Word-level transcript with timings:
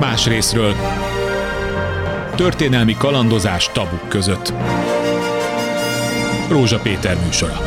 más 0.00 0.26
részről. 0.26 0.74
Történelmi 2.34 2.96
kalandozás 2.96 3.70
tabuk 3.72 4.08
között. 4.08 4.52
Rózsa 6.48 6.78
Péter 6.78 7.16
műsora. 7.24 7.60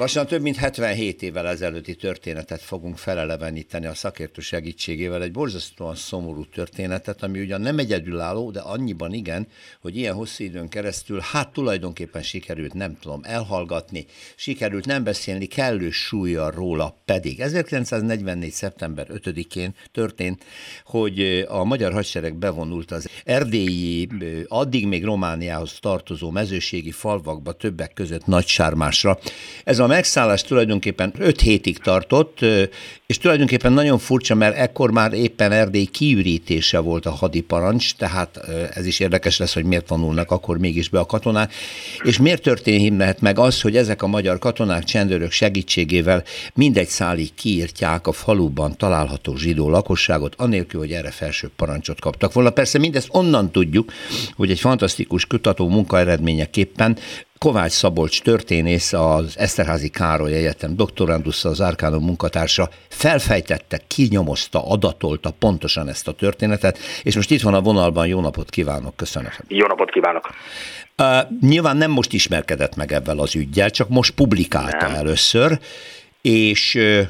Lassan 0.00 0.26
több 0.26 0.42
mint 0.42 0.56
77 0.56 1.22
évvel 1.22 1.48
ezelőtti 1.48 1.94
történetet 1.94 2.60
fogunk 2.60 2.98
feleleveníteni 2.98 3.86
a 3.86 3.94
szakértő 3.94 4.40
segítségével, 4.40 5.22
egy 5.22 5.32
borzasztóan 5.32 5.94
szomorú 5.94 6.44
történetet, 6.44 7.22
ami 7.22 7.40
ugyan 7.40 7.60
nem 7.60 7.78
egyedülálló, 7.78 8.50
de 8.50 8.60
annyiban 8.60 9.12
igen, 9.12 9.46
hogy 9.80 9.96
ilyen 9.96 10.14
hosszú 10.14 10.44
időn 10.44 10.68
keresztül 10.68 11.20
hát 11.32 11.52
tulajdonképpen 11.52 12.22
sikerült, 12.22 12.74
nem 12.74 12.98
tudom, 13.00 13.20
elhallgatni, 13.24 14.06
sikerült 14.36 14.86
nem 14.86 15.04
beszélni 15.04 15.46
kellő 15.46 15.90
súlya 15.90 16.50
róla, 16.50 16.96
pedig 17.04 17.40
1944. 17.40 18.50
szeptember 18.50 19.06
5-én 19.10 19.74
történt, 19.92 20.44
hogy 20.84 21.46
a 21.48 21.64
magyar 21.64 21.92
hadsereg 21.92 22.34
bevonult 22.34 22.90
az 22.90 23.08
erdélyi, 23.24 24.08
addig 24.48 24.86
még 24.86 25.04
Romániához 25.04 25.78
tartozó 25.80 26.30
mezőségi 26.30 26.90
falvakba, 26.90 27.52
többek 27.52 27.92
között 27.92 28.26
Nagysármásra. 28.26 29.18
Ez 29.64 29.78
a 29.78 29.88
megszállás 29.90 30.42
tulajdonképpen 30.42 31.12
5 31.18 31.40
hétig 31.40 31.78
tartott, 31.78 32.38
és 33.06 33.18
tulajdonképpen 33.18 33.72
nagyon 33.72 33.98
furcsa, 33.98 34.34
mert 34.34 34.56
ekkor 34.56 34.90
már 34.90 35.12
éppen 35.12 35.52
Erdély 35.52 35.84
kiürítése 35.84 36.78
volt 36.78 37.06
a 37.06 37.10
hadiparancs, 37.10 37.94
tehát 37.94 38.40
ez 38.74 38.86
is 38.86 39.00
érdekes 39.00 39.38
lesz, 39.38 39.54
hogy 39.54 39.64
miért 39.64 39.88
vonulnak 39.88 40.30
akkor 40.30 40.58
mégis 40.58 40.88
be 40.88 40.98
a 40.98 41.06
katonák, 41.06 41.52
és 42.02 42.18
miért 42.18 42.42
történhet 42.42 43.20
meg 43.20 43.38
az, 43.38 43.60
hogy 43.60 43.76
ezek 43.76 44.02
a 44.02 44.06
magyar 44.06 44.38
katonák 44.38 44.84
csendőrök 44.84 45.30
segítségével 45.30 46.24
mindegy 46.54 46.88
szálig 46.88 47.34
kiírtják 47.34 48.06
a 48.06 48.12
faluban 48.12 48.76
található 48.76 49.36
zsidó 49.36 49.68
lakosságot, 49.68 50.34
anélkül, 50.36 50.80
hogy 50.80 50.92
erre 50.92 51.10
felső 51.10 51.50
parancsot 51.56 52.00
kaptak 52.00 52.32
volna. 52.32 52.50
Persze 52.50 52.78
mindezt 52.78 53.08
onnan 53.10 53.50
tudjuk, 53.50 53.92
hogy 54.36 54.50
egy 54.50 54.60
fantasztikus 54.60 55.26
kutató 55.26 55.68
munka 55.68 55.98
eredményeképpen 55.98 56.98
Kovács 57.44 57.72
Szabolcs 57.72 58.22
történész, 58.22 58.92
az 58.92 59.38
Eszterházi 59.38 59.88
Károly 59.88 60.32
Egyetem 60.32 60.76
doktorandusza, 60.76 61.48
az 61.48 61.60
Árkánum 61.60 62.04
munkatársa 62.04 62.68
felfejtette, 62.88 63.80
kinyomozta, 63.86 64.68
adatolta 64.68 65.30
pontosan 65.38 65.88
ezt 65.88 66.08
a 66.08 66.12
történetet, 66.12 66.78
és 67.02 67.14
most 67.14 67.30
itt 67.30 67.40
van 67.40 67.54
a 67.54 67.60
vonalban, 67.60 68.06
jó 68.06 68.20
napot 68.20 68.50
kívánok, 68.50 68.96
köszönöm. 68.96 69.30
Jó 69.48 69.66
napot 69.66 69.90
kívánok. 69.90 70.30
Uh, 70.98 71.38
nyilván 71.40 71.76
nem 71.76 71.90
most 71.90 72.12
ismerkedett 72.12 72.76
meg 72.76 72.92
ebben 72.92 73.18
az 73.18 73.34
ügyel, 73.34 73.70
csak 73.70 73.88
most 73.88 74.14
publikálta 74.14 74.86
nem. 74.86 74.94
először, 74.94 75.58
és 76.22 76.74
uh, 76.74 77.00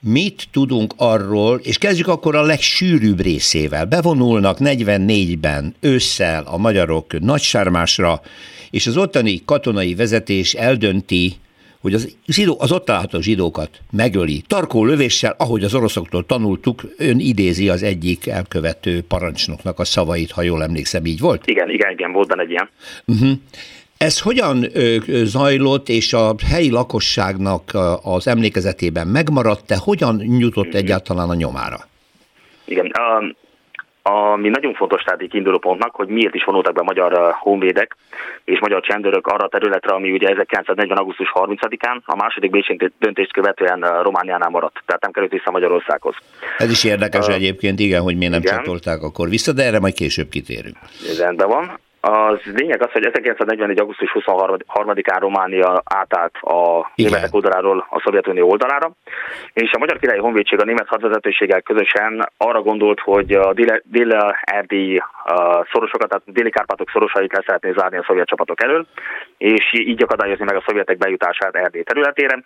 mit 0.00 0.48
tudunk 0.52 0.94
arról, 0.96 1.60
és 1.62 1.78
kezdjük 1.78 2.08
akkor 2.08 2.34
a 2.34 2.42
legsűrűbb 2.42 3.20
részével. 3.20 3.84
Bevonulnak 3.84 4.56
44-ben 4.60 5.74
ősszel 5.80 6.42
a 6.46 6.56
magyarok 6.56 7.20
nagysármásra, 7.20 8.20
és 8.70 8.86
az 8.86 8.96
ottani 8.96 9.42
katonai 9.44 9.94
vezetés 9.94 10.54
eldönti, 10.54 11.32
hogy 11.80 11.94
az, 11.94 12.16
zsidó, 12.26 12.56
az 12.60 12.72
ott 12.72 12.84
található 12.84 13.20
zsidókat 13.20 13.70
megöli. 13.90 14.42
Tarkó 14.46 14.84
lövéssel, 14.84 15.34
ahogy 15.38 15.64
az 15.64 15.74
oroszoktól 15.74 16.26
tanultuk, 16.26 16.82
ön 16.98 17.18
idézi 17.18 17.68
az 17.68 17.82
egyik 17.82 18.26
elkövető 18.26 19.02
parancsnoknak 19.08 19.78
a 19.78 19.84
szavait, 19.84 20.30
ha 20.30 20.42
jól 20.42 20.62
emlékszem, 20.62 21.04
így 21.04 21.20
volt? 21.20 21.46
Igen, 21.46 21.70
igen, 21.70 21.90
igen, 21.90 22.12
volt 22.12 22.28
benne 22.28 22.42
egy 22.42 22.50
ilyen. 22.50 22.68
Uh-huh. 23.06 23.38
Ez 23.96 24.20
hogyan 24.20 24.66
zajlott, 25.24 25.88
és 25.88 26.12
a 26.12 26.34
helyi 26.50 26.70
lakosságnak 26.70 27.76
az 28.02 28.26
emlékezetében 28.26 29.06
megmaradt-e? 29.06 29.76
Hogyan 29.76 30.22
jutott 30.38 30.66
uh-huh. 30.66 30.80
egyáltalán 30.80 31.28
a 31.28 31.34
nyomára? 31.34 31.88
Igen, 32.64 32.92
ami 34.08 34.48
nagyon 34.48 34.74
fontos 34.74 35.02
tehát 35.02 35.26
kiinduló 35.28 35.58
pontnak, 35.58 35.94
hogy 35.94 36.08
miért 36.08 36.34
is 36.34 36.44
vonultak 36.44 36.74
be 36.74 36.82
magyar 36.82 37.34
honvédek 37.38 37.96
és 38.44 38.58
magyar 38.60 38.80
csendőrök 38.80 39.26
arra 39.26 39.44
a 39.44 39.48
területre, 39.48 39.94
ami 39.94 40.12
ugye 40.12 40.28
1940. 40.28 40.98
augusztus 40.98 41.32
30-án 41.34 42.00
a 42.04 42.16
második 42.16 42.50
Bécsi 42.50 42.90
döntést 42.98 43.32
követően 43.32 44.02
Romániánál 44.02 44.48
maradt, 44.48 44.82
tehát 44.86 45.02
nem 45.02 45.10
került 45.10 45.32
vissza 45.32 45.50
Magyarországhoz. 45.50 46.14
Ez 46.58 46.70
is 46.70 46.84
érdekes 46.84 47.26
uh, 47.26 47.34
egyébként, 47.34 47.78
igen, 47.78 48.02
hogy 48.02 48.16
miért 48.16 48.32
nem 48.32 48.42
igen. 48.42 48.56
csatolták 48.56 49.02
akkor 49.02 49.28
vissza, 49.28 49.52
de 49.52 49.64
erre 49.64 49.80
majd 49.80 49.94
később 49.94 50.28
kitérünk. 50.28 50.76
Rendben 51.18 51.48
van. 51.48 51.78
Az 52.08 52.38
lényeg 52.54 52.82
az, 52.82 52.92
hogy 52.92 53.04
1944. 53.06 53.78
augusztus 53.78 54.10
23-án 54.14 55.16
Románia 55.18 55.82
átállt 55.84 56.36
a 56.40 56.90
Igen. 56.94 57.10
németek 57.10 57.34
oldaláról 57.34 57.86
a 57.90 58.00
Szovjetunió 58.04 58.48
oldalára, 58.50 58.90
és 59.52 59.72
a 59.72 59.78
Magyar 59.78 59.98
Királyi 59.98 60.18
Honvédség 60.18 60.60
a 60.60 60.64
német 60.64 60.88
hadvezetőséggel 60.88 61.62
közösen 61.62 62.28
arra 62.36 62.62
gondolt, 62.62 63.00
hogy 63.00 63.32
a 63.32 63.54
dél-erdélyi 63.84 65.02
szorosokat, 65.72 66.08
tehát 66.08 66.22
déli 66.26 66.50
Kárpátok 66.50 66.90
szorosait 66.90 67.32
le 67.32 67.42
szeretné 67.46 67.72
zárni 67.76 67.96
a 67.96 68.04
szovjet 68.06 68.28
csapatok 68.28 68.62
elől, 68.62 68.86
és 69.38 69.72
így 69.72 70.02
akadályozni 70.02 70.44
meg 70.44 70.56
a 70.56 70.64
szovjetek 70.66 70.98
bejutását 70.98 71.54
Erdély 71.54 71.82
területére. 71.82 72.42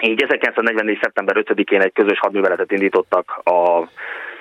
Így 0.00 0.22
1944. 0.22 0.98
szeptember 1.02 1.36
5-én 1.38 1.80
egy 1.80 1.92
közös 1.92 2.18
hadműveletet 2.18 2.72
indítottak 2.72 3.40
a 3.44 3.88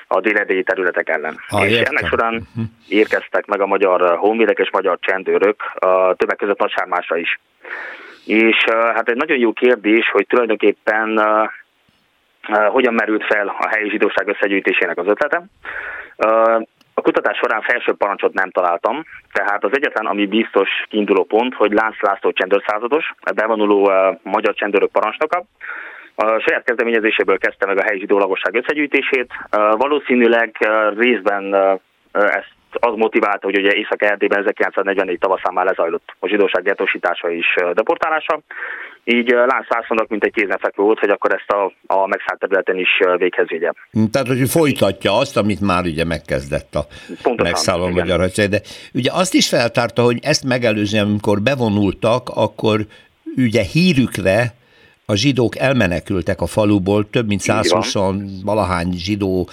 a 0.07 0.19
déledélyi 0.19 0.63
területek 0.63 1.09
ellen. 1.09 1.40
Ha, 1.47 1.66
és 1.66 1.72
értem. 1.72 1.95
ennek 1.95 2.09
során 2.09 2.34
uh-huh. 2.34 2.66
érkeztek 2.88 3.45
meg 3.45 3.62
a 3.62 3.66
magyar 3.66 4.18
honvédek 4.18 4.57
és 4.57 4.69
magyar 4.72 4.97
csendőrök, 5.01 5.62
a 5.75 6.13
többek 6.16 6.38
között 6.38 6.59
Nagysármásra 6.59 7.18
is. 7.18 7.40
És 8.25 8.63
hát 8.69 9.09
egy 9.09 9.16
nagyon 9.16 9.38
jó 9.38 9.51
kérdés, 9.53 10.09
hogy 10.09 10.28
tulajdonképpen 10.28 11.19
uh, 11.19 11.50
hogyan 12.69 12.94
merült 12.94 13.25
fel 13.25 13.47
a 13.47 13.67
helyi 13.67 13.90
zsidóság 13.90 14.28
összegyűjtésének 14.28 14.97
az 14.97 15.07
ötlete. 15.07 15.44
A 16.94 17.01
kutatás 17.01 17.38
során 17.38 17.62
felső 17.62 17.94
parancsot 17.94 18.34
nem 18.34 18.51
találtam, 18.51 19.03
tehát 19.31 19.63
az 19.63 19.72
egyetlen, 19.73 20.06
ami 20.06 20.25
biztos 20.25 20.69
kiinduló 20.90 21.23
pont, 21.23 21.53
hogy 21.53 21.72
Lánc 21.72 22.01
László 22.01 22.31
csendőrszázados, 22.31 23.13
bevonuló 23.35 23.91
magyar 24.23 24.53
csendőrök 24.53 24.91
parancsnoka, 24.91 25.44
a 26.19 26.39
saját 26.45 26.63
kezdeményezéséből 26.63 27.38
kezdte 27.38 27.66
meg 27.66 27.78
a 27.78 27.83
helyi 27.83 28.00
zsidó 28.00 28.17
lakosság 28.17 28.55
összegyűjtését. 28.55 29.33
Valószínűleg 29.78 30.57
részben 30.97 31.55
ezt 32.11 32.55
az 32.72 32.94
motiválta, 32.95 33.45
hogy 33.45 33.57
ugye 33.57 33.72
Észak-Erdélyben 33.73 34.39
1944 34.39 35.19
tavaszán 35.19 35.53
már 35.53 35.66
lezajlott 35.66 36.16
a 36.19 36.28
zsidóság 36.28 36.63
gettósítása 36.63 37.31
és 37.31 37.55
deportálása. 37.73 38.39
Így 39.03 39.29
Lánc 39.29 39.69
Lászlónak 39.69 40.07
mint 40.07 40.23
egy 40.23 40.31
kézenfekvő 40.31 40.83
volt, 40.83 41.00
hogy 41.00 41.09
akkor 41.09 41.33
ezt 41.33 41.51
a, 41.51 41.73
a 41.94 42.07
megszállt 42.07 42.39
területen 42.39 42.78
is 42.78 42.89
véghez 43.17 43.47
vigye. 43.47 43.72
Tehát, 44.11 44.28
hogy 44.28 44.49
folytatja 44.49 45.17
azt, 45.17 45.38
amit 45.38 45.61
már 45.61 45.84
ugye 45.84 46.05
megkezdett 46.05 46.75
a 46.75 46.85
megszálló 47.44 47.88
magyar 47.88 48.19
hadsereg. 48.19 48.51
De 48.51 48.61
ugye 48.94 49.11
azt 49.13 49.34
is 49.34 49.49
feltárta, 49.49 50.01
hogy 50.01 50.19
ezt 50.22 50.44
megelőzően, 50.45 51.05
amikor 51.05 51.41
bevonultak, 51.41 52.29
akkor 52.35 52.79
ugye 53.35 53.61
hírükre 53.61 54.53
a 55.09 55.16
zsidók 55.16 55.57
elmenekültek 55.57 56.41
a 56.41 56.45
faluból, 56.45 57.09
több 57.09 57.28
mint 57.28 57.40
120 57.40 57.94
valahány 58.44 58.91
zsidó 58.94 59.50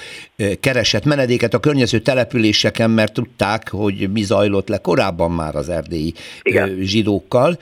keresett 0.60 1.04
menedéket 1.04 1.54
a 1.54 1.60
környező 1.60 1.98
településeken, 1.98 2.90
mert 2.90 3.12
tudták, 3.12 3.68
hogy 3.70 4.08
mi 4.12 4.22
zajlott 4.22 4.68
le 4.68 4.78
korábban 4.78 5.30
már 5.30 5.54
az 5.54 5.68
erdélyi 5.68 6.12
Igen. 6.42 6.78
zsidókkal, 6.80 7.58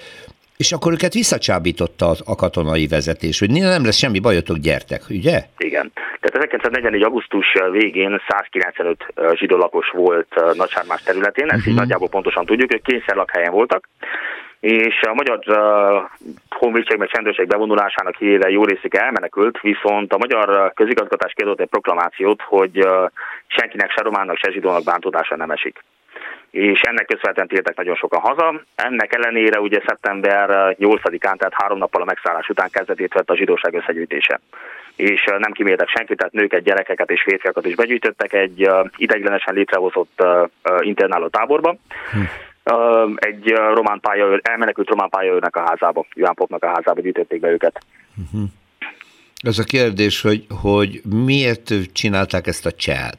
és 0.56 0.72
akkor 0.72 0.92
őket 0.92 1.12
visszacsábította 1.12 2.14
a 2.25 2.34
katonai 2.34 2.86
vezetés, 2.86 3.38
hogy 3.38 3.50
nem 3.50 3.84
lesz 3.84 3.97
semmi 3.97 4.19
bajotok, 4.19 4.56
gyertek, 4.56 5.02
ugye? 5.10 5.42
Igen. 5.56 5.92
Tehát 6.20 6.34
1944. 6.34 7.02
augusztus 7.02 7.47
végén 7.70 8.20
195 8.28 9.06
zsidó 9.34 9.56
lakos 9.56 9.91
volt 9.91 10.34
Nagysármás 10.56 11.02
területén, 11.02 11.44
ezt 11.44 11.54
uh-huh. 11.54 11.66
így 11.66 11.72
mhm. 11.72 11.82
nagyjából 11.82 12.08
pontosan 12.08 12.44
tudjuk, 12.44 12.75
ők 12.75 12.82
kényszerlakhelyen 12.82 13.52
voltak, 13.52 13.88
és 14.62 15.03
a 15.03 15.15
magyar 15.15 15.39
uh, 15.47 15.56
honvédség 16.49 16.99
meg 16.99 17.09
csendőrség 17.09 17.47
bevonulásának 17.47 18.17
híre 18.17 18.50
jó 18.50 18.64
részük 18.64 18.94
elmenekült, 18.94 19.61
viszont 19.61 20.12
a 20.12 20.19
magyar 20.19 20.73
közigazgatás 20.75 21.32
kiadott 21.32 21.61
egy 21.61 21.69
proklamációt, 21.69 22.43
hogy 22.43 22.85
uh, 22.85 23.11
senkinek, 23.47 23.91
se 23.91 24.03
románnak, 24.03 24.37
se 24.37 24.50
zsidónak 24.50 24.85
bántódása 24.85 25.37
nem 25.37 25.50
esik 25.50 25.82
és 26.53 26.81
ennek 26.81 27.06
köszönhetően 27.06 27.49
tértek 27.49 27.76
nagyon 27.76 27.94
sokan 27.94 28.20
haza. 28.20 28.61
Ennek 28.75 29.14
ellenére 29.14 29.61
ugye 29.61 29.81
szeptember 29.87 30.75
8-án, 30.79 31.37
tehát 31.37 31.55
három 31.55 31.79
nappal 31.79 32.03
a 32.03 32.05
megszállás 32.05 32.49
után 32.49 32.69
kezdetét 32.70 33.12
vett 33.12 33.31
a 33.31 33.37
zsidóság 33.37 33.75
összegyűjtése. 33.75 34.41
És 34.97 35.25
nem 35.38 35.53
kiméltek 35.53 35.88
senkit, 35.88 36.17
tehát 36.17 36.32
nőket, 36.32 36.62
gyerekeket 36.62 37.11
és 37.11 37.23
férfiakat 37.23 37.67
is 37.67 37.75
begyűjtöttek 37.75 38.32
egy 38.32 38.70
ideiglenesen 38.97 39.55
létrehozott 39.55 40.25
internáló 40.81 41.29
táborba. 41.29 41.76
Hm 42.12 42.20
egy 43.14 43.49
román 43.75 44.00
pályaőr, 44.00 44.41
elmenekült 44.43 44.88
román 44.88 45.09
pályaőrnek 45.09 45.56
a 45.56 45.64
házába, 45.69 46.06
Johan 46.14 46.35
Popnak 46.35 46.62
a 46.62 46.67
házába 46.67 47.00
gyűjtötték 47.00 47.41
be 47.41 47.49
őket. 47.49 47.85
Uh-huh. 48.17 48.49
Ez 49.43 49.59
a 49.59 49.64
kérdés, 49.64 50.20
hogy, 50.20 50.47
hogy 50.62 51.00
miért 51.25 51.73
csinálták 51.93 52.47
ezt 52.47 52.67
a 52.67 52.73
csát? 52.73 53.19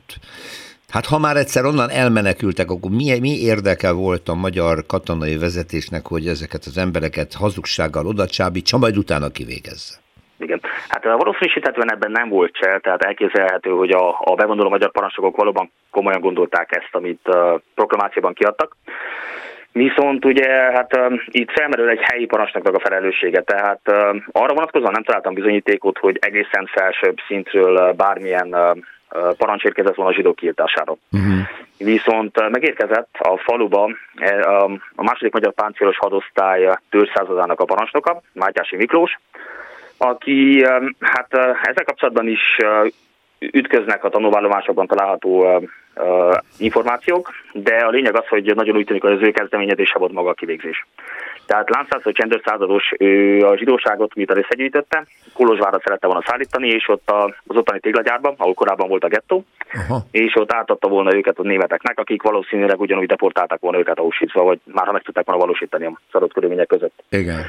Hát 0.90 1.06
ha 1.06 1.20
már 1.20 1.38
egyszer 1.38 1.66
onnan 1.66 1.90
elmenekültek, 1.90 2.72
akkor 2.72 2.92
mi, 2.92 3.20
mi 3.20 3.40
érdeke 3.40 3.92
volt 3.92 4.30
a 4.30 4.34
magyar 4.34 4.86
katonai 4.86 5.38
vezetésnek, 5.38 6.08
hogy 6.08 6.28
ezeket 6.28 6.66
az 6.66 6.78
embereket 6.78 7.34
hazugsággal 7.34 8.08
oda 8.08 8.28
csábítsa, 8.28 8.78
majd 8.78 8.98
utána 8.98 9.30
kivégezze? 9.30 10.03
Igen. 10.44 10.62
Hát 10.90 11.04
valószínűsítetően 11.04 11.92
ebben 11.92 12.12
nem 12.12 12.30
volt 12.30 12.54
csel, 12.54 12.80
tehát 12.80 13.04
elképzelhető, 13.04 13.70
hogy 13.70 13.92
a, 13.92 14.16
a 14.20 14.36
bevonuló 14.36 14.70
magyar 14.70 14.92
parancsnokok 14.92 15.36
valóban 15.36 15.72
komolyan 15.92 16.22
gondolták 16.22 16.76
ezt, 16.76 16.90
amit 16.92 17.22
uh, 17.26 17.60
proklamációban 17.76 18.34
kiadtak. 18.34 18.76
Viszont 19.72 20.26
ugye 20.26 20.48
hát 20.50 20.98
uh, 20.98 21.14
itt 21.26 21.52
felmerül 21.52 21.90
egy 21.90 22.02
helyi 22.02 22.26
parancsnoknak 22.26 22.76
a 22.76 22.80
felelőssége, 22.80 23.42
tehát 23.42 23.82
uh, 23.86 23.96
arra 24.32 24.54
vonatkozóan 24.54 24.92
nem 24.92 25.04
találtam 25.04 25.34
bizonyítékot, 25.34 25.98
hogy 25.98 26.18
egészen 26.22 26.66
felsőbb 26.66 27.18
szintről 27.28 27.76
uh, 27.76 27.96
bármilyen 27.96 28.48
uh, 28.48 28.78
parancs 29.38 29.64
érkezett 29.64 29.96
volna 29.96 30.12
a 30.12 30.16
zsidók 30.16 30.36
kiirtására. 30.36 30.96
Uh-huh. 31.12 31.48
Viszont 31.78 32.50
megérkezett 32.50 33.16
a 33.20 33.38
faluba 33.38 33.90
a 34.96 35.04
második 35.04 35.34
magyar 35.34 35.54
páncélos 35.54 35.98
hadosztály 35.98 36.78
tőrszázadának 36.90 37.60
a 37.60 37.66
parancsnoka, 37.66 38.22
Mátyási 38.34 38.76
Miklós, 38.76 39.20
aki 40.04 40.66
hát 41.00 41.34
ezzel 41.64 41.84
kapcsolatban 41.86 42.28
is 42.28 42.58
ütköznek 43.40 44.04
a 44.04 44.10
tanulvállomásokban 44.10 44.88
található 44.88 45.62
információk, 46.58 47.32
de 47.54 47.76
a 47.76 47.90
lényeg 47.90 48.18
az, 48.18 48.28
hogy 48.28 48.56
nagyon 48.56 48.76
úgy 48.76 48.86
tűnik, 48.86 49.02
hogy 49.02 49.12
az 49.12 49.22
ő 49.22 49.32
kezdeményezése 49.32 50.00
volt 50.00 50.12
maga 50.12 50.30
a 50.30 50.34
kivégzés. 50.34 50.88
Tehát 51.46 51.70
Lánszász, 51.70 52.04
hogy 52.04 52.14
csendőr 52.14 52.42
százados, 52.46 52.92
ő 52.98 53.40
a 53.40 53.58
zsidóságot 53.58 54.16
miután 54.16 54.38
összegyűjtötte, 54.38 55.06
Kolozsvárra 55.34 55.80
szerette 55.84 56.08
volna 56.08 56.24
szállítani, 56.26 56.68
és 56.68 56.88
ott 56.88 57.12
az 57.46 57.58
ottani 57.58 57.80
téglagyárban, 57.80 58.34
ahol 58.38 58.54
korábban 58.54 58.88
volt 58.88 59.04
a 59.04 59.08
gettó, 59.08 59.46
Aha. 59.74 60.02
és 60.12 60.36
ott 60.36 60.54
átadta 60.54 60.88
volna 60.88 61.16
őket 61.16 61.40
a 61.40 61.44
németeknek, 61.44 62.00
akik 62.00 62.22
valószínűleg 62.22 62.80
ugyanúgy 62.80 63.08
deportálták 63.08 63.60
volna 63.60 63.78
őket 63.78 64.00
Auschwitzba, 64.00 64.44
vagy 64.44 64.60
már 64.66 64.86
ha 64.86 64.92
meg 64.92 65.02
tudták 65.02 65.26
volna 65.26 65.42
valósítani 65.42 65.86
a 65.86 66.00
szadott 66.12 66.34
körülmények 66.34 66.68
között. 66.68 67.04
Igen. 67.10 67.42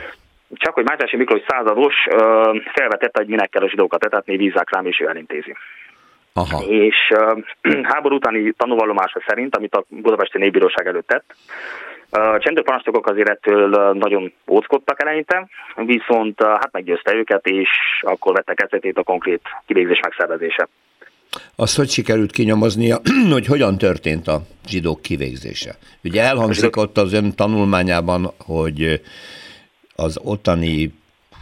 Csak 0.54 0.74
hogy 0.74 0.84
Mátyási 0.84 1.16
Miklós 1.16 1.42
százados 1.48 1.94
felvetette, 2.74 3.18
hogy 3.18 3.28
minek 3.28 3.50
kell 3.50 3.62
a 3.62 3.68
zsidókat 3.68 4.04
etetni, 4.04 4.36
vízzák 4.36 4.70
rám, 4.70 4.86
és 4.86 5.00
ő 5.00 5.08
elintézi. 5.08 5.56
Aha. 6.32 6.62
És 6.64 6.96
uh, 7.10 7.82
háború 7.92 8.14
utáni 8.14 8.52
tanúvallomása 8.52 9.22
szerint, 9.26 9.56
amit 9.56 9.74
a 9.74 9.84
Budapesti 9.88 10.38
Népbíróság 10.38 10.86
előtt 10.86 11.06
tett, 11.06 11.34
a 12.10 12.38
csendőparancsnokok 12.38 13.06
azért 13.06 13.28
ettől 13.28 13.92
nagyon 13.92 14.32
óckodtak 14.50 15.02
eleinte, 15.02 15.48
viszont 15.76 16.42
hát 16.42 16.72
meggyőzte 16.72 17.14
őket, 17.14 17.46
és 17.46 17.68
akkor 18.00 18.34
vettek 18.34 18.56
kezdetét 18.56 18.98
a 18.98 19.02
konkrét 19.02 19.40
kivégzés 19.66 20.00
megszervezése. 20.02 20.68
Azt 21.56 21.76
hogy 21.76 21.88
sikerült 21.88 22.30
kinyomoznia, 22.30 22.96
hogy 23.32 23.46
hogyan 23.46 23.78
történt 23.78 24.28
a 24.28 24.40
zsidók 24.66 25.02
kivégzése? 25.02 25.74
Ugye 26.04 26.22
elhangzik 26.22 26.76
ott 26.76 26.96
az 26.96 27.12
ön 27.12 27.34
tanulmányában, 27.34 28.30
hogy 28.46 29.00
az 29.96 30.19
ottani 30.23 30.93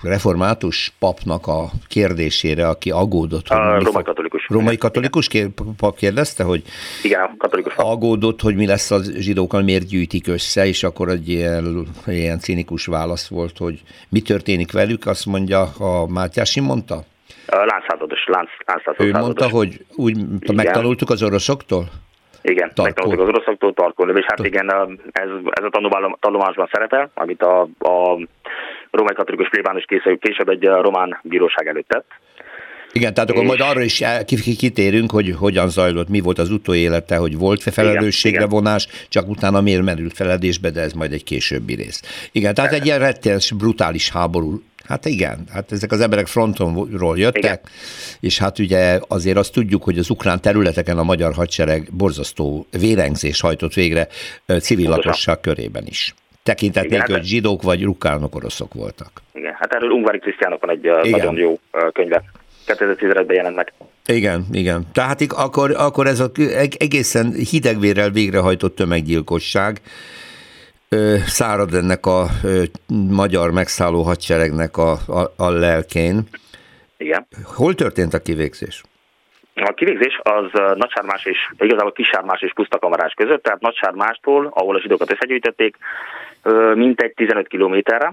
református 0.02 0.93
papnak 0.99 1.46
a 1.46 1.70
kérdésére, 1.88 2.69
aki 2.69 2.90
aggódott, 2.90 3.49
hogy... 3.49 3.58
A 3.58 3.82
római 3.82 4.02
katolikus. 4.02 4.46
Római 4.49 4.76
katolikus 4.76 5.28
kér, 5.28 5.49
pap 5.76 5.96
kérdezte, 5.96 6.44
hogy... 6.44 6.62
Igen, 7.02 7.34
katolikus 7.38 7.75
pap. 7.75 7.87
Aggódott, 7.87 8.40
hogy 8.40 8.54
mi 8.54 8.66
lesz 8.66 8.90
az 8.90 9.12
zsidókkal, 9.16 9.62
miért 9.62 9.87
gyűjtik 9.87 10.26
össze, 10.26 10.66
és 10.66 10.82
akkor 10.82 11.08
egy 11.08 11.28
ilyen, 11.28 11.87
ilyen 12.06 12.38
cinikus 12.38 12.87
válasz 12.87 13.28
volt, 13.28 13.58
hogy 13.58 13.81
mi 14.08 14.20
történik 14.20 14.72
velük, 14.72 15.06
azt 15.06 15.26
mondja, 15.26 15.60
a 15.62 16.06
Mátyási 16.06 16.60
mondta? 16.60 17.05
Lánszázados, 17.46 18.25
lánc, 18.26 18.48
lánszázados. 18.66 19.06
Ő 19.06 19.12
mondta, 19.12 19.48
hogy 19.48 19.84
úgy 19.96 20.16
igen. 20.19 20.55
megtanultuk 20.55 21.10
az 21.10 21.22
oroszoktól? 21.22 21.90
Igen, 22.42 22.68
Tarkó. 22.74 22.82
megtanultuk 22.82 23.20
az 23.20 23.28
oroszoktól 23.28 23.72
tarkolni, 23.72 24.18
és 24.18 24.26
hát 24.28 24.46
igen, 24.46 24.70
ez, 25.12 25.28
ez 25.50 25.64
a 25.64 26.16
tanulmányban 26.20 26.68
szerepel, 26.72 27.10
amit 27.14 27.42
a, 27.42 27.60
a 27.78 28.18
római 28.90 29.14
katolikus 29.14 29.48
plébános 29.48 29.84
később, 29.84 30.18
később 30.18 30.48
egy 30.48 30.64
román 30.64 31.18
bíróság 31.22 31.66
előtt 31.66 31.88
tett. 31.88 32.06
Igen, 32.92 33.14
tehát 33.14 33.30
akkor 33.30 33.44
majd 33.44 33.60
arra 33.60 33.80
is 33.80 34.02
kitérünk, 34.58 35.10
hogy 35.10 35.34
hogyan 35.38 35.68
zajlott, 35.68 36.08
mi 36.08 36.20
volt 36.20 36.38
az 36.38 36.50
utóélete, 36.50 37.16
hogy 37.16 37.38
volt 37.38 37.62
felelősségre 37.62 38.46
vonás, 38.46 38.88
csak 39.08 39.28
utána 39.28 39.60
miért 39.60 39.82
merült 39.82 40.12
feledésbe, 40.12 40.70
de 40.70 40.80
ez 40.80 40.92
majd 40.92 41.12
egy 41.12 41.24
későbbi 41.24 41.74
rész. 41.74 42.28
Igen, 42.32 42.54
tehát 42.54 42.72
egy 42.72 42.86
ilyen 42.86 42.98
rettenes, 42.98 43.52
brutális 43.52 44.10
háború 44.10 44.62
Hát 44.84 45.05
igen, 45.06 45.44
hát 45.52 45.73
ezek 45.73 45.93
az 45.93 46.00
emberek 46.00 46.26
frontonról 46.26 47.19
jöttek, 47.19 47.43
igen. 47.43 47.58
és 48.20 48.38
hát 48.38 48.58
ugye 48.58 49.00
azért 49.08 49.37
azt 49.37 49.52
tudjuk, 49.52 49.82
hogy 49.82 49.99
az 49.99 50.11
ukrán 50.11 50.40
területeken 50.40 50.99
a 50.99 51.02
magyar 51.02 51.34
hadsereg 51.34 51.88
borzasztó 51.93 52.67
vérengzés 52.70 53.40
hajtott 53.40 53.73
végre 53.73 54.08
civil 54.61 54.88
lakosság 54.88 55.40
körében 55.40 55.87
is. 55.87 56.14
Tekintet 56.43 56.88
nélkül, 56.88 56.99
hát 56.99 57.11
hogy 57.11 57.29
zsidók 57.29 57.62
vagy 57.62 57.82
rukánok 57.82 58.34
oroszok 58.34 58.75
voltak. 58.75 59.23
Igen, 59.32 59.55
hát 59.58 59.73
erről 59.73 59.90
Ungvári 59.90 60.19
Krisztiánok 60.19 60.61
van 60.61 60.70
egy 60.70 60.84
igen. 60.84 61.11
nagyon 61.11 61.37
jó 61.37 61.58
könyve. 61.93 62.23
2015-ben 62.67 63.37
jelent 63.37 63.56
meg. 63.56 63.73
Igen, 64.06 64.46
igen. 64.52 64.87
Tehát 64.93 65.23
akkor, 65.29 65.75
akkor 65.76 66.06
ez 66.06 66.20
a 66.20 66.31
egészen 66.79 67.32
hidegvérrel 67.32 68.11
végrehajtott 68.11 68.76
tömeggyilkosság 68.76 69.81
szárad 71.26 71.74
ennek 71.74 72.06
a 72.06 72.26
magyar 73.10 73.50
megszálló 73.50 74.02
hadseregnek 74.02 74.76
a, 74.76 74.90
a, 74.92 75.32
a 75.36 75.50
lelkén. 75.50 76.22
Igen. 76.96 77.26
Hol 77.56 77.74
történt 77.74 78.14
a 78.14 78.18
kivégzés? 78.18 78.82
A 79.54 79.72
kivégzés 79.72 80.20
az 80.22 80.50
Nagysármás 80.74 81.24
és 81.24 81.38
igazából 81.58 81.92
Kisármás 81.92 82.40
és 82.40 82.52
Pusztakamarás 82.52 83.12
között, 83.14 83.42
tehát 83.42 83.60
Nagysármástól, 83.60 84.50
ahol 84.54 84.76
a 84.76 84.80
zsidókat 84.80 85.12
összegyűjtötték, 85.12 85.76
mintegy 86.74 87.12
15 87.14 87.48
kilométerre. 87.48 88.12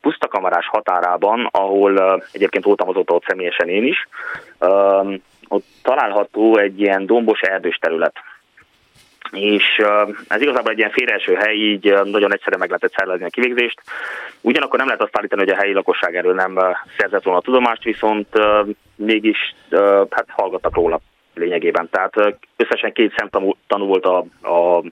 Pusztakamarás 0.00 0.66
határában, 0.66 1.48
ahol 1.50 2.22
egyébként 2.32 2.64
voltam 2.64 2.88
azóta 2.88 3.14
ott 3.14 3.24
személyesen 3.26 3.68
én 3.68 3.84
is, 3.84 4.08
ott 5.48 5.64
található 5.82 6.58
egy 6.58 6.80
ilyen 6.80 7.06
dombos 7.06 7.40
erdős 7.40 7.76
terület 7.76 8.14
és 9.32 9.64
ez 10.28 10.40
igazából 10.40 10.72
egy 10.72 10.78
ilyen 10.78 10.90
félreeső 10.90 11.34
hely, 11.34 11.54
így 11.54 11.84
nagyon 12.04 12.32
egyszerűen 12.32 12.58
meg 12.58 12.68
lehetett 12.68 12.94
szervezni 12.96 13.24
a 13.24 13.28
kivégzést. 13.28 13.80
Ugyanakkor 14.40 14.78
nem 14.78 14.86
lehet 14.86 15.02
azt 15.02 15.18
állítani, 15.18 15.40
hogy 15.40 15.52
a 15.52 15.56
helyi 15.56 15.72
lakosság 15.72 16.16
erről 16.16 16.34
nem 16.34 16.58
szerzett 16.98 17.22
volna 17.22 17.38
a 17.38 17.42
tudomást, 17.42 17.82
viszont 17.82 18.28
mégis 18.96 19.54
hát 20.10 20.26
hallgattak 20.28 20.74
róla 20.74 21.00
lényegében. 21.34 21.88
Tehát 21.90 22.14
összesen 22.56 22.92
két 22.92 23.14
szemtanú 23.16 23.86
volt 23.86 24.04
a, 24.04 24.18
a 24.42 24.82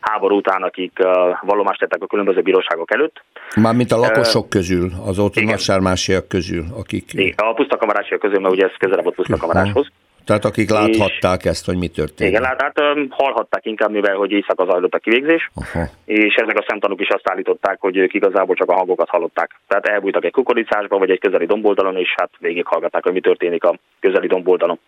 háború 0.00 0.36
után, 0.36 0.62
akik 0.62 0.98
vallomást 1.40 1.80
tettek 1.80 2.02
a 2.02 2.06
különböző 2.06 2.40
bíróságok 2.40 2.92
előtt. 2.92 3.22
Mármint 3.56 3.92
a 3.92 3.96
lakosok 3.96 4.48
közül, 4.48 4.90
az 5.06 5.18
ott 5.18 5.34
nagysármásiak 5.34 6.28
közül, 6.28 6.64
akik... 6.78 7.34
A 7.36 7.54
pusztakamarások 7.54 8.18
közül, 8.20 8.40
mert 8.40 8.54
ugye 8.54 8.64
ez 8.64 8.72
közelebb 8.78 9.04
volt 9.04 9.16
pusztakamaráshoz. 9.16 9.86
Tehát 10.24 10.44
akik 10.44 10.70
láthatták 10.70 11.40
és, 11.40 11.50
ezt, 11.50 11.66
hogy 11.66 11.76
mi 11.76 11.88
történt. 11.88 12.30
Igen, 12.30 12.42
lát, 12.42 12.62
hát 12.62 12.80
hallhatták 13.08 13.64
inkább, 13.64 13.90
mivel 13.90 14.16
hogy 14.16 14.30
éjszaka 14.30 14.64
zajlott 14.64 14.94
a 14.94 14.98
kivégzés, 14.98 15.50
Aha. 15.54 15.86
és 16.04 16.34
ezek 16.34 16.58
a 16.58 16.64
szemtanúk 16.68 17.00
is 17.00 17.08
azt 17.08 17.30
állították, 17.30 17.80
hogy 17.80 17.96
ők 17.96 18.14
igazából 18.14 18.54
csak 18.54 18.70
a 18.70 18.74
hangokat 18.74 19.08
hallották. 19.08 19.50
Tehát 19.68 19.86
elbújtak 19.86 20.24
egy 20.24 20.32
kukoricásba, 20.32 20.98
vagy 20.98 21.10
egy 21.10 21.20
közeli 21.20 21.46
domboldalon, 21.46 21.96
és 21.96 22.14
hát 22.16 22.30
végighallgatták, 22.38 23.02
hogy 23.02 23.12
mi 23.12 23.20
történik 23.20 23.64
a 23.64 23.78
közeli 24.00 24.26
domboldalon. 24.26 24.78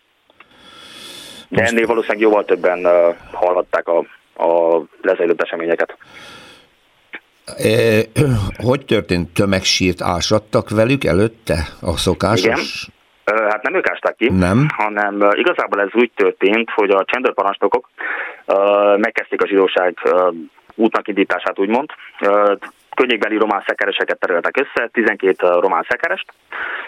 De 1.49 1.63
ennél 1.63 1.85
valószínűleg 1.85 2.21
jóval 2.21 2.45
többen 2.45 2.85
uh, 2.85 3.15
hallhatták 3.31 3.87
a, 3.87 3.97
a 4.43 4.81
lezajlott 5.01 5.41
eseményeket. 5.41 5.97
E, 7.57 8.01
hogy 8.67 8.85
történt? 8.85 9.33
Tömegsírt 9.33 10.01
ásattak 10.01 10.69
velük 10.69 11.03
előtte? 11.03 11.67
A 11.81 11.97
szokásos? 11.97 12.43
Igen. 12.43 12.95
Hát 13.31 13.61
nem 13.61 13.75
ők 13.75 13.89
ásták 13.89 14.15
ki, 14.15 14.29
nem. 14.29 14.67
hanem 14.73 15.29
igazából 15.31 15.81
ez 15.81 15.89
úgy 15.93 16.11
történt, 16.15 16.69
hogy 16.69 16.89
a 16.89 17.05
csendőrparancsnokok 17.05 17.89
megkezdték 18.97 19.41
a 19.41 19.47
zsidóság 19.47 19.97
útnak 20.75 21.07
indítását, 21.07 21.59
úgymond 21.59 21.89
könnyékbeli 22.99 23.37
román 23.37 23.63
szekereseket 23.67 24.19
tereltek 24.19 24.57
össze, 24.57 24.89
12 24.91 25.47
román 25.59 25.85
szekerest, 25.89 26.33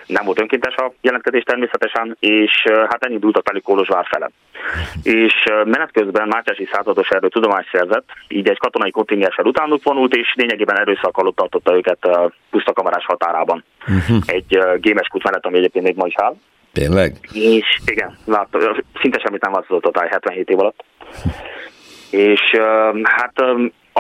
nem 0.05 0.25
volt 0.25 0.41
önkéntes 0.41 0.75
a 0.75 0.93
jelentkezés 1.01 1.43
természetesen, 1.43 2.17
és 2.19 2.53
hát 2.89 3.05
ennyi 3.05 3.19
dúltak 3.19 3.47
velük 3.47 3.63
Kolozsvár 3.63 4.05
fele. 4.09 4.29
És 5.03 5.33
menet 5.65 5.91
közben 5.91 6.27
Mátyási 6.27 6.69
százados 6.71 7.09
erről 7.09 7.29
tudomást 7.29 7.69
szerzett, 7.71 8.07
így 8.27 8.49
egy 8.49 8.57
katonai 8.57 8.91
kontingenssel 8.91 9.45
utánuk 9.45 9.83
vonult, 9.83 10.15
és 10.15 10.33
lényegében 10.35 10.79
erőszak 10.79 11.17
alatt 11.17 11.35
tartotta 11.35 11.75
őket 11.75 12.09
pusztakamarás 12.49 13.05
határában. 13.05 13.63
Uh-huh. 13.87 14.17
Egy 14.25 14.59
gémes 14.77 15.07
kút 15.07 15.23
mellett, 15.23 15.45
ami 15.45 15.57
egyébként 15.57 15.85
még 15.85 15.95
ma 15.95 16.07
is 16.07 16.15
áll. 16.17 16.35
Tényleg? 16.73 17.15
És 17.33 17.79
igen, 17.85 18.17
lát, 18.25 18.47
szinte 19.01 19.19
semmit 19.19 19.41
nem 19.41 19.51
változott 19.51 19.85
a 19.85 19.91
táj 19.91 20.07
77 20.07 20.49
év 20.49 20.59
alatt. 20.59 20.83
És 22.09 22.41
hát 23.03 23.43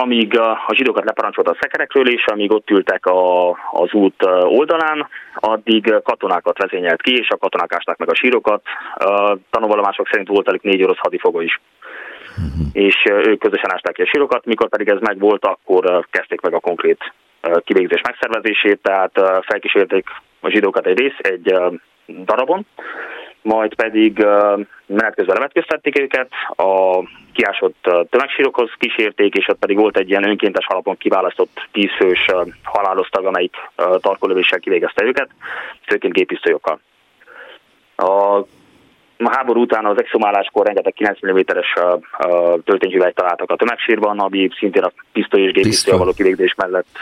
amíg 0.01 0.39
a 0.39 0.73
zsidókat 0.73 1.05
leparancsolta 1.05 1.51
a 1.51 1.57
szekerekről, 1.59 2.09
és 2.09 2.25
amíg 2.25 2.51
ott 2.51 2.69
ültek 2.69 3.05
a, 3.05 3.49
az 3.71 3.93
út 3.93 4.23
oldalán, 4.43 5.07
addig 5.33 5.93
katonákat 6.03 6.57
vezényelt 6.57 7.01
ki, 7.01 7.17
és 7.17 7.29
a 7.29 7.37
katonák 7.37 7.73
ásták 7.73 7.97
meg 7.97 8.09
a 8.09 8.15
sírokat. 8.15 8.61
Tanúvallomások 9.49 10.07
szerint 10.07 10.27
volt 10.27 10.47
elég 10.47 10.61
négy 10.63 10.83
orosz 10.83 10.97
hadifogó 10.97 11.41
is. 11.41 11.59
Uh-huh. 12.29 12.67
És 12.71 12.95
ők 13.05 13.39
közösen 13.39 13.73
ásták 13.73 13.93
ki 13.93 14.01
a 14.01 14.09
sírokat, 14.11 14.45
mikor 14.45 14.69
pedig 14.69 14.87
ez 14.87 14.99
megvolt, 14.99 15.45
akkor 15.45 16.05
kezdték 16.11 16.41
meg 16.41 16.53
a 16.53 16.59
konkrét 16.59 17.13
kivégzés 17.63 18.01
megszervezését, 18.01 18.79
tehát 18.81 19.11
felkísérték 19.45 20.05
a 20.39 20.49
zsidókat 20.49 20.85
egy 20.85 20.99
rész, 20.99 21.17
egy 21.17 21.53
darabon, 22.05 22.65
majd 23.41 23.75
pedig 23.75 24.17
menet 24.85 25.15
közben 25.15 25.35
levetköztették 25.35 25.99
őket, 25.99 26.29
a 26.55 27.03
kiásott 27.33 27.89
tömegsírokhoz 28.09 28.69
kísérték, 28.77 29.33
és 29.35 29.47
ott 29.47 29.59
pedig 29.59 29.77
volt 29.77 29.97
egy 29.97 30.09
ilyen 30.09 30.27
önkéntes 30.27 30.65
alapon 30.67 30.97
kiválasztott 30.97 31.67
tízfős 31.71 32.25
halálosztag, 32.63 33.25
amelyik 33.25 33.55
tarkolövéssel 33.75 34.59
kivégezte 34.59 35.05
őket, 35.05 35.29
főként 35.85 36.13
gépisztolyokkal. 36.13 36.79
A 37.95 38.43
a 39.23 39.35
háború 39.35 39.61
után 39.61 39.85
az 39.85 39.99
exhumáláskor 39.99 40.65
rengeteg 40.65 40.93
9 40.93 41.19
mm-es 41.25 41.73
töltényhüvelyt 42.63 43.15
találtak 43.15 43.51
a 43.51 43.55
tömegsírban, 43.55 44.19
ami 44.19 44.49
szintén 44.59 44.83
a 44.83 44.91
pisztoly 45.13 45.41
és 45.41 45.51
géppisztoly 45.51 45.97
való 45.97 46.11
kivégzés 46.13 46.55
mellett 46.55 46.97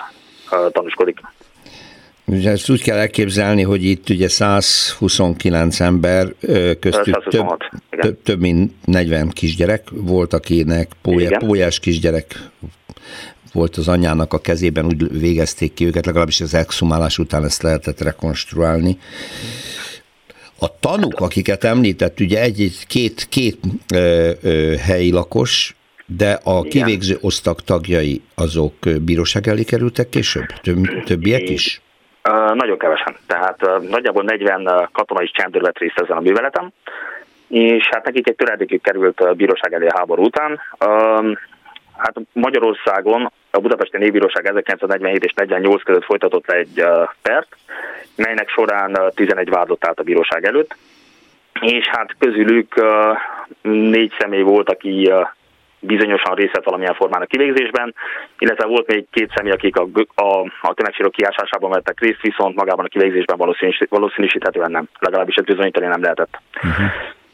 tanúskodik. 0.72 1.20
Ugye 2.32 2.52
ezt 2.52 2.70
úgy 2.70 2.82
kell 2.82 2.98
elképzelni, 2.98 3.62
hogy 3.62 3.84
itt 3.84 4.10
ugye 4.10 4.28
129 4.28 5.80
ember, 5.80 6.34
köztük 6.80 7.24
több, 7.30 7.46
több, 8.02 8.22
több 8.24 8.40
mint 8.40 8.72
40 8.86 9.30
kisgyerek 9.30 9.88
volt, 9.92 10.34
akinek 10.34 10.92
pólyá, 11.02 11.38
pólyás 11.38 11.80
kisgyerek 11.80 12.50
volt 13.54 13.76
az 13.76 13.88
anyának 13.88 14.34
a 14.34 14.40
kezében, 14.40 14.86
úgy 14.86 15.20
végezték 15.20 15.74
ki 15.74 15.86
őket, 15.86 16.06
legalábbis 16.06 16.42
az 16.42 16.54
exhumálás 16.54 17.18
után 17.18 17.46
ezt 17.46 17.62
lehetett 17.62 18.02
rekonstruálni. 18.02 18.98
A 20.60 20.80
tanuk, 20.80 21.20
akiket 21.20 21.64
említett, 21.64 22.20
ugye 22.20 22.42
egy, 22.42 22.78
két, 22.88 23.26
két 23.30 23.58
ö, 23.94 24.32
ö, 24.42 24.76
helyi 24.76 25.12
lakos, 25.12 25.76
de 26.06 26.40
a 26.44 26.62
kivégző 26.62 27.18
osztag 27.22 27.62
tagjai 27.62 28.22
azok 28.36 28.74
bíróság 29.02 29.48
elé 29.48 29.64
kerültek 29.64 30.10
később? 30.10 30.46
Több, 30.62 31.04
többiek 31.06 31.50
is? 31.50 31.82
Nagyon 32.54 32.78
kevesen. 32.78 33.16
Tehát 33.28 33.62
nagyjából 33.90 34.24
40 34.24 34.90
katonai 34.92 35.28
csendőr 35.28 35.62
vett 35.62 35.78
részt 35.78 36.00
ezen 36.00 36.18
a 36.18 36.22
műveletem, 36.22 36.70
és 37.48 37.88
hát 37.92 38.06
nekik 38.06 38.30
egy 38.30 38.36
töredékig 38.36 38.82
került 38.82 39.20
a 39.20 39.34
bíróság 39.34 39.74
elé 39.74 39.88
a 39.88 39.98
háború 39.98 40.24
után. 40.24 40.60
Hát 41.98 42.14
Magyarországon 42.34 43.32
a 43.52 43.60
Budapesti 43.60 43.98
Népbíróság 43.98 44.46
1947 44.46 45.24
és 45.24 45.34
48 45.34 45.84
között 45.84 46.04
folytatott 46.04 46.48
le 46.48 46.56
egy 46.56 46.84
pert, 47.22 47.56
melynek 48.16 48.50
során 48.50 48.98
11 49.16 49.50
vádlott 49.50 49.86
állt 49.86 50.00
a 50.00 50.04
bíróság 50.04 50.46
előtt, 50.46 50.76
és 51.62 51.88
hát 51.88 52.16
közülük 52.20 52.84
négy 53.62 54.14
személy 54.20 54.42
volt, 54.42 54.70
aki 54.70 55.12
bizonyosan 55.80 56.36
részt 56.36 56.54
vett 56.54 56.64
valamilyen 56.64 56.94
formán 56.94 57.22
a 57.22 57.26
kivégzésben, 57.26 57.96
illetve 58.40 58.66
volt 58.66 58.88
még 58.88 59.06
két 59.12 59.32
személy, 59.36 59.52
akik 59.52 59.78
a, 59.78 59.88
a, 60.16 60.52
a 60.62 60.74
tömegsírok 60.74 61.12
kiásásában 61.12 61.70
vettek 61.70 62.00
részt, 62.00 62.22
viszont 62.22 62.56
magában 62.56 62.86
a 62.86 62.88
kivégzésben 62.88 63.38
valószínűs, 63.38 63.82
valószínűsíthetően 63.90 64.72
nem, 64.72 64.88
legalábbis 65.00 65.36
ez 65.36 65.46
bizonyítani 65.46 65.86
nem 65.86 66.02
lehetett. 66.02 66.40
Uh-huh. 66.56 66.86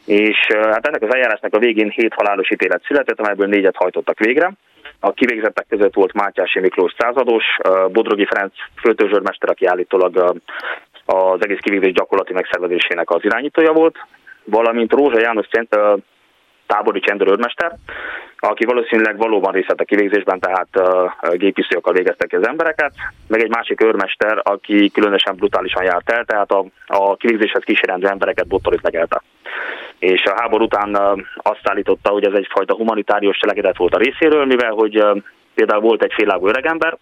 És 0.05 0.37
hát 0.51 0.87
ennek 0.87 1.01
az 1.01 1.13
eljárásnak 1.13 1.53
a 1.53 1.59
végén 1.59 1.89
hét 1.89 2.13
halálos 2.13 2.51
ítélet 2.51 2.83
született, 2.83 3.19
amelyből 3.19 3.47
négyet 3.47 3.75
hajtottak 3.75 4.19
végre. 4.19 4.51
A 4.99 5.11
kivégzettek 5.11 5.65
között 5.69 5.93
volt 5.93 6.13
Mátyási 6.13 6.59
Miklós 6.59 6.93
százados, 6.97 7.43
Bodrogi 7.91 8.25
Ferenc 8.25 8.53
főtörzsörmester, 8.81 9.49
aki 9.49 9.65
állítólag 9.65 10.41
az 11.05 11.43
egész 11.43 11.59
kivégzés 11.59 11.91
gyakorlati 11.91 12.33
megszervezésének 12.33 13.09
az 13.09 13.23
irányítója 13.23 13.71
volt, 13.71 13.95
valamint 14.43 14.93
Rózsa 14.93 15.19
János 15.19 15.47
tábori 16.73 16.99
csendőrőrmester, 16.99 17.71
aki 18.37 18.65
valószínűleg 18.65 19.17
valóban 19.17 19.53
részt 19.53 19.69
a 19.69 19.83
kivégzésben, 19.83 20.39
tehát 20.39 20.67
uh, 20.73 21.35
gépisztolyokkal 21.35 21.93
végeztek 21.93 22.33
az 22.33 22.47
embereket, 22.47 22.93
meg 23.27 23.41
egy 23.41 23.49
másik 23.49 23.83
őrmester, 23.83 24.39
aki 24.43 24.91
különösen 24.93 25.35
brutálisan 25.35 25.83
járt 25.83 26.11
el, 26.11 26.25
tehát 26.25 26.51
a, 26.51 26.65
a 26.87 27.15
kivégzéshez 27.15 27.63
kísérendő 27.63 28.07
embereket 28.07 28.47
bottorit 28.47 28.81
legelte. 28.81 29.21
És 29.99 30.23
a 30.23 30.39
háború 30.41 30.63
után 30.63 30.95
azt 31.37 31.69
állította, 31.69 32.09
hogy 32.09 32.25
ez 32.25 32.33
egyfajta 32.33 32.75
humanitárius 32.75 33.37
cselekedet 33.37 33.77
volt 33.77 33.95
a 33.95 34.03
részéről, 34.05 34.45
mivel 34.45 34.71
hogy 34.71 35.05
például 35.55 35.81
volt 35.81 36.03
egy 36.03 36.13
félágú 36.13 36.47
öregember, 36.47 36.97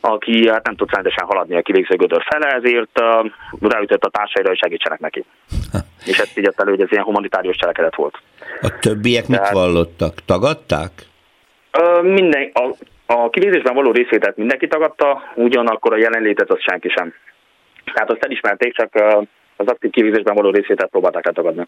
aki 0.00 0.48
hát 0.48 0.66
nem 0.66 0.76
tudott 0.76 0.94
rendesen 0.94 1.26
haladni 1.26 1.56
a 1.56 1.62
kivégző 1.62 1.96
gödör 1.96 2.22
fele, 2.30 2.46
ezért 2.46 3.00
uh, 3.00 3.70
ráütött 3.70 4.04
a 4.04 4.10
társaira, 4.10 4.48
hogy 4.48 4.58
segítsenek 4.58 4.98
neki. 4.98 5.24
És 6.10 6.18
ezt 6.18 6.38
így 6.38 6.50
elő, 6.56 6.70
hogy 6.70 6.80
ez 6.80 6.90
ilyen 6.90 7.04
humanitárius 7.04 7.56
cselekedet 7.56 7.94
volt. 7.94 8.18
A 8.60 8.78
többiek 8.78 9.26
Tehát, 9.26 9.40
mit 9.40 9.60
vallottak? 9.60 10.14
Tagadták? 10.24 10.90
Uh, 11.78 12.02
minden, 12.02 12.50
a, 12.52 12.74
a 13.06 13.30
kivégzésben 13.30 13.74
való 13.74 13.90
részvételt 13.90 14.36
mindenki 14.36 14.66
tagadta, 14.66 15.22
ugyanakkor 15.34 15.92
a 15.92 15.98
jelenlétet 15.98 16.50
az 16.50 16.60
senki 16.60 16.88
sem. 16.88 17.14
Tehát 17.94 18.10
azt 18.10 18.24
elismerték, 18.24 18.74
csak 18.74 18.94
az 19.56 19.66
aktív 19.66 19.90
kivégzésben 19.90 20.34
való 20.34 20.50
részvételt 20.50 20.90
próbálták 20.90 21.26
eltagadni. 21.26 21.66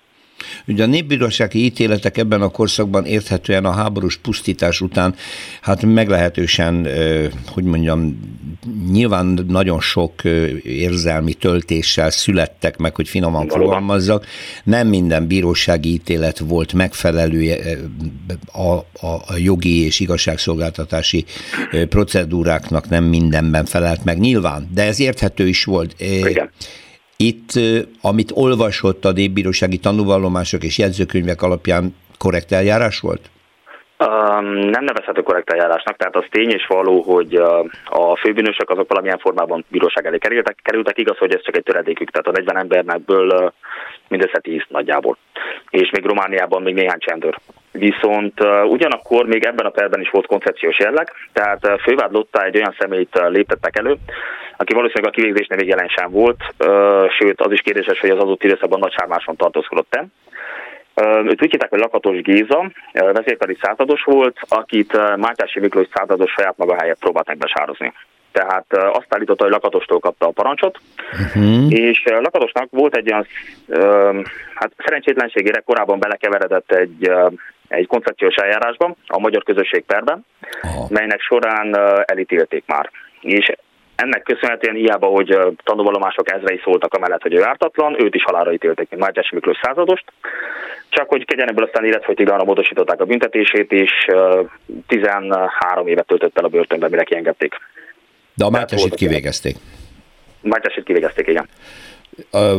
Ugye 0.66 0.82
a 0.82 0.86
népbírósági 0.86 1.64
ítéletek 1.64 2.16
ebben 2.16 2.42
a 2.42 2.48
korszakban 2.48 3.04
érthetően 3.04 3.64
a 3.64 3.70
háborús 3.70 4.16
pusztítás 4.16 4.80
után 4.80 5.14
hát 5.60 5.82
meglehetősen, 5.82 6.88
hogy 7.46 7.64
mondjam, 7.64 8.20
nyilván 8.90 9.44
nagyon 9.48 9.80
sok 9.80 10.24
érzelmi 10.62 11.34
töltéssel 11.34 12.10
születtek 12.10 12.76
meg, 12.76 12.94
hogy 12.94 13.08
finoman 13.08 13.48
fogalmazzak. 13.48 14.26
Nem 14.64 14.88
minden 14.88 15.26
bírósági 15.26 15.92
ítélet 15.92 16.38
volt 16.38 16.72
megfelelő 16.72 17.56
a, 18.52 18.72
a, 19.06 19.22
a 19.26 19.36
jogi 19.36 19.84
és 19.84 20.00
igazságszolgáltatási 20.00 21.24
procedúráknak, 21.88 22.88
nem 22.88 23.04
mindenben 23.04 23.64
felelt 23.64 24.04
meg 24.04 24.18
nyilván, 24.18 24.70
de 24.74 24.82
ez 24.82 25.00
érthető 25.00 25.48
is 25.48 25.64
volt. 25.64 25.94
Igen. 26.00 26.50
Itt, 27.30 27.50
amit 28.02 28.30
olvasott 28.34 29.04
a 29.04 29.12
népbírósági 29.12 29.78
tanúvallomások 29.78 30.62
és 30.62 30.78
jegyzőkönyvek 30.78 31.42
alapján 31.42 31.94
korrekt 32.18 32.52
eljárás 32.52 33.00
volt? 33.00 33.30
Nem 34.76 34.84
nevezhető 34.84 35.22
korrekt 35.22 35.50
eljárásnak, 35.50 35.96
tehát 35.96 36.16
az 36.16 36.24
tény 36.30 36.50
és 36.50 36.66
való, 36.66 37.02
hogy 37.02 37.34
a 37.84 38.16
főbűnösök 38.16 38.70
azok 38.70 38.88
valamilyen 38.88 39.18
formában 39.18 39.64
bíróság 39.68 40.06
elé 40.06 40.18
kerültek, 40.18 40.56
kerültek, 40.62 40.98
igaz, 40.98 41.18
hogy 41.18 41.34
ez 41.34 41.42
csak 41.42 41.56
egy 41.56 41.62
töredékük, 41.62 42.10
tehát 42.10 42.26
a 42.26 42.40
40 42.40 42.56
embernekből 42.56 43.52
mindössze 44.08 44.38
10 44.40 44.62
nagyjából. 44.68 45.16
És 45.72 45.90
még 45.90 46.04
Romániában 46.04 46.62
még 46.62 46.74
néhány 46.74 46.98
csendőr. 46.98 47.38
Viszont 47.70 48.40
ugyanakkor 48.64 49.26
még 49.26 49.44
ebben 49.44 49.66
a 49.66 49.70
perben 49.70 50.00
is 50.00 50.10
volt 50.10 50.26
koncepciós 50.26 50.78
jelleg, 50.78 51.12
tehát 51.32 51.66
uh, 51.66 51.78
fővádlottá 51.78 52.44
egy 52.44 52.56
olyan 52.56 52.76
személyt 52.78 53.18
uh, 53.18 53.30
léptettek 53.30 53.78
elő, 53.78 53.96
aki 54.56 54.74
valószínűleg 54.74 55.12
a 55.12 55.16
kivégzésnél 55.16 55.58
még 55.58 55.68
jelen 55.68 55.88
sem 55.88 56.10
volt, 56.10 56.40
sőt 57.18 57.40
az 57.40 57.52
is 57.52 57.60
kérdéses, 57.60 58.00
hogy 58.00 58.10
az 58.10 58.18
adott 58.18 58.44
időszakban 58.44 58.78
nagy 58.78 58.92
sármáson 58.92 59.36
tartózkodott-e. 59.36 60.06
Őt 61.24 61.42
úgy 61.42 61.50
hívták, 61.50 61.70
hogy 61.70 61.78
Lakatos 61.78 62.20
Géza, 62.20 62.70
vezérkari 62.92 63.56
százados 63.62 64.02
volt, 64.02 64.36
akit 64.48 64.92
Mátyási 65.16 65.60
Miklós 65.60 65.86
százados 65.94 66.30
saját 66.30 66.56
maga 66.56 66.76
helyett 66.80 66.98
próbált 66.98 67.26
megbesározni. 67.26 67.92
Tehát 68.32 68.66
azt 68.72 69.06
állította, 69.08 69.42
hogy 69.42 69.52
Lakatostól 69.52 69.98
kapta 69.98 70.26
a 70.26 70.30
parancsot, 70.30 70.78
uh-huh. 71.12 71.72
és 71.72 72.04
Lakatosnak 72.04 72.68
volt 72.70 72.96
egy 72.96 73.12
olyan, 73.12 73.26
hát 74.54 74.72
szerencsétlenségére 74.78 75.60
korábban 75.60 75.98
belekeveredett 75.98 76.72
egy, 76.72 77.10
egy 77.68 77.86
koncepciós 77.86 78.34
eljárásban, 78.34 78.96
a 79.06 79.18
magyar 79.18 79.42
közösség 79.42 79.84
perben, 79.84 80.24
uh-huh. 80.62 80.90
melynek 80.90 81.20
során 81.20 81.76
elítélték 82.04 82.64
már. 82.66 82.90
És 83.20 83.52
ennek 83.94 84.22
köszönhetően 84.22 84.74
hiába, 84.76 85.06
hogy 85.06 85.38
tanúvallomások 85.64 86.32
ezrei 86.32 86.60
szóltak 86.64 86.94
amellett, 86.94 87.22
hogy 87.22 87.34
ő 87.34 87.42
ártatlan, 87.42 88.02
őt 88.04 88.14
is 88.14 88.22
halálra 88.22 88.52
ítélték, 88.52 88.90
mint 88.90 89.02
Mátyás 89.02 89.30
Miklós 89.30 89.58
századost, 89.62 90.04
csak 90.88 91.08
hogy 91.08 91.24
kegyen 91.24 91.48
ebből 91.48 91.64
aztán 91.64 91.84
életfogytiglanra 91.84 92.44
módosították 92.44 93.00
a 93.00 93.04
büntetését, 93.04 93.72
és 93.72 93.90
13 94.86 95.86
évet 95.86 96.06
töltött 96.06 96.38
el 96.38 96.44
a 96.44 96.48
börtönben, 96.48 96.90
mire 96.90 97.04
kiengedték. 97.04 97.54
De 98.34 98.44
a 98.44 98.50
Mátyásit 98.50 98.94
kivégezték? 98.94 99.56
Mátyásit 100.40 100.84
kivégezték, 100.84 101.26
igen. 101.26 101.48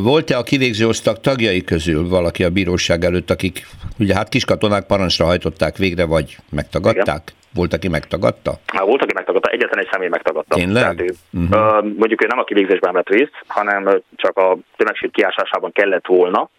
Volt-e 0.02 0.38
a 0.38 0.44
kivégző 0.44 0.88
osztag 0.88 1.20
tagjai 1.20 1.64
közül 1.64 2.08
valaki 2.08 2.44
a 2.44 2.50
bíróság 2.50 3.04
előtt, 3.04 3.30
akik 3.30 3.68
ugye 4.00 4.16
hát 4.16 4.30
kiskatonák 4.30 4.86
parancsra 4.86 5.26
hajtották 5.26 5.78
végre, 5.78 6.06
vagy 6.06 6.38
megtagadták? 6.50 7.22
Igen. 7.26 7.42
Volt, 7.54 7.74
aki 7.74 7.88
megtagadta? 7.88 8.54
Há, 8.66 8.84
volt, 8.84 9.02
aki 9.02 9.14
megtagadta, 9.14 9.50
egyetlen 9.50 9.84
egy 9.84 9.90
személy 9.92 10.08
megtagadta. 10.08 10.56
Tényleg? 10.56 10.82
Tehát 10.82 11.02
ő, 11.02 11.14
uh-huh. 11.32 11.84
mondjuk 11.84 12.24
ő 12.24 12.28
nem 12.28 12.40
a 12.40 12.44
kivégzésben 12.44 12.94
vett 12.94 13.10
részt, 13.10 13.44
hanem 13.48 14.02
csak 14.16 14.38
a 14.38 14.58
tömegség 14.76 15.12
kiásásában 15.12 15.72
kellett 15.72 16.06
volna, 16.06 16.50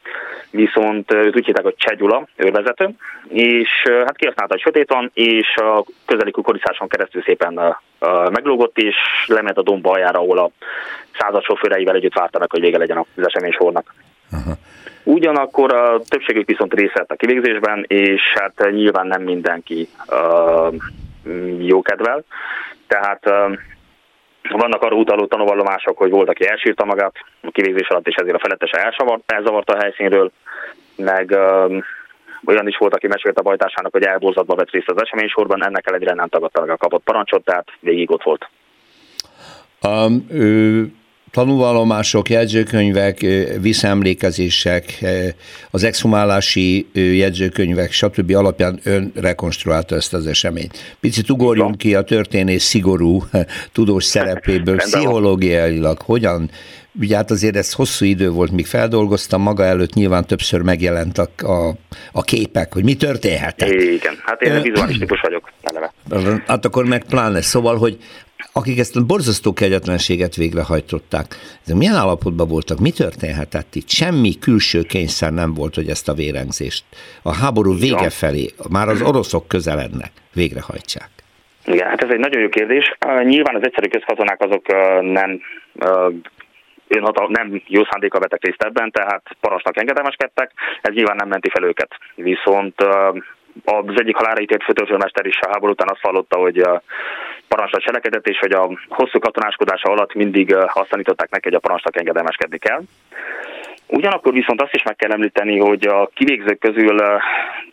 viszont 0.50 1.12
őt 1.12 1.36
úgy 1.36 1.44
hívták, 1.44 1.64
hogy 1.64 1.74
Csegyula, 1.76 2.28
őrvezető, 2.36 2.90
és 3.28 3.68
hát 3.86 4.16
kihasználta 4.16 4.54
a 4.54 4.58
sötéton, 4.58 5.10
és 5.14 5.56
a 5.56 5.84
közeli 6.06 6.30
kukorizáson 6.30 6.88
keresztül 6.88 7.22
szépen 7.22 7.76
meglógott, 8.30 8.78
és 8.78 8.96
lement 9.26 9.58
a 9.58 9.62
domba 9.62 9.90
aljára, 9.90 10.18
ahol 10.18 10.38
a 10.38 10.50
század 11.18 11.42
sofőreivel 11.42 11.94
együtt 11.94 12.18
vártanak, 12.18 12.50
hogy 12.50 12.60
vége 12.60 12.78
legyen 12.78 12.96
az 12.96 13.26
eseménysornak. 13.26 13.94
Uh-huh. 14.32 14.54
Ugyanakkor 15.02 15.74
a 15.74 16.00
többségük 16.08 16.46
viszont 16.46 16.74
részt 16.74 16.92
vett 16.94 17.10
a 17.10 17.16
kivégzésben, 17.16 17.84
és 17.88 18.22
hát 18.34 18.70
nyilván 18.70 19.06
nem 19.06 19.22
mindenki 19.22 19.88
uh, 20.08 20.74
jókedvel. 21.58 22.24
Tehát 22.86 23.26
uh, 23.26 23.58
vannak 24.50 24.82
arra 24.82 24.96
utaló 24.96 25.26
tanúvallomások, 25.26 25.98
hogy 25.98 26.10
volt, 26.10 26.28
aki 26.28 26.48
elsírta 26.48 26.84
magát 26.84 27.14
a 27.40 27.50
kivégzés 27.50 27.88
alatt, 27.88 28.06
és 28.06 28.14
ezért 28.14 28.36
a 28.36 28.38
felettese 28.38 28.92
elzavarta 29.26 29.72
a 29.72 29.80
helyszínről, 29.80 30.30
meg 30.96 31.30
um, 31.30 31.84
olyan 32.46 32.68
is 32.68 32.76
volt, 32.76 32.94
aki 32.94 33.06
mesélt 33.06 33.38
a 33.38 33.42
bajtásának, 33.42 33.92
hogy 33.92 34.02
elborzatba 34.02 34.54
vett 34.54 34.70
részt 34.70 34.90
az 34.90 35.02
eseménysorban, 35.02 35.64
ennek 35.64 35.86
ellenére 35.86 36.14
nem 36.14 36.28
tagadta 36.28 36.60
meg 36.60 36.70
a 36.70 36.76
kapott 36.76 37.02
parancsot, 37.04 37.44
tehát 37.44 37.68
végig 37.80 38.10
ott 38.10 38.22
volt. 38.22 38.48
Um, 39.82 40.26
ő 40.30 40.92
tanúvallomások, 41.34 42.30
jegyzőkönyvek, 42.30 43.26
visszaemlékezések, 43.60 45.04
az 45.70 45.84
exhumálási 45.84 46.86
jegyzőkönyvek, 46.92 47.92
stb. 47.92 48.34
alapján 48.34 48.80
ön 48.84 49.12
rekonstruálta 49.14 49.94
ezt 49.94 50.14
az 50.14 50.26
eseményt. 50.26 50.96
Picit 51.00 51.30
ugorjunk 51.30 51.78
ki 51.78 51.94
a 51.94 52.02
történész 52.02 52.64
szigorú 52.64 53.22
tudós 53.72 54.04
szerepéből, 54.04 54.76
pszichológiailag, 54.76 56.00
hogyan 56.00 56.50
Ugye 57.00 57.16
hát 57.16 57.30
azért 57.30 57.56
ez 57.56 57.72
hosszú 57.72 58.04
idő 58.04 58.30
volt, 58.30 58.50
míg 58.50 58.66
feldolgoztam, 58.66 59.42
maga 59.42 59.64
előtt 59.64 59.94
nyilván 59.94 60.26
többször 60.26 60.60
megjelent 60.60 61.18
a, 61.18 61.28
a, 61.36 61.74
a 62.12 62.22
képek, 62.22 62.72
hogy 62.72 62.84
mi 62.84 62.94
történhetett. 62.94 63.68
Igen, 63.68 64.14
hát 64.24 64.42
én 64.42 64.62
vizuális 64.62 64.98
típus 64.98 65.20
vagyok, 65.20 65.52
eleve. 65.62 66.42
Hát 66.46 66.64
akkor 66.64 66.84
meg 66.84 67.04
pláne. 67.04 67.40
Szóval, 67.40 67.76
hogy 67.76 67.98
akik 68.60 68.78
ezt 68.78 68.96
a 68.96 69.04
borzasztó 69.04 69.52
kegyetlenséget 69.52 70.34
végrehajtották, 70.34 71.26
ezek 71.64 71.76
milyen 71.76 71.94
állapotban 71.94 72.48
voltak, 72.48 72.78
mi 72.78 72.90
történhetett 72.90 73.74
itt? 73.74 73.88
Semmi 73.88 74.38
külső 74.38 74.82
kényszer 74.82 75.32
nem 75.32 75.54
volt, 75.54 75.74
hogy 75.74 75.88
ezt 75.88 76.08
a 76.08 76.14
vérengzést 76.14 76.84
a 77.22 77.34
háború 77.34 77.78
vége 77.78 78.10
felé, 78.10 78.46
már 78.70 78.88
az 78.88 79.02
oroszok 79.02 79.48
közelednek, 79.48 80.12
végrehajtsák. 80.34 81.10
Igen, 81.66 81.88
hát 81.88 82.02
ez 82.02 82.10
egy 82.10 82.18
nagyon 82.18 82.40
jó 82.40 82.48
kérdés. 82.48 82.96
Nyilván 83.24 83.54
az 83.56 83.64
egyszerű 83.64 83.88
közkatonák 83.88 84.40
azok 84.40 84.66
nem 85.00 85.40
önhatal, 86.88 87.28
nem 87.30 87.62
jó 87.66 87.82
szándéka 87.90 88.18
vettek 88.18 88.44
részt 88.44 88.62
ebben, 88.62 88.90
tehát 88.90 89.22
parancsnak 89.40 89.80
engedelmeskedtek, 89.80 90.52
ez 90.82 90.94
nyilván 90.94 91.16
nem 91.16 91.28
menti 91.28 91.50
fel 91.50 91.64
őket. 91.64 91.90
Viszont 92.14 92.74
az 93.64 94.00
egyik 94.00 94.16
halára 94.16 94.40
ítélt 94.40 94.64
főtörzsőmester 94.64 95.26
is 95.26 95.40
a 95.40 95.50
háború 95.50 95.72
után 95.72 95.88
azt 95.90 96.02
vallotta, 96.02 96.36
hogy 96.36 96.62
parancsra 97.48 97.80
cselekedett, 97.80 98.26
és 98.26 98.38
hogy 98.38 98.52
a 98.52 98.70
hosszú 98.88 99.18
katonáskodása 99.18 99.88
alatt 99.88 100.14
mindig 100.14 100.56
azt 100.56 100.88
tanították 100.88 101.30
neki, 101.30 101.48
hogy 101.48 101.56
a 101.56 101.60
parancsnak 101.60 101.96
engedelmeskedni 101.96 102.58
kell. 102.58 102.82
Ugyanakkor 103.86 104.32
viszont 104.32 104.62
azt 104.62 104.74
is 104.74 104.82
meg 104.82 104.96
kell 104.96 105.10
említeni, 105.10 105.58
hogy 105.58 105.86
a 105.86 106.10
kivégzők 106.14 106.58
közül 106.58 106.96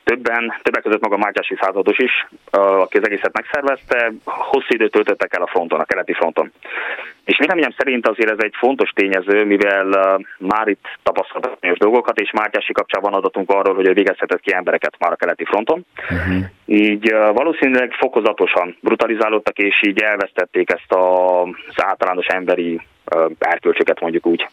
többen, 0.03 0.53
többek 0.61 0.81
között 0.81 1.01
maga 1.01 1.17
Mátyási 1.17 1.57
százados 1.61 1.97
is, 1.97 2.27
aki 2.51 2.97
az 2.97 3.05
egészet 3.05 3.33
megszervezte, 3.33 4.11
hosszú 4.23 4.67
időt 4.67 4.91
töltöttek 4.91 5.35
el 5.35 5.41
a 5.41 5.47
fronton, 5.47 5.79
a 5.79 5.85
keleti 5.85 6.13
fronton. 6.13 6.51
És 7.25 7.37
véleményem 7.37 7.73
szerint 7.77 8.07
azért 8.07 8.31
ez 8.31 8.37
egy 8.39 8.53
fontos 8.57 8.89
tényező, 8.89 9.45
mivel 9.45 10.19
már 10.37 10.67
itt 10.67 10.85
tapasztaltak 11.03 11.53
bizonyos 11.53 11.77
dolgokat, 11.77 12.19
és 12.19 12.31
Mátyási 12.31 12.73
kapcsán 12.73 13.01
van 13.01 13.13
adatunk 13.13 13.49
arról, 13.49 13.75
hogy 13.75 13.87
ő 13.87 13.93
végezhetett 13.93 14.39
ki 14.39 14.53
embereket 14.53 14.95
már 14.99 15.11
a 15.11 15.15
keleti 15.15 15.45
fronton. 15.45 15.85
Uh-huh. 16.09 16.45
Így 16.65 17.11
valószínűleg 17.11 17.91
fokozatosan 17.91 18.77
brutalizálódtak, 18.81 19.57
és 19.57 19.83
így 19.83 20.01
elvesztették 20.01 20.69
ezt 20.71 20.93
az 20.93 21.83
általános 21.83 22.25
emberi 22.25 22.81
erkölcsöket 23.39 23.99
mondjuk 23.99 24.25
úgy. 24.25 24.47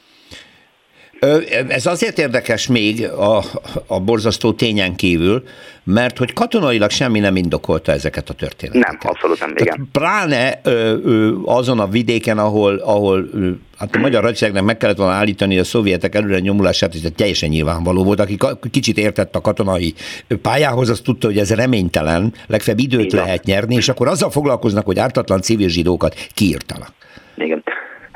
Ez 1.69 1.87
azért 1.87 2.19
érdekes 2.19 2.67
még 2.67 3.05
a, 3.05 3.43
a 3.87 4.01
borzasztó 4.01 4.53
tényen 4.53 4.97
kívül, 4.97 5.43
mert 5.85 6.19
hogy 6.19 6.33
katonailag 6.33 6.91
semmi 6.91 7.19
nem 7.19 7.37
indokolta 7.37 7.93
ezeket 7.93 8.29
a 8.29 8.33
történeteket. 8.33 9.01
Nem, 9.01 9.11
abszolút 9.13 9.41
nem, 9.41 9.55
igen. 9.57 9.89
pláne 9.93 10.61
ö, 10.63 10.97
ö, 11.05 11.33
azon 11.45 11.81
a 11.81 11.87
vidéken, 11.87 12.39
ahol, 12.39 12.77
ahol 12.77 13.29
ö, 13.35 13.51
hát 13.79 13.95
a 13.95 13.99
magyar 13.99 14.23
hadseregnek 14.23 14.63
meg 14.63 14.77
kellett 14.77 14.97
volna 14.97 15.13
állítani 15.13 15.59
a 15.59 15.65
szovjetek 15.65 16.15
előre 16.15 16.39
nyomulását, 16.39 16.95
ez 16.95 17.11
teljesen 17.17 17.49
nyilvánvaló 17.49 18.05
volt. 18.05 18.21
Aki 18.21 18.37
kicsit 18.71 18.99
értett 18.99 19.35
a 19.35 19.41
katonai 19.41 19.95
pályához, 20.43 20.89
az 20.89 21.01
tudta, 21.01 21.27
hogy 21.27 21.39
ez 21.39 21.55
reménytelen, 21.55 22.33
legfeljebb 22.47 22.83
időt 22.83 23.13
igen. 23.13 23.25
lehet 23.25 23.45
nyerni, 23.45 23.75
és 23.75 23.89
akkor 23.89 24.09
azzal 24.09 24.31
foglalkoznak, 24.31 24.85
hogy 24.85 24.99
ártatlan 24.99 25.41
civil 25.41 25.69
zsidókat 25.69 26.15
kiírtanak. 26.35 26.93
Igen. 27.37 27.63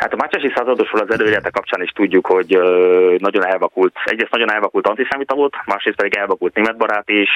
Hát 0.03 0.13
a 0.13 0.17
Mácsási 0.17 0.53
századosról 0.55 1.01
az 1.01 1.13
előélete 1.13 1.51
kapcsán 1.51 1.83
is 1.83 1.91
tudjuk, 1.91 2.27
hogy 2.27 2.59
nagyon 3.19 3.47
elvakult, 3.47 3.95
egyrészt 4.05 4.31
nagyon 4.31 4.53
elvakult 4.53 4.87
antiszemita 4.87 5.35
volt, 5.35 5.55
másrészt 5.67 5.97
pedig 5.97 6.17
elvakult 6.17 6.55
németbarát, 6.55 7.09
és 7.09 7.31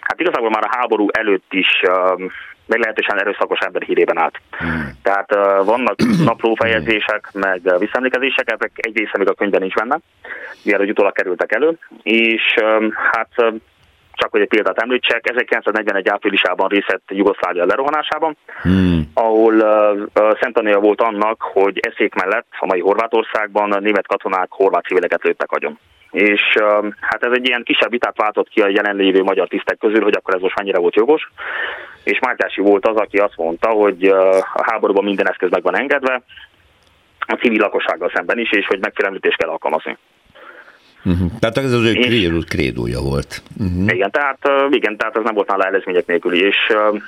hát 0.00 0.20
igazából 0.20 0.50
már 0.50 0.64
a 0.64 0.76
háború 0.76 1.06
előtt 1.10 1.52
is 1.52 1.80
meglehetősen 2.66 3.20
erőszakos 3.20 3.58
ember 3.58 3.82
hírében 3.82 4.18
állt. 4.18 4.40
Hmm. 4.50 4.90
Tehát 5.02 5.34
vannak 5.64 5.96
naplófejezések, 6.24 7.28
meg 7.32 7.60
visszaemlékezések, 7.78 8.50
ezek 8.50 8.70
egy 8.74 8.96
része 8.96 9.18
még 9.18 9.28
a 9.28 9.34
könyvben 9.34 9.60
nincs 9.60 9.74
benne, 9.74 9.98
mielőtt 10.64 10.90
utólag 10.90 11.12
kerültek 11.12 11.52
elő, 11.52 11.78
és 12.02 12.54
hát 13.12 13.52
csak 14.22 14.30
hogy 14.30 14.40
egy 14.40 14.48
példát 14.48 14.82
említsek, 14.82 15.28
1941 15.30 16.08
áprilisában 16.08 16.68
részt 16.68 17.02
Jugoszlávia 17.08 17.64
lerohanásában, 17.64 18.36
hmm. 18.62 19.10
ahol 19.14 19.54
uh, 19.54 20.38
Szentania 20.40 20.78
volt 20.78 21.00
annak, 21.00 21.42
hogy 21.42 21.78
eszék 21.78 22.14
mellett 22.14 22.46
a 22.58 22.66
mai 22.66 22.80
Horvátországban 22.80 23.72
a 23.72 23.80
német 23.80 24.06
katonák 24.06 24.46
horvát 24.50 24.84
civileket 24.84 25.22
lőttek 25.22 25.50
agyon. 25.50 25.78
És 26.10 26.42
hát 27.00 27.24
ez 27.24 27.32
egy 27.32 27.46
ilyen 27.48 27.62
kisebb 27.62 27.90
vitát 27.90 28.16
váltott 28.16 28.48
ki 28.48 28.60
a 28.60 28.68
jelenlévő 28.68 29.22
magyar 29.22 29.48
tisztek 29.48 29.78
közül, 29.78 30.02
hogy 30.02 30.16
akkor 30.16 30.34
ez 30.34 30.40
most 30.40 30.58
mennyire 30.58 30.78
volt 30.78 30.94
jogos. 30.94 31.30
És 32.04 32.18
Mártyási 32.18 32.60
volt 32.60 32.86
az, 32.86 32.96
aki 32.96 33.16
azt 33.16 33.36
mondta, 33.36 33.68
hogy 33.68 34.04
a 34.54 34.64
háborúban 34.70 35.04
minden 35.04 35.28
eszköz 35.28 35.50
meg 35.50 35.62
van 35.62 35.78
engedve, 35.78 36.22
a 37.18 37.34
civil 37.34 37.60
lakossággal 37.60 38.10
szemben 38.14 38.38
is, 38.38 38.50
és 38.52 38.66
hogy 38.66 38.80
megfélemlítést 38.80 39.36
kell 39.36 39.48
alkalmazni. 39.48 39.96
Uh-huh. 41.04 41.30
Tehát 41.38 41.56
ez 41.56 41.72
az 41.72 41.84
ő 41.84 41.92
krédó, 41.92 42.38
krédója 42.48 43.00
volt. 43.00 43.42
Uh-huh. 43.58 43.94
Igen, 43.94 44.10
tehát, 44.10 44.38
igen, 44.70 44.96
tehát 44.96 45.16
ez 45.16 45.22
nem 45.24 45.34
volt 45.34 45.48
nála 45.48 45.64
előzmények 45.64 46.06
nélkül, 46.06 46.34
és 46.34 46.56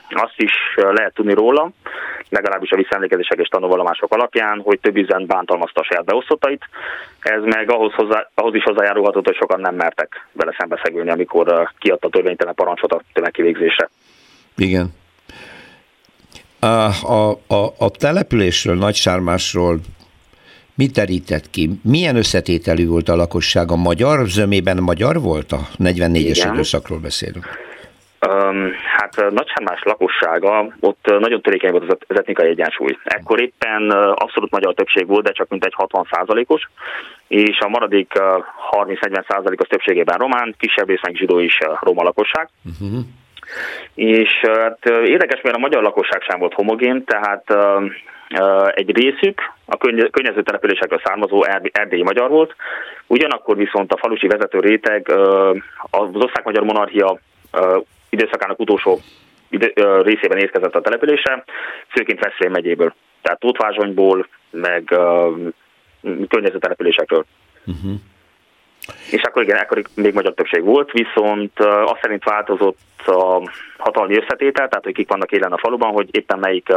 azt 0.09 0.35
is 0.37 0.53
lehet 0.77 1.15
tudni 1.15 1.35
róla, 1.35 1.71
legalábbis 2.29 2.71
a 2.71 2.77
visszaemlékezések 2.77 3.39
és 3.39 3.49
tanulvallomások 3.49 4.13
alapján, 4.13 4.61
hogy 4.65 4.81
több 4.81 4.97
üzen 4.97 5.27
bántalmazta 5.27 5.81
a 5.81 5.85
saját 5.85 6.05
beosztottait. 6.05 6.69
Ez 7.21 7.43
meg 7.43 7.71
ahhoz, 7.71 7.93
hozzá, 7.93 8.31
ahhoz 8.35 8.55
is 8.55 8.63
hozzájárulhatott, 8.63 9.27
hogy 9.27 9.37
sokan 9.37 9.61
nem 9.61 9.75
mertek 9.75 10.27
vele 10.33 10.55
szembeszegülni, 10.59 11.11
amikor 11.11 11.71
kiadta 11.79 12.09
törvénytelen 12.09 12.55
parancsot 12.55 12.93
a 12.93 13.01
tömegkivégzésre. 13.13 13.89
Igen. 14.57 14.95
A, 16.59 16.67
a, 16.67 17.31
a, 17.47 17.75
a 17.79 17.91
településről, 17.91 18.77
Nagysármásról 18.77 19.81
Mit 20.77 20.93
terített 20.93 21.51
ki? 21.51 21.71
Milyen 21.83 22.17
összetételű 22.17 22.87
volt 22.87 23.09
a 23.09 23.17
lakosság? 23.17 23.71
A 23.71 23.77
magyar 23.77 24.27
zömében 24.27 24.77
magyar 24.83 25.21
volt? 25.21 25.53
A 25.53 25.61
44-es 25.79 26.51
időszakról 26.53 26.99
beszélünk. 26.99 27.45
Um, 28.27 28.71
hát 28.97 29.31
Nagysármás 29.31 29.83
lakossága, 29.83 30.75
ott 30.81 31.05
nagyon 31.19 31.43
törékeny 31.43 31.71
volt 31.71 32.07
az 32.09 32.19
etnikai 32.19 32.49
egyensúly. 32.49 32.97
Ekkor 33.05 33.41
éppen 33.41 33.91
abszolút 34.15 34.51
magyar 34.51 34.75
többség 34.75 35.07
volt, 35.07 35.25
de 35.25 35.33
csak 35.33 35.49
mintegy 35.49 35.73
60 35.75 36.07
százalékos, 36.11 36.63
és 37.29 37.59
a 37.59 37.69
maradék 37.69 38.13
30-40 38.71 39.25
százalékos 39.29 39.69
többségében 39.69 40.19
román, 40.19 40.55
kisebb 40.59 40.89
részben 40.89 41.15
zsidó 41.15 41.39
is 41.39 41.59
roma 41.81 42.03
lakosság. 42.03 42.49
Uh-huh. 42.65 42.99
És 43.95 44.31
hát, 44.43 44.79
érdekes, 44.85 45.41
mert 45.41 45.57
a 45.57 45.61
magyar 45.61 45.83
lakosság 45.83 46.23
sem 46.23 46.39
volt 46.39 46.55
homogén, 46.55 47.05
tehát 47.05 47.57
egy 48.75 48.97
részük 48.97 49.41
a 49.67 49.77
környező 50.11 50.43
településekről 50.43 51.01
származó 51.05 51.45
erdélyi 51.73 52.03
magyar 52.03 52.31
volt, 52.31 52.55
ugyanakkor 53.07 53.57
viszont 53.57 53.93
a 53.93 53.97
falusi 53.97 54.27
vezető 54.27 54.59
réteg 54.61 55.11
az 55.91 56.09
osztrák-magyar 56.13 56.63
monarchia 56.63 57.19
időszakának 58.11 58.61
utolsó 58.61 59.01
részében 60.03 60.39
érkezett 60.39 60.75
a 60.75 60.81
településre, 60.81 61.45
főként 61.89 62.21
Veszprém 62.21 62.51
megyéből, 62.51 62.95
tehát 63.23 63.41
Tóthvázsonyból, 63.41 64.27
meg 64.51 64.85
környező 66.29 66.59
településekről. 66.59 67.25
Uh-huh. 67.67 67.93
És 69.11 69.23
akkor 69.23 69.43
igen, 69.43 69.59
akkor 69.59 69.83
még 69.95 70.15
magyar 70.15 70.35
többség 70.35 70.65
volt, 70.65 70.91
viszont 70.91 71.61
azt 71.61 72.01
szerint 72.01 72.25
változott 72.25 72.79
a 73.07 73.51
hatalmi 73.79 74.17
összetétel, 74.17 74.69
tehát 74.69 74.85
hogy 74.85 74.95
kik 74.95 75.09
vannak 75.09 75.33
élen 75.33 75.53
a 75.53 75.59
faluban, 75.59 75.93
hogy 75.93 76.09
éppen 76.11 76.39
melyik 76.39 76.69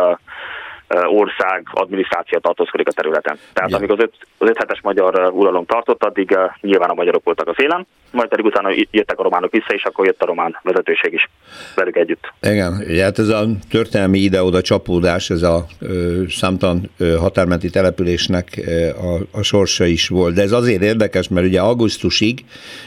ország 0.95 1.67
adminisztráció 1.71 2.39
tartózkodik 2.39 2.87
a 2.87 2.91
területen. 2.91 3.37
Tehát 3.53 3.69
ja. 3.69 3.77
amíg 3.77 3.91
az 3.91 3.99
5, 3.99 4.11
az 4.37 4.49
5 4.49 4.57
hetes 4.57 4.81
magyar 4.81 5.31
uralom 5.33 5.65
tartott, 5.65 6.03
addig 6.03 6.37
nyilván 6.61 6.89
a 6.89 6.93
magyarok 6.93 7.23
voltak 7.23 7.47
az 7.47 7.55
élen, 7.57 7.87
majd 8.11 8.29
pedig 8.29 8.45
utána 8.45 8.69
jöttek 8.91 9.19
a 9.19 9.23
románok 9.23 9.51
vissza, 9.51 9.73
és 9.73 9.83
akkor 9.83 10.05
jött 10.05 10.21
a 10.21 10.25
román 10.25 10.59
vezetőség 10.63 11.13
is 11.13 11.29
velük 11.75 11.95
együtt. 11.95 12.33
Igen, 12.41 12.83
hát 13.01 13.19
ez 13.19 13.27
a 13.27 13.45
történelmi 13.69 14.17
ide-oda 14.17 14.61
csapódás, 14.61 15.29
ez 15.29 15.41
a 15.41 15.65
ö, 15.79 16.21
számtalan 16.29 16.89
ö, 16.97 17.15
határmenti 17.15 17.69
településnek 17.69 18.63
ö, 18.65 18.89
a, 18.89 19.19
a 19.31 19.41
sorsa 19.41 19.85
is 19.85 20.07
volt. 20.07 20.33
De 20.33 20.41
ez 20.41 20.51
azért 20.51 20.81
érdekes, 20.81 21.27
mert 21.27 21.47
ugye 21.47 21.59
augusztusig 21.59 22.45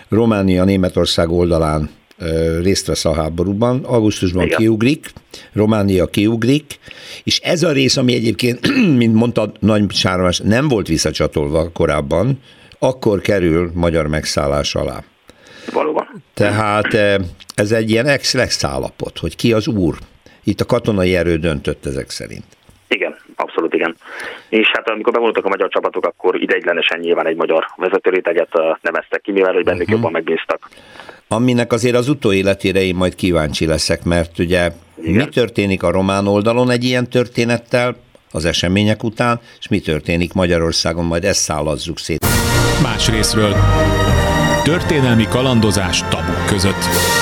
Románia 0.08 0.64
Németország 0.64 1.28
oldalán 1.28 1.90
részt 2.62 2.86
vesz 2.86 3.04
a 3.04 3.14
háborúban, 3.14 3.84
augusztusban 3.84 4.44
Igen. 4.44 4.58
kiugrik, 4.58 5.12
Románia 5.52 6.06
kiugrik, 6.06 6.78
és 7.24 7.38
ez 7.38 7.62
a 7.62 7.72
rész, 7.72 7.96
ami 7.96 8.14
egyébként, 8.14 8.68
mint 9.02 9.14
mondta 9.14 9.52
Nagy 9.60 9.92
Sármás, 9.92 10.38
nem 10.38 10.68
volt 10.68 10.88
visszacsatolva 10.88 11.70
korábban, 11.72 12.38
akkor 12.78 13.20
kerül 13.20 13.70
magyar 13.74 14.06
megszállás 14.06 14.74
alá. 14.74 15.02
Valóban. 15.72 16.22
Tehát 16.34 16.94
ez 17.54 17.72
egy 17.72 17.90
ilyen 17.90 18.06
ex-lex 18.06 18.64
állapot, 18.64 19.18
hogy 19.18 19.36
ki 19.36 19.52
az 19.52 19.68
úr. 19.68 19.94
Itt 20.44 20.60
a 20.60 20.64
katonai 20.64 21.16
erő 21.16 21.36
döntött 21.36 21.86
ezek 21.86 22.10
szerint. 22.10 22.44
Igen, 22.88 23.16
abszolút 23.36 23.74
igen. 23.74 23.96
És 24.48 24.70
hát 24.72 24.88
amikor 24.88 25.12
bevonultak 25.12 25.44
a 25.44 25.48
magyar 25.48 25.68
csapatok, 25.68 26.04
akkor 26.04 26.42
ideiglenesen 26.42 26.98
nyilván 26.98 27.26
egy 27.26 27.36
magyar 27.36 27.66
vezetőréteget 27.76 28.48
neveztek 28.80 29.20
ki, 29.20 29.32
mivel 29.32 29.52
hogy 29.52 29.64
bennük 29.64 29.80
uh-huh. 29.80 29.96
jobban 29.96 30.12
megbíztak. 30.12 30.68
Aminek 31.32 31.72
azért 31.72 31.94
az 31.94 32.08
utóéletére 32.08 32.82
én 32.82 32.94
majd 32.94 33.14
kíváncsi 33.14 33.66
leszek, 33.66 34.04
mert 34.04 34.38
ugye 34.38 34.72
igen. 35.02 35.12
mi 35.12 35.24
történik 35.24 35.82
a 35.82 35.90
román 35.90 36.26
oldalon 36.26 36.70
egy 36.70 36.84
ilyen 36.84 37.08
történettel, 37.08 37.96
az 38.30 38.44
események 38.44 39.02
után, 39.02 39.40
és 39.60 39.68
mi 39.68 39.80
történik 39.80 40.32
Magyarországon, 40.32 41.04
majd 41.04 41.24
ezt 41.24 41.40
szállazzuk 41.40 41.98
szét. 41.98 42.26
Más 42.82 43.08
részről 43.08 43.54
történelmi 44.62 45.26
kalandozás 45.28 46.04
tabuk 46.08 46.46
között. 46.46 47.19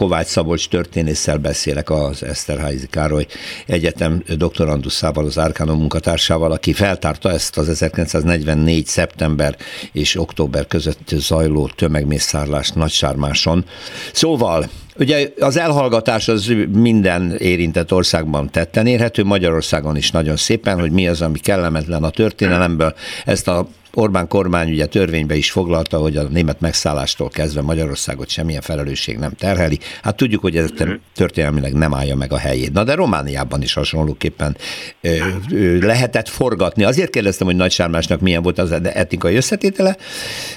Kovács 0.00 0.26
Szabolcs 0.26 0.68
történésszel 0.68 1.38
beszélek 1.38 1.90
az 1.90 2.22
Eszterházi 2.22 2.86
Károly 2.86 3.26
Egyetem 3.66 4.22
doktoranduszával, 4.36 5.24
az 5.24 5.38
Árkánom 5.38 5.78
munkatársával, 5.78 6.52
aki 6.52 6.72
feltárta 6.72 7.30
ezt 7.30 7.58
az 7.58 7.68
1944. 7.68 8.86
szeptember 8.86 9.56
és 9.92 10.18
október 10.18 10.66
között 10.66 11.08
zajló 11.08 11.70
tömegmészárlást 11.76 12.74
Nagysármáson. 12.74 13.64
Szóval 14.12 14.68
Ugye 14.98 15.28
az 15.40 15.56
elhallgatás 15.56 16.28
az 16.28 16.52
minden 16.72 17.36
érintett 17.38 17.92
országban 17.92 18.50
tetten 18.50 18.86
érhető, 18.86 19.24
Magyarországon 19.24 19.96
is 19.96 20.10
nagyon 20.10 20.36
szépen, 20.36 20.80
hogy 20.80 20.90
mi 20.90 21.08
az, 21.08 21.20
ami 21.20 21.38
kellemetlen 21.38 22.02
a 22.02 22.10
történelemből. 22.10 22.94
Ezt 23.24 23.48
a 23.48 23.68
Orbán 23.94 24.28
kormány 24.28 24.70
ugye 24.70 24.86
törvénybe 24.86 25.34
is 25.34 25.50
foglalta, 25.50 25.98
hogy 25.98 26.16
a 26.16 26.22
német 26.22 26.60
megszállástól 26.60 27.28
kezdve 27.28 27.62
Magyarországot 27.62 28.28
semmilyen 28.28 28.60
felelősség 28.60 29.18
nem 29.18 29.32
terheli. 29.32 29.78
Hát 30.02 30.16
tudjuk, 30.16 30.40
hogy 30.40 30.56
ez 30.56 30.70
mhm. 30.70 30.90
történelmileg 31.14 31.72
nem 31.72 31.94
állja 31.94 32.16
meg 32.16 32.32
a 32.32 32.38
helyét. 32.38 32.72
Na 32.72 32.84
de 32.84 32.94
Romániában 32.94 33.62
is 33.62 33.74
hasonlóképpen 33.74 34.56
ö, 35.00 35.16
ö, 35.52 35.78
lehetett 35.78 36.28
forgatni. 36.28 36.84
Azért 36.84 37.10
kérdeztem, 37.10 37.46
hogy 37.46 37.56
Nagy 37.56 37.70
Sármásnak 37.70 38.20
milyen 38.20 38.42
volt 38.42 38.58
az 38.58 38.72
etnikai 38.72 39.36
összetétele, 39.36 39.96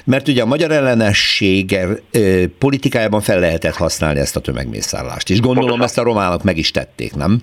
mert 0.05 0.27
ugye 0.27 0.41
a 0.41 0.45
magyar 0.45 0.71
ellenesség 0.71 1.77
ö, 2.11 2.43
politikájában 2.59 3.21
fel 3.21 3.39
lehetett 3.39 3.75
használni 3.75 4.19
ezt 4.19 4.35
a 4.35 4.39
tömegmészállást. 4.39 5.29
És 5.29 5.39
gondolom 5.39 5.69
Pontosan. 5.69 5.85
ezt 5.85 5.97
a 5.97 6.03
románok 6.03 6.43
meg 6.43 6.57
is 6.57 6.71
tették, 6.71 7.15
nem? 7.15 7.39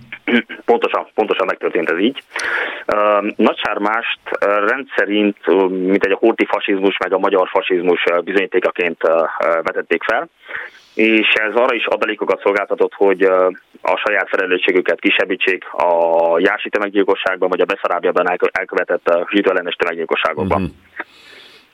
Pontosan, 0.64 1.07
pontosan 1.14 1.46
megtörtént 1.46 1.90
ez 1.90 1.98
így. 1.98 2.22
Nagysármást 3.37 4.20
rendszerint, 4.66 5.37
mint 5.81 6.05
egy 6.05 6.12
a 6.12 6.16
kurti 6.16 6.47
fasizmus, 6.47 6.97
meg 6.99 7.12
a 7.12 7.19
magyar 7.19 7.49
fasizmus 7.49 8.05
bizonyítékaként 8.25 9.03
vetették 9.38 10.03
fel, 10.03 10.29
és 10.95 11.33
ez 11.33 11.55
arra 11.55 11.75
is 11.75 11.87
adalékokat 11.87 12.40
szolgáltatott, 12.40 12.95
hogy 12.95 13.23
a 13.83 13.97
saját 14.07 14.29
felelősségüket 14.29 15.01
kisebbítsék 15.01 15.64
a 15.73 16.38
Jási 16.38 16.69
tömeggyilkosságban, 16.69 17.49
vagy 17.49 17.61
a 17.61 17.64
Beszarábiában 17.64 18.38
elkövetett 18.53 19.12
zsidó 19.31 19.51
ellenes 19.51 19.75
tömeggyilkosságokban. 19.75 20.62
Uh-huh 20.62 20.77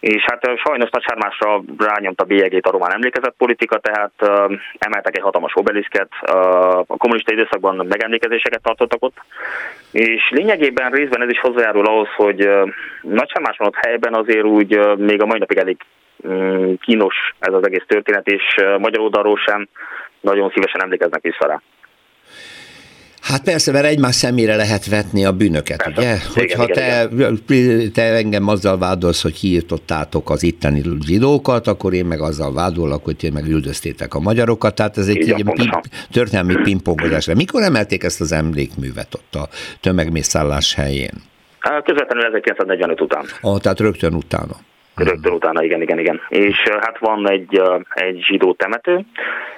és 0.06 0.24
hát 0.26 0.58
sajnos 0.64 0.90
Nagysármásra 0.90 1.62
rányomta 1.78 2.24
bélyegét 2.24 2.66
a 2.66 2.70
román 2.70 2.92
emlékezett 2.92 3.34
politika, 3.38 3.78
tehát 3.78 4.12
emeltek 4.78 5.16
egy 5.16 5.22
hatalmas 5.22 5.52
obeliszket, 5.54 6.08
a 6.86 6.96
kommunista 6.96 7.32
időszakban 7.32 7.86
megemlékezéseket 7.88 8.62
tartottak 8.62 9.02
ott, 9.02 9.16
és 9.90 10.30
lényegében 10.30 10.90
részben 10.90 11.22
ez 11.22 11.30
is 11.30 11.40
hozzájárul 11.40 11.86
ahhoz, 11.86 12.08
hogy 12.16 12.46
uh, 12.46 12.68
Nagysármáson 13.02 13.66
ott 13.66 13.86
helyben 13.86 14.14
azért 14.14 14.44
úgy 14.44 14.96
még 14.96 15.22
a 15.22 15.26
mai 15.26 15.38
napig 15.38 15.58
elég 15.58 15.76
um, 16.16 16.78
kínos 16.78 17.14
ez 17.38 17.52
az 17.52 17.66
egész 17.66 17.84
történet, 17.86 18.26
és 18.26 18.54
magyar 18.78 19.00
oldalról 19.00 19.36
sem 19.36 19.68
nagyon 20.20 20.50
szívesen 20.54 20.82
emlékeznek 20.82 21.22
vissza 21.22 21.46
rá. 21.46 21.60
Hát 23.26 23.42
persze, 23.42 23.72
mert 23.72 23.84
egymás 23.84 24.14
szemére 24.14 24.56
lehet 24.56 24.88
vetni 24.88 25.24
a 25.24 25.32
bűnöket, 25.32 25.82
persze. 25.82 26.00
ugye? 26.00 26.16
Hogyha 26.34 26.62
igen, 26.62 26.74
te, 26.74 27.08
igen. 27.48 27.92
te 27.92 28.02
engem 28.02 28.48
azzal 28.48 28.78
vádolsz, 28.78 29.22
hogy 29.22 29.32
kiírtottátok 29.32 30.30
az 30.30 30.42
itteni 30.42 30.82
zsidókat, 31.06 31.66
akkor 31.66 31.94
én 31.94 32.04
meg 32.04 32.20
azzal 32.20 32.52
vádolok, 32.52 33.04
hogy 33.04 33.16
ti 33.16 33.30
meg 33.30 33.46
üldöztétek 33.46 34.14
a 34.14 34.20
magyarokat, 34.20 34.74
tehát 34.74 34.98
ez 34.98 35.08
egy 35.08 35.16
Igen, 35.16 35.36
pim, 35.36 35.70
történelmi 36.10 36.54
pingpongozás. 36.62 37.26
Mikor 37.26 37.62
emelték 37.62 38.02
ezt 38.02 38.20
az 38.20 38.32
emlékművet 38.32 39.14
ott 39.14 39.34
a 39.34 39.48
tömegmészállás 39.80 40.74
helyén? 40.74 41.22
Közvetlenül 41.84 42.24
1945 42.24 43.00
után. 43.00 43.24
Ah, 43.40 43.58
tehát 43.58 43.80
rögtön 43.80 44.14
utána. 44.14 44.56
Rögtön 44.96 45.32
utána, 45.32 45.62
igen, 45.62 45.82
igen, 45.82 45.98
igen. 45.98 46.20
És 46.28 46.56
hát 46.80 46.98
van 46.98 47.30
egy, 47.30 47.62
egy 47.94 48.24
zsidó 48.28 48.52
temető, 48.52 49.04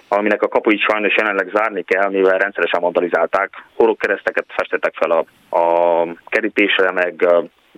aminek 0.08 0.42
a 0.42 0.48
kapuit 0.48 0.80
sajnos 0.80 1.14
jelenleg 1.16 1.50
zárni 1.54 1.82
kell, 1.82 2.10
mivel 2.10 2.38
rendszeresen 2.38 2.80
vandalizálták. 2.80 3.50
kereszteket 3.98 4.44
festettek 4.48 4.94
fel 4.94 5.10
a, 5.10 5.24
a 5.56 6.06
kerítésre, 6.26 6.92
meg 6.92 7.26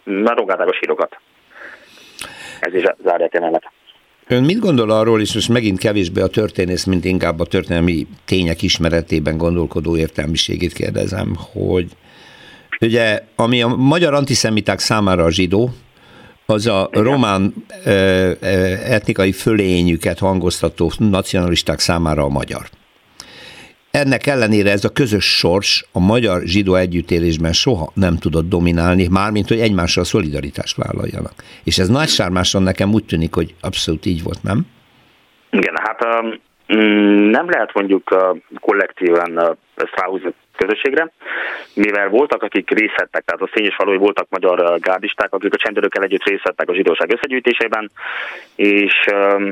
merogálták 0.05 0.69
a 0.69 0.77
sírokat. 0.81 1.19
Ez 2.61 2.75
is 2.75 2.83
zárják 3.05 3.33
jelenleg. 3.33 3.63
Ön 4.27 4.45
mit 4.45 4.59
gondol 4.59 4.91
arról, 4.91 5.21
és 5.21 5.35
most 5.35 5.49
megint 5.49 5.79
kevésbé 5.79 6.21
a 6.21 6.27
történész, 6.27 6.85
mint 6.85 7.05
inkább 7.05 7.41
a 7.41 7.47
történelmi 7.47 8.07
tények 8.25 8.63
ismeretében 8.63 9.37
gondolkodó 9.37 9.97
értelmiségét 9.97 10.73
kérdezem, 10.73 11.37
hogy 11.53 11.87
ugye, 12.81 13.21
ami 13.37 13.63
a 13.63 13.69
magyar 13.69 14.15
antiszemiták 14.15 14.79
számára 14.79 15.25
a 15.25 15.31
zsidó, 15.31 15.71
az 16.51 16.67
a 16.67 16.89
román 16.93 17.55
etnikai 18.85 19.33
fölényüket 19.33 20.19
hangoztató 20.19 20.93
nacionalisták 20.99 21.79
számára 21.79 22.23
a 22.23 22.29
magyar. 22.29 22.63
Ennek 23.91 24.27
ellenére 24.27 24.71
ez 24.71 24.85
a 24.85 24.89
közös 24.89 25.25
sors 25.25 25.85
a 25.93 26.01
magyar 26.01 26.43
zsidó 26.43 26.75
együttélésben 26.75 27.53
soha 27.53 27.91
nem 27.95 28.17
tudott 28.17 28.49
dominálni, 28.49 29.07
mármint 29.11 29.49
hogy 29.49 29.61
egymással 29.61 30.05
szolidaritást 30.05 30.77
vállaljanak. 30.77 31.33
És 31.65 31.79
ez 31.79 31.89
nagy 31.89 32.09
sármáson 32.09 32.63
nekem 32.63 32.93
úgy 32.93 33.05
tűnik, 33.05 33.35
hogy 33.35 33.55
abszolút 33.61 34.07
így 34.07 34.23
volt, 34.23 34.43
nem? 34.43 34.67
Igen, 35.51 35.75
hát 35.83 36.05
um, 36.05 36.39
nem 37.31 37.51
lehet 37.51 37.71
mondjuk 37.75 38.11
uh, 38.11 38.39
kollektíven 38.61 39.33
uh, 39.37 39.57
ráhúzni 39.95 40.35
közösségre, 40.57 41.11
mivel 41.75 42.09
voltak, 42.09 42.43
akik 42.43 42.71
részt 42.71 42.97
vettek, 42.97 43.25
tehát 43.25 43.41
a 43.41 43.51
szényes 43.55 43.77
valói 43.77 43.97
voltak 43.97 44.27
magyar 44.29 44.79
gárdisták, 44.79 45.33
akik 45.33 45.55
a 45.55 45.57
csendőrökkel 45.57 46.03
együtt 46.03 46.25
részt 46.25 46.43
vettek 46.43 46.69
a 46.69 46.75
zsidóság 46.75 47.13
összegyűjtésében, 47.13 47.91
és 48.57 48.95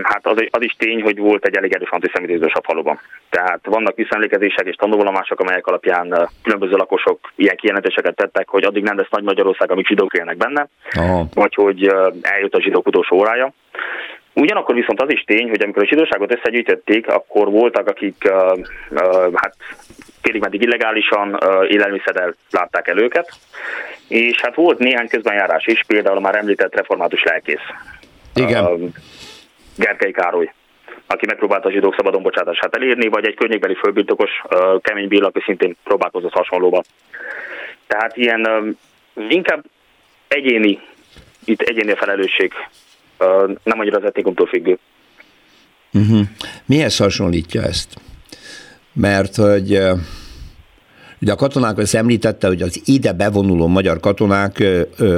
hát 0.02 0.26
az, 0.26 0.36
az 0.50 0.62
is 0.62 0.74
tény, 0.78 1.02
hogy 1.02 1.18
volt 1.18 1.46
egy 1.46 1.56
elég 1.56 1.72
erős 1.72 1.90
antiszemitizmus 1.90 2.52
a 2.52 2.62
faluban. 2.62 3.00
Tehát 3.30 3.60
vannak 3.64 3.96
visszaemlékezések 3.96 4.66
és 4.66 4.76
tanulvallomások, 4.76 5.40
amelyek 5.40 5.66
alapján 5.66 6.28
különböző 6.42 6.76
lakosok 6.76 7.32
ilyen 7.36 7.56
kijelentéseket 7.56 8.16
tettek, 8.16 8.48
hogy 8.48 8.64
addig 8.64 8.82
nem 8.82 8.96
lesz 8.96 9.10
nagy 9.10 9.24
Magyarország, 9.24 9.70
amíg 9.70 9.86
zsidók 9.86 10.12
élnek 10.12 10.36
benne, 10.36 10.68
Aha. 10.92 11.26
vagy 11.34 11.54
hogy 11.54 11.86
eljött 12.22 12.54
a 12.54 12.62
zsidók 12.62 12.86
utolsó 12.86 13.16
órája. 13.16 13.52
Ugyanakkor 14.40 14.74
viszont 14.74 15.02
az 15.02 15.12
is 15.12 15.24
tény, 15.26 15.48
hogy 15.48 15.62
amikor 15.62 15.82
a 15.82 15.86
zsidóságot 15.86 16.34
összegyűjtötték, 16.34 17.08
akkor 17.08 17.50
voltak, 17.50 17.88
akik 17.88 18.14
uh, 18.24 18.58
uh, 18.90 19.32
hát 19.34 19.54
félig 20.22 20.40
meddig 20.40 20.62
illegálisan 20.62 21.34
uh, 21.34 21.70
élelmiszerrel 21.70 22.34
látták 22.50 22.88
el 22.88 22.98
őket, 22.98 23.38
és 24.08 24.40
hát 24.40 24.54
volt 24.54 24.78
néhány 24.78 25.08
közbenjárás 25.08 25.66
is, 25.66 25.84
például 25.86 26.16
a 26.16 26.20
már 26.20 26.34
említett 26.34 26.74
református 26.74 27.22
lelkész. 27.22 27.66
Igen. 28.34 28.64
Uh, 28.64 28.88
Gergely 29.76 30.10
Károly 30.10 30.52
aki 31.10 31.26
megpróbálta 31.26 31.68
a 31.68 31.70
zsidók 31.70 31.94
szabadon 31.94 32.22
bocsátását 32.22 32.76
elérni, 32.76 33.08
vagy 33.08 33.26
egy 33.26 33.34
környékbeli 33.34 33.74
fölbirtokos 33.74 34.30
uh, 34.44 34.80
Kemény 34.80 35.08
Béla, 35.08 35.26
aki 35.26 35.40
szintén 35.44 35.76
próbálkozott 35.84 36.32
hasonlóba. 36.32 36.82
Tehát 37.86 38.16
ilyen 38.16 38.40
uh, 39.14 39.30
inkább 39.32 39.64
egyéni, 40.28 40.80
itt 41.44 41.60
egyéni 41.60 41.90
a 41.90 41.96
felelősség, 41.96 42.52
nem 43.62 43.78
annyira 43.78 43.96
az 43.96 44.04
etnikumtól 44.04 44.46
függő. 44.46 44.78
Uh-huh. 45.92 46.20
Mihez 46.66 46.96
hasonlítja 46.96 47.62
ezt? 47.62 47.96
mert 48.98 49.36
hogy 49.36 49.80
Ugye 51.20 51.32
a 51.32 51.36
katonák, 51.36 51.78
azt 51.78 51.94
említette, 51.94 52.46
hogy 52.46 52.62
az 52.62 52.82
ide 52.84 53.12
bevonuló 53.12 53.66
magyar 53.66 54.00
katonák 54.00 54.64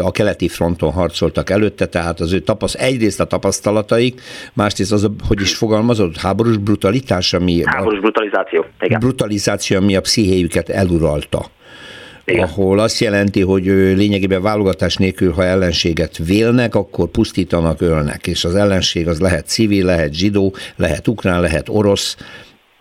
a 0.02 0.10
keleti 0.10 0.48
fronton 0.48 0.92
harcoltak 0.92 1.50
előtte, 1.50 1.86
tehát 1.86 2.20
az 2.20 2.32
ő 2.32 2.38
tapasz, 2.38 2.74
egyrészt 2.74 3.20
a 3.20 3.24
tapasztalataik, 3.24 4.20
másrészt 4.52 4.92
az, 4.92 5.10
hogy 5.28 5.40
is 5.40 5.54
fogalmazott, 5.54 6.16
háborús 6.16 6.56
brutalitás, 6.56 7.32
ami... 7.34 7.62
Háborús 7.64 8.00
brutalizáció, 8.00 8.64
igen. 8.80 9.00
Brutalizáció, 9.00 9.76
ami 9.76 9.96
a 9.96 10.00
pszichéjüket 10.00 10.68
eluralta. 10.68 11.44
Igen. 12.30 12.44
ahol 12.44 12.78
azt 12.78 13.00
jelenti, 13.00 13.40
hogy 13.40 13.64
lényegében 13.64 14.42
válogatás 14.42 14.96
nélkül, 14.96 15.32
ha 15.32 15.44
ellenséget 15.44 16.16
vélnek, 16.16 16.74
akkor 16.74 17.08
pusztítanak, 17.08 17.80
ölnek, 17.80 18.26
és 18.26 18.44
az 18.44 18.54
ellenség 18.54 19.08
az 19.08 19.20
lehet 19.20 19.46
civil, 19.46 19.84
lehet 19.84 20.14
zsidó, 20.14 20.54
lehet 20.76 21.08
ukrán, 21.08 21.40
lehet 21.40 21.68
orosz, 21.68 22.16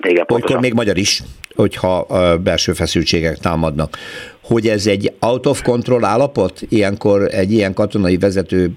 igen, 0.07 0.25
Olykor 0.27 0.59
még 0.59 0.73
magyar 0.73 0.97
is, 0.97 1.23
hogyha 1.55 2.07
belső 2.43 2.73
feszültségek 2.73 3.37
támadnak. 3.37 3.97
Hogy 4.43 4.67
ez 4.67 4.87
egy 4.87 5.13
out 5.19 5.45
of 5.45 5.61
control 5.61 6.05
állapot? 6.05 6.61
Ilyenkor 6.69 7.27
egy 7.33 7.51
ilyen 7.51 7.73
katonai 7.73 8.17
vezető 8.17 8.71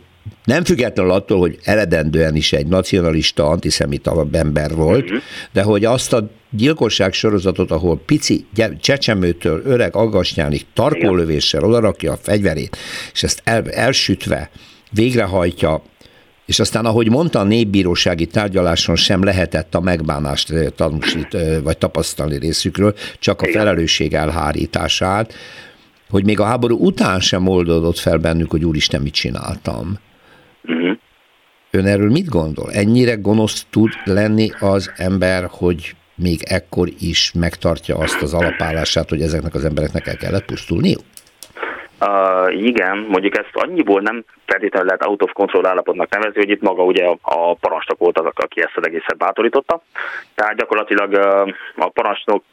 nem 0.45 0.65
függetlenül 0.65 1.13
attól, 1.13 1.39
hogy 1.39 1.59
eredendően 1.65 2.37
is 2.37 2.53
egy 2.53 2.67
nacionalista, 2.67 3.47
antiszemita 3.47 4.27
ember 4.33 4.75
volt, 4.75 5.05
uh-huh. 5.05 5.21
de 5.53 5.63
hogy 5.63 5.85
azt 5.85 6.13
a 6.13 6.31
gyilkosság 6.51 7.13
sorozatot, 7.13 7.71
ahol 7.71 8.01
pici 8.07 8.47
csecsemőtől 8.81 9.63
öreg 9.65 9.97
aggasnyánig 9.97 10.67
tarkólövéssel 10.75 11.65
odarakja 11.65 12.13
a 12.13 12.17
fegyverét, 12.17 12.77
és 13.13 13.23
ezt 13.23 13.41
el, 13.45 13.71
elsütve 13.71 14.51
végrehajtja, 14.91 15.83
és 16.47 16.59
aztán, 16.59 16.85
ahogy 16.85 17.11
mondta, 17.11 17.39
a 17.39 17.45
népbírósági 17.45 18.27
tárgyaláson 18.27 18.97
sem 18.97 19.23
lehetett 19.23 19.75
a 19.75 19.81
megbánást 19.81 20.73
tanúsít, 20.75 21.37
vagy 21.63 21.79
tapasztalni 21.79 22.39
részükről, 22.39 22.95
csak 23.19 23.43
a 23.43 23.51
felelősség 23.53 24.15
elhárítását, 24.15 25.35
hogy 26.11 26.25
még 26.25 26.41
a 26.41 26.45
háború 26.45 26.77
után 26.79 27.21
sem 27.21 27.47
oldódott 27.47 27.99
fel 27.99 28.19
bennük, 28.19 28.51
hogy 28.51 28.65
úristen, 28.65 29.03
mit 29.03 29.13
csináltam. 29.13 29.99
Ön 31.75 31.87
erről 31.87 32.11
mit 32.11 32.29
gondol? 32.29 32.71
Ennyire 32.73 33.15
gonosz 33.15 33.67
tud 33.71 33.91
lenni 34.05 34.49
az 34.61 34.93
ember, 34.97 35.45
hogy 35.51 35.95
még 36.15 36.39
ekkor 36.45 36.89
is 37.01 37.33
megtartja 37.35 37.97
azt 37.97 38.23
az 38.23 38.35
alapállását, 38.35 39.09
hogy 39.09 39.21
ezeknek 39.21 39.55
az 39.55 39.65
embereknek 39.65 40.07
el 40.07 40.17
kellett 40.17 40.45
pusztulniuk? 40.45 41.01
Uh, 42.01 42.65
igen, 42.67 42.97
mondjuk 43.09 43.39
ezt 43.39 43.51
annyiból 43.53 44.01
nem 44.01 44.25
feltétlenül 44.47 44.87
lehet 44.87 45.07
out 45.07 45.23
of 45.23 45.33
control 45.33 45.67
állapotnak 45.67 46.11
nevezni, 46.11 46.41
hogy 46.41 46.51
itt 46.51 46.61
maga 46.63 46.83
ugye 46.85 47.05
a, 47.05 47.19
a 47.23 47.55
parancsnok 47.55 47.99
volt 47.99 48.19
az, 48.19 48.27
aki 48.35 48.61
ezt 48.63 48.77
az 48.77 48.87
egészet 48.87 49.17
bátorította. 49.17 49.83
Tehát 50.35 50.57
gyakorlatilag 50.57 51.13
uh, 51.13 51.55
a 51.77 51.89
parancsnok 51.89 52.45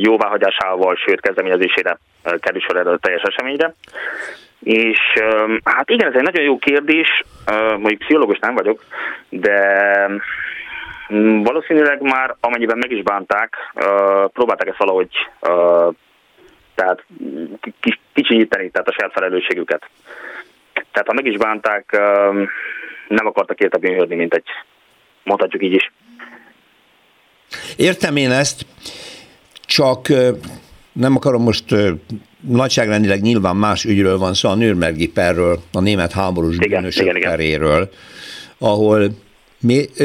jóváhagyásával, 0.00 0.94
sőt 1.06 1.20
kezdeményezésére 1.20 1.98
uh, 2.24 2.38
kerül 2.38 2.60
sor 2.60 2.76
erre 2.76 2.90
a 2.90 2.98
teljes 2.98 3.22
eseményre. 3.22 3.74
És 4.62 4.98
hát 5.64 5.90
igen, 5.90 6.08
ez 6.08 6.14
egy 6.14 6.22
nagyon 6.22 6.44
jó 6.44 6.58
kérdés, 6.58 7.24
mondjuk 7.70 7.98
pszichológus 7.98 8.38
nem 8.38 8.54
vagyok, 8.54 8.84
de 9.28 10.08
mm, 11.12 11.42
valószínűleg 11.42 12.00
már 12.00 12.34
amennyiben 12.40 12.78
meg 12.78 12.90
is 12.90 13.02
bánták, 13.02 13.56
próbálták 14.32 14.68
ezt 14.68 14.78
valahogy 14.78 15.08
tehát 16.74 17.04
kicsinyíteni, 18.12 18.70
tehát 18.70 18.88
a 18.88 18.92
saját 18.92 19.12
felelősségüket. 19.12 19.88
Tehát 20.72 21.06
ha 21.06 21.12
meg 21.12 21.26
is 21.26 21.36
bánták, 21.36 21.90
nem 23.08 23.26
akartak 23.26 23.60
érte 23.60 23.78
bűnhődni, 23.78 24.14
mint 24.14 24.34
egy, 24.34 24.48
mondhatjuk 25.22 25.62
így 25.62 25.72
is. 25.72 25.92
Értem 27.76 28.16
én 28.16 28.30
ezt, 28.30 28.66
csak 29.66 30.08
nem 30.94 31.16
akarom 31.16 31.42
most 31.42 31.64
nagyságrendileg 32.48 33.20
nyilván 33.20 33.56
más 33.56 33.84
ügyről 33.84 34.18
van 34.18 34.34
szó, 34.34 34.48
a 34.48 34.54
Nürnbergi 34.54 35.08
perről, 35.08 35.60
a 35.72 35.80
német 35.80 36.12
háborús 36.12 36.56
bűnösök 36.56 37.18
peréről, 37.18 37.90
ahol 38.58 39.10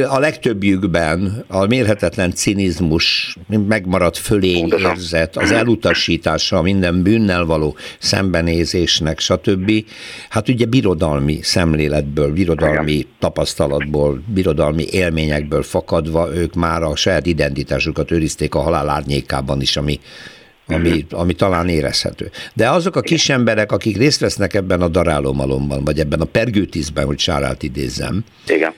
a 0.08 0.20
legtöbbjükben 0.20 1.46
a 1.48 1.66
mérhetetlen 1.66 2.32
cinizmus, 2.32 3.38
megmaradt 3.68 4.18
fölény 4.18 4.74
érzet, 4.78 5.38
az 5.38 5.52
elutasítása 5.52 6.62
minden 6.62 7.04
bűnnel 7.04 7.46
való 7.46 7.76
szembenézésnek, 8.00 9.20
stb. 9.20 9.72
Hát 10.30 10.50
ugye 10.50 10.66
birodalmi 10.66 11.40
szemléletből, 11.42 12.34
birodalmi 12.34 13.08
tapasztalatból, 13.20 14.24
birodalmi 14.34 14.86
élményekből 14.92 15.64
fakadva 15.64 16.36
ők 16.36 16.54
már 16.54 16.84
a 16.84 16.96
saját 16.96 17.26
identitásukat 17.26 18.12
őrizték 18.12 18.56
a 18.56 18.60
halál 18.60 18.90
árnyékában 18.90 19.62
is, 19.62 19.78
ami 19.78 20.00
ami, 20.72 21.06
ami 21.10 21.34
talán 21.34 21.70
érezhető. 21.70 22.32
De 22.54 22.70
azok 22.70 22.96
a 22.96 23.02
kis 23.02 23.30
emberek, 23.30 23.72
akik 23.72 23.98
részt 23.98 24.20
vesznek 24.20 24.54
ebben 24.54 24.82
a 24.82 24.88
darálómalomban, 24.88 25.84
vagy 25.84 26.00
ebben 26.00 26.22
a 26.22 26.26
pergőtízben, 26.26 27.06
hogy 27.06 27.20
Sárált 27.20 27.64
idézzem, 27.64 28.24
Igen 28.48 28.74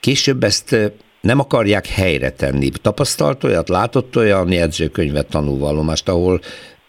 Később 0.00 0.42
ezt 0.42 0.76
nem 1.20 1.38
akarják 1.38 1.86
helyre 1.86 2.30
tenni. 2.30 2.68
Tapasztalt 2.82 3.44
olyat, 3.44 3.68
látott 3.68 4.16
olyan 4.16 4.52
jegyzőkönyvet, 4.52 5.28
tanúvallomást, 5.28 6.08
ahol 6.08 6.40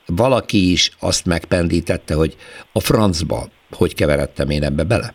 valaki 0.05 0.71
is 0.71 0.91
azt 0.99 1.25
megpendítette, 1.25 2.13
hogy 2.13 2.35
a 2.71 2.79
francba 2.79 3.47
hogy 3.71 3.95
keveredtem 3.95 4.49
én 4.49 4.63
ebbe 4.63 4.83
bele? 4.83 5.13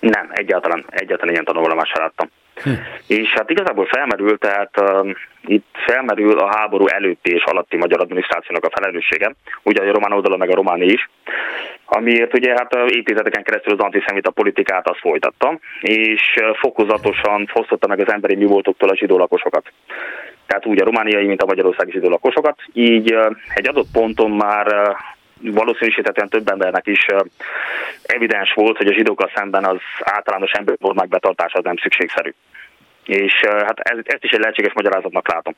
Nem, 0.00 0.30
egyáltalán, 0.32 0.84
egyáltalán 0.88 1.32
ilyen 1.32 1.44
tanulvallomást 1.44 1.98
láttam. 1.98 2.30
Hm. 2.62 2.70
És 3.06 3.32
hát 3.32 3.50
igazából 3.50 3.86
felmerül, 3.86 4.38
tehát 4.38 4.80
uh, 4.80 5.10
itt 5.46 5.66
felmerül 5.72 6.38
a 6.38 6.56
háború 6.56 6.86
előtti 6.86 7.30
és 7.30 7.44
alatti 7.44 7.76
magyar 7.76 8.00
adminisztrációnak 8.00 8.64
a 8.64 8.70
felelőssége, 8.74 9.34
ugye 9.62 9.82
a 9.82 9.92
román 9.92 10.12
oldalon 10.12 10.38
meg 10.38 10.50
a 10.50 10.54
románi 10.54 10.86
is, 10.86 11.08
amiért 11.84 12.34
ugye 12.34 12.52
hát 12.52 12.74
évtizedeken 12.88 13.42
keresztül 13.42 13.72
az 13.72 13.84
antiszemita 13.84 14.30
politikát 14.30 14.88
azt 14.88 15.00
folytatta, 15.00 15.58
és 15.80 16.22
fokozatosan 16.52 17.46
fosztotta 17.46 17.86
meg 17.86 18.00
az 18.00 18.12
emberi 18.12 18.34
mi 18.34 18.44
voltoktól 18.44 18.88
a 18.88 18.96
zsidó 18.96 19.18
lakosokat. 19.18 19.72
Tehát 20.46 20.66
úgy 20.66 20.80
a 20.80 20.84
romániai, 20.84 21.26
mint 21.26 21.42
a 21.42 21.46
magyarországi 21.46 21.90
zsidó 21.90 22.08
lakosokat. 22.08 22.58
Így 22.72 23.16
egy 23.54 23.68
adott 23.68 23.88
ponton 23.92 24.30
már 24.30 24.96
valószínűsítetően 25.52 26.28
több 26.28 26.48
embernek 26.48 26.86
is 26.86 27.06
evidens 28.02 28.52
volt, 28.52 28.76
hogy 28.76 28.86
a 28.86 28.94
zsidókkal 28.94 29.30
szemben 29.34 29.64
az 29.64 29.80
általános 30.00 30.50
emberformák 30.50 31.08
betartása 31.08 31.58
az 31.58 31.64
nem 31.64 31.76
szükségszerű. 31.76 32.34
És 33.04 33.32
hát 33.44 33.78
ez, 33.78 33.98
ezt 34.02 34.24
is 34.24 34.30
egy 34.30 34.40
lehetséges 34.40 34.72
magyarázatnak 34.72 35.32
látom. 35.32 35.54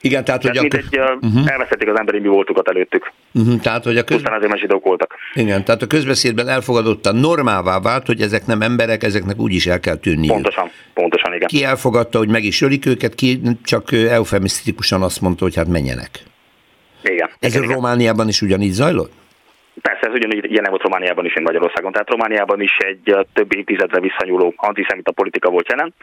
Igen, 0.00 0.24
tehát, 0.24 0.40
tehát 0.40 0.56
hogy 0.56 0.68
a... 0.74 0.76
egy, 0.76 0.98
uh-huh. 0.98 1.50
elvesztették 1.50 1.88
az 1.88 1.98
emberi 1.98 2.18
mi 2.18 2.28
voltukat 2.28 2.68
előttük. 2.68 3.12
Uh-huh, 3.34 3.60
tehát, 3.60 3.84
hogy 3.84 3.96
a 3.96 4.04
köz... 4.04 4.16
Aztán 4.16 4.34
azért 4.34 4.50
már 4.50 4.58
zsidók 4.58 4.84
voltak. 4.84 5.14
Igen, 5.34 5.64
tehát 5.64 5.82
a 5.82 5.86
közbeszédben 5.86 6.48
elfogadottan 6.48 7.16
normává 7.16 7.80
vált, 7.80 8.06
hogy 8.06 8.20
ezek 8.20 8.46
nem 8.46 8.62
emberek, 8.62 9.02
ezeknek 9.02 9.38
úgy 9.38 9.52
is 9.52 9.66
el 9.66 9.80
kell 9.80 9.96
tűnni. 9.96 10.26
Pontosan, 10.26 10.70
pontosan, 10.94 11.34
igen. 11.34 11.48
Ki 11.48 11.64
elfogadta, 11.64 12.18
hogy 12.18 12.28
meg 12.28 12.44
is 12.44 12.62
ölik 12.62 12.86
őket, 12.86 13.14
ki 13.14 13.40
csak 13.64 13.92
eufemisztikusan 13.92 15.02
azt 15.02 15.20
mondta, 15.20 15.44
hogy 15.44 15.54
hát 15.54 15.68
menjenek. 15.68 16.10
Igen. 17.12 17.30
Ez 17.40 17.54
igen, 17.54 17.62
igen. 17.62 17.74
Romániában 17.74 18.28
is 18.28 18.42
ugyanígy 18.42 18.72
zajlott? 18.72 19.12
Persze, 19.82 20.06
ez 20.06 20.14
ugyanígy 20.14 20.52
jelen 20.52 20.70
volt 20.70 20.82
Romániában 20.82 21.24
is, 21.24 21.34
mint 21.34 21.46
Magyarországon. 21.46 21.92
Tehát 21.92 22.10
Romániában 22.10 22.60
is 22.60 22.76
egy 22.76 23.16
több 23.32 23.54
évtizedre 23.56 24.00
visszanyúló 24.00 24.54
antiszemita 24.56 25.12
politika 25.12 25.50
volt 25.50 25.68
jelen. 25.68 25.94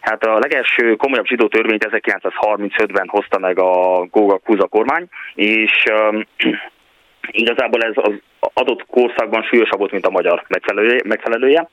Hát 0.00 0.24
a 0.24 0.38
legelső 0.38 0.94
komolyabb 0.94 1.26
zsidó 1.26 1.48
törvényt 1.48 1.88
1935-ben 1.90 3.08
hozta 3.08 3.38
meg 3.38 3.58
a 3.58 4.04
Góga 4.10 4.38
Kuza 4.38 4.66
kormány, 4.66 5.06
és 5.34 5.84
um, 5.90 6.26
igazából 7.42 7.82
ez 7.82 7.92
az 7.94 8.12
adott 8.54 8.86
korszakban 8.86 9.42
súlyosabb 9.42 9.78
volt, 9.78 9.92
mint 9.92 10.06
a 10.06 10.10
magyar 10.10 10.44
megfelelője, 10.48 11.00
megfelelője 11.04 11.68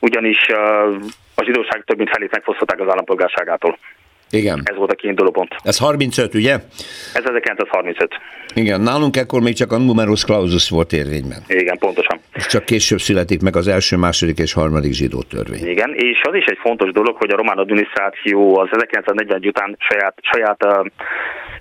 ugyanis 0.00 0.48
uh, 0.48 0.58
a 1.34 1.44
zsidóság 1.44 1.82
több 1.84 1.96
mint 1.96 2.10
felét 2.10 2.30
megfosztották 2.30 2.80
az 2.80 2.90
állampolgárságától. 2.90 3.78
Igen. 4.30 4.62
Ez 4.64 4.76
volt 4.76 4.92
a 4.92 4.94
kiinduló 4.94 5.30
pont. 5.30 5.54
Ez 5.62 5.78
35, 5.78 6.34
ugye? 6.34 6.52
Ez 6.52 7.24
1935. 7.24 8.10
Igen, 8.54 8.80
nálunk 8.80 9.16
ekkor 9.16 9.40
még 9.42 9.54
csak 9.54 9.72
a 9.72 9.78
numerus 9.78 10.24
clausus 10.24 10.68
volt 10.68 10.92
érvényben. 10.92 11.38
Igen, 11.48 11.78
pontosan. 11.78 12.20
És 12.34 12.46
csak 12.46 12.64
később 12.64 12.98
születik 12.98 13.42
meg 13.42 13.56
az 13.56 13.68
első, 13.68 13.96
második 13.96 14.38
és 14.38 14.52
harmadik 14.52 14.92
zsidó 14.92 15.22
törvény. 15.22 15.66
Igen, 15.68 15.94
és 15.94 16.20
az 16.22 16.34
is 16.34 16.44
egy 16.44 16.58
fontos 16.60 16.92
dolog, 16.92 17.16
hogy 17.16 17.30
a 17.30 17.36
román 17.36 17.58
adminisztráció 17.58 18.58
az 18.58 18.68
1940 18.70 19.40
után 19.46 19.76
saját, 19.78 20.14
saját 20.22 20.64
uh, 20.64 20.86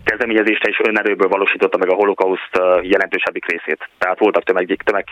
kezdeményezésre 0.03 0.69
és 0.69 0.81
önerőből 0.87 1.27
valósította 1.27 1.77
meg 1.77 1.89
a 1.89 1.95
holokauszt 1.95 2.55
jelentősebbik 2.81 3.45
részét. 3.45 3.89
Tehát 3.97 4.19
voltak 4.19 4.43
tömeg, 4.43 4.81
tömeg 4.83 5.05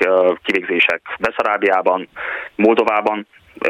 kivégzések 0.43 1.01
Beszarábiában, 1.19 2.07
Moldovában, 2.55 3.27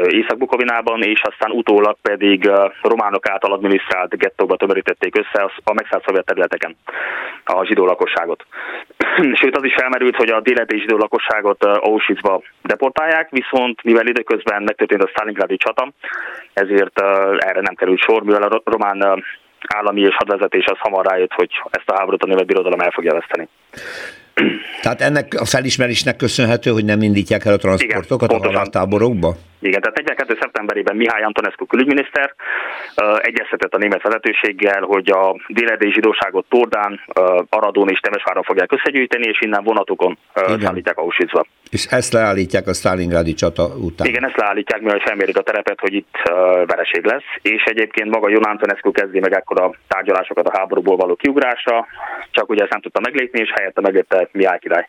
Észak-Bukovinában, 0.08 1.02
és 1.02 1.20
aztán 1.22 1.50
utólag 1.50 1.96
pedig 2.02 2.50
románok 2.82 3.28
által 3.28 3.52
adminisztrált 3.52 4.16
gettóba 4.16 4.56
tömörítették 4.56 5.18
össze 5.18 5.50
a 5.64 5.72
megszállt 5.72 6.04
szovjet 6.06 6.24
területeken 6.24 6.76
a 7.44 7.64
zsidó 7.64 7.84
lakosságot. 7.84 8.46
Sőt, 9.40 9.56
az 9.56 9.64
is 9.64 9.74
felmerült, 9.74 10.16
hogy 10.16 10.30
a 10.30 10.40
déleti 10.40 10.78
zsidó 10.78 10.96
lakosságot 10.96 11.64
Auschwitzba 11.64 12.42
deportálják, 12.62 13.30
viszont 13.30 13.82
mivel 13.82 14.06
időközben 14.06 14.62
megtörtént 14.62 15.02
a 15.02 15.08
Stalingrádi 15.08 15.56
csata, 15.56 15.92
ezért 16.52 17.00
erre 17.38 17.60
nem 17.60 17.74
került 17.74 18.00
sor, 18.00 18.22
mivel 18.22 18.42
a 18.42 18.62
román 18.64 19.24
állami 19.74 20.00
és 20.00 20.14
hadvezetés 20.16 20.64
az 20.64 20.78
hamar 20.78 21.06
rájött, 21.06 21.32
hogy 21.32 21.50
ezt 21.70 21.90
a 21.90 21.98
háborút 21.98 22.22
a 22.22 22.26
német 22.26 22.46
birodalom 22.46 22.80
el 22.80 22.90
fogja 22.90 23.12
veszteni. 23.12 23.48
Tehát 24.82 25.00
ennek 25.00 25.34
a 25.38 25.44
felismerésnek 25.44 26.16
köszönhető, 26.16 26.70
hogy 26.70 26.84
nem 26.84 27.02
indítják 27.02 27.44
el 27.44 27.52
a 27.52 27.56
transportokat 27.56 28.30
Igen, 28.30 28.42
a 28.42 28.46
haláltáborokba? 28.46 29.36
Igen, 29.68 29.80
tehát 29.80 29.96
42. 29.96 30.36
szeptemberében 30.40 30.96
Mihály 30.96 31.22
Antonescu 31.22 31.66
külügyminiszter 31.66 32.34
uh, 32.96 33.18
egyeztetett 33.22 33.74
a 33.74 33.78
német 33.78 34.02
vezetőséggel, 34.02 34.82
hogy 34.82 35.10
a 35.10 35.36
déledei 35.48 35.92
zsidóságot 35.92 36.46
Tordán, 36.48 36.92
uh, 36.92 37.44
Aradón 37.48 37.88
és 37.88 37.98
Temesváron 37.98 38.42
fogják 38.42 38.72
összegyűjteni, 38.72 39.28
és 39.28 39.40
innen 39.40 39.64
vonatokon 39.64 40.18
uh, 40.34 40.60
szállítják 40.62 40.98
Auschwitzba. 40.98 41.44
És 41.70 41.86
ezt 41.86 42.12
leállítják 42.12 42.66
a 42.66 42.72
Stalingrádi 42.72 43.34
csata 43.34 43.64
után? 43.76 44.06
Igen, 44.06 44.24
ezt 44.24 44.36
leállítják, 44.36 44.80
mivel 44.80 44.98
felmérik 44.98 45.38
a 45.38 45.42
terepet, 45.42 45.80
hogy 45.80 45.94
itt 45.94 46.14
uh, 46.30 46.36
vereség 46.66 47.04
lesz, 47.04 47.28
és 47.42 47.62
egyébként 47.64 48.10
maga 48.10 48.28
Jon 48.28 48.42
Antonescu 48.42 48.90
kezdi 48.90 49.20
meg 49.20 49.32
ekkor 49.32 49.60
a 49.60 49.74
tárgyalásokat 49.88 50.46
a 50.46 50.58
háborúból 50.58 50.96
való 50.96 51.14
kiugrásra, 51.14 51.86
csak 52.30 52.50
ugye 52.50 52.62
ezt 52.62 52.72
nem 52.72 52.80
tudta 52.80 53.00
meglépni, 53.00 53.40
és 53.40 53.52
helyette 53.54 53.80
meglépte 53.80 54.23
Mihály 54.32 54.58
király. 54.58 54.88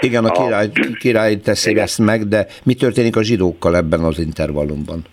Igen, 0.00 0.24
a 0.24 0.30
király, 0.30 0.70
király 0.98 1.36
teszi 1.36 1.78
ezt 1.78 1.98
meg, 1.98 2.28
de 2.28 2.46
mi 2.62 2.74
történik 2.74 3.16
a 3.16 3.22
zsidókkal 3.22 3.76
ebben 3.76 4.00
az 4.00 4.18
intervallumban? 4.18 5.04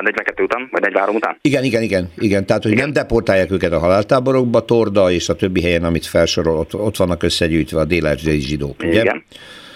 42 0.00 0.42
után, 0.42 0.68
vagy 0.70 0.80
43 0.80 1.14
után? 1.14 1.36
Igen, 1.40 1.64
igen, 1.64 1.82
igen. 1.82 2.10
igen. 2.18 2.46
Tehát, 2.46 2.62
hogy 2.62 2.72
igen. 2.72 2.84
nem 2.84 2.92
deportálják 2.92 3.50
őket 3.50 3.72
a 3.72 3.78
haláltáborokba, 3.78 4.64
Torda 4.64 5.10
és 5.10 5.28
a 5.28 5.34
többi 5.34 5.62
helyen, 5.62 5.84
amit 5.84 6.06
felsorol, 6.06 6.58
ott, 6.58 6.74
ott 6.74 6.96
vannak 6.96 7.22
összegyűjtve 7.22 7.80
a 7.80 7.84
dél 7.84 8.16
zsidók, 8.16 8.82
ugye? 8.82 9.00
Igen. 9.00 9.24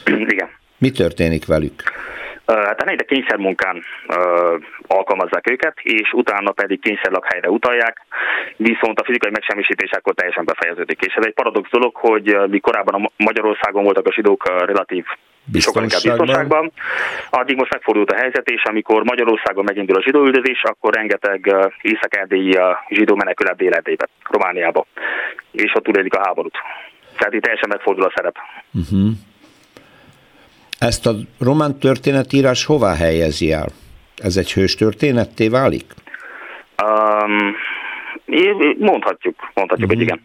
igen. 0.35 0.49
Mi 0.79 0.91
történik 0.91 1.47
velük? 1.47 1.83
Hát 2.55 2.83
egyre 2.83 3.05
kényszermunkán 3.05 3.77
uh, 3.77 4.63
alkalmazzák 4.87 5.51
őket, 5.51 5.79
és 5.83 6.13
utána 6.13 6.51
pedig 6.51 6.81
kényszerlakhelyre 6.81 7.51
utalják, 7.51 8.01
viszont 8.57 9.01
a 9.01 9.05
fizikai 9.05 9.31
megsemmisítés 9.31 9.91
akkor 9.91 10.15
teljesen 10.15 10.45
befejeződik. 10.45 11.01
És 11.01 11.15
ez 11.15 11.25
egy 11.25 11.35
paradox 11.35 11.71
dolog, 11.71 11.97
hogy 11.97 12.37
mi 12.49 12.59
korábban 12.59 13.03
a 13.03 13.11
Magyarországon 13.17 13.85
voltak 13.85 14.07
a 14.07 14.13
zsidók 14.13 14.49
relatív 14.65 15.05
sokkal 15.59 15.83
inkább 15.83 16.01
biztonságban. 16.03 16.73
Addig 17.31 17.57
most 17.57 17.73
megfordult 17.73 18.11
a 18.11 18.17
helyzet, 18.17 18.51
és 18.51 18.63
amikor 18.63 19.03
Magyarországon 19.05 19.65
megindul 19.65 19.97
a 19.97 20.03
zsidóüldözés, 20.03 20.63
akkor 20.63 20.95
rengeteg 20.95 21.55
észak-erdélyi 21.83 22.59
zsidó 22.89 23.15
menekül 23.15 23.47
dél 23.57 23.97
Romániába, 24.31 24.87
és 25.51 25.73
ott 25.75 25.85
túlélik 25.85 26.15
a 26.15 26.23
háborút. 26.25 26.55
Tehát 27.17 27.35
itt 27.35 27.43
teljesen 27.43 27.69
megfordul 27.69 28.05
a 28.05 28.13
szerep. 28.15 28.37
Uh-huh. 28.73 29.11
Ezt 30.79 31.07
a 31.07 31.15
román 31.39 31.79
történetírás 31.79 32.65
hová 32.65 32.95
helyezi 32.95 33.53
el? 33.53 33.69
Ez 34.17 34.37
egy 34.37 34.53
hős 34.53 34.75
történetté 34.75 35.49
válik? 35.49 35.95
Um, 36.85 37.57
mondhatjuk, 38.79 39.51
mondhatjuk, 39.55 39.89
hogy 39.89 39.99
mhm. 39.99 40.07
igen. 40.07 40.21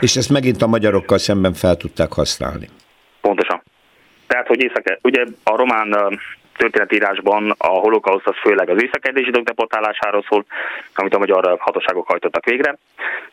És 0.00 0.16
ezt 0.16 0.30
megint 0.30 0.62
a 0.62 0.66
magyarokkal 0.66 1.18
szemben 1.18 1.52
fel 1.52 1.76
tudták 1.76 2.12
használni. 2.12 2.68
Pontosan. 3.20 3.62
Tehát, 4.26 4.46
hogy 4.46 4.62
észak, 4.62 4.98
ugye 5.02 5.24
a 5.42 5.56
román 5.56 6.18
történetírásban 6.56 7.54
a 7.58 7.68
holokauszt 7.68 8.26
az 8.26 8.34
főleg 8.42 8.68
az 8.68 8.82
észak 8.82 9.10
zsidók 9.14 9.44
deportálásáról 9.44 10.24
szól, 10.28 10.44
amit 10.94 11.14
a 11.14 11.18
magyar 11.18 11.56
hatóságok 11.58 12.06
hajtottak 12.06 12.44
végre, 12.44 12.76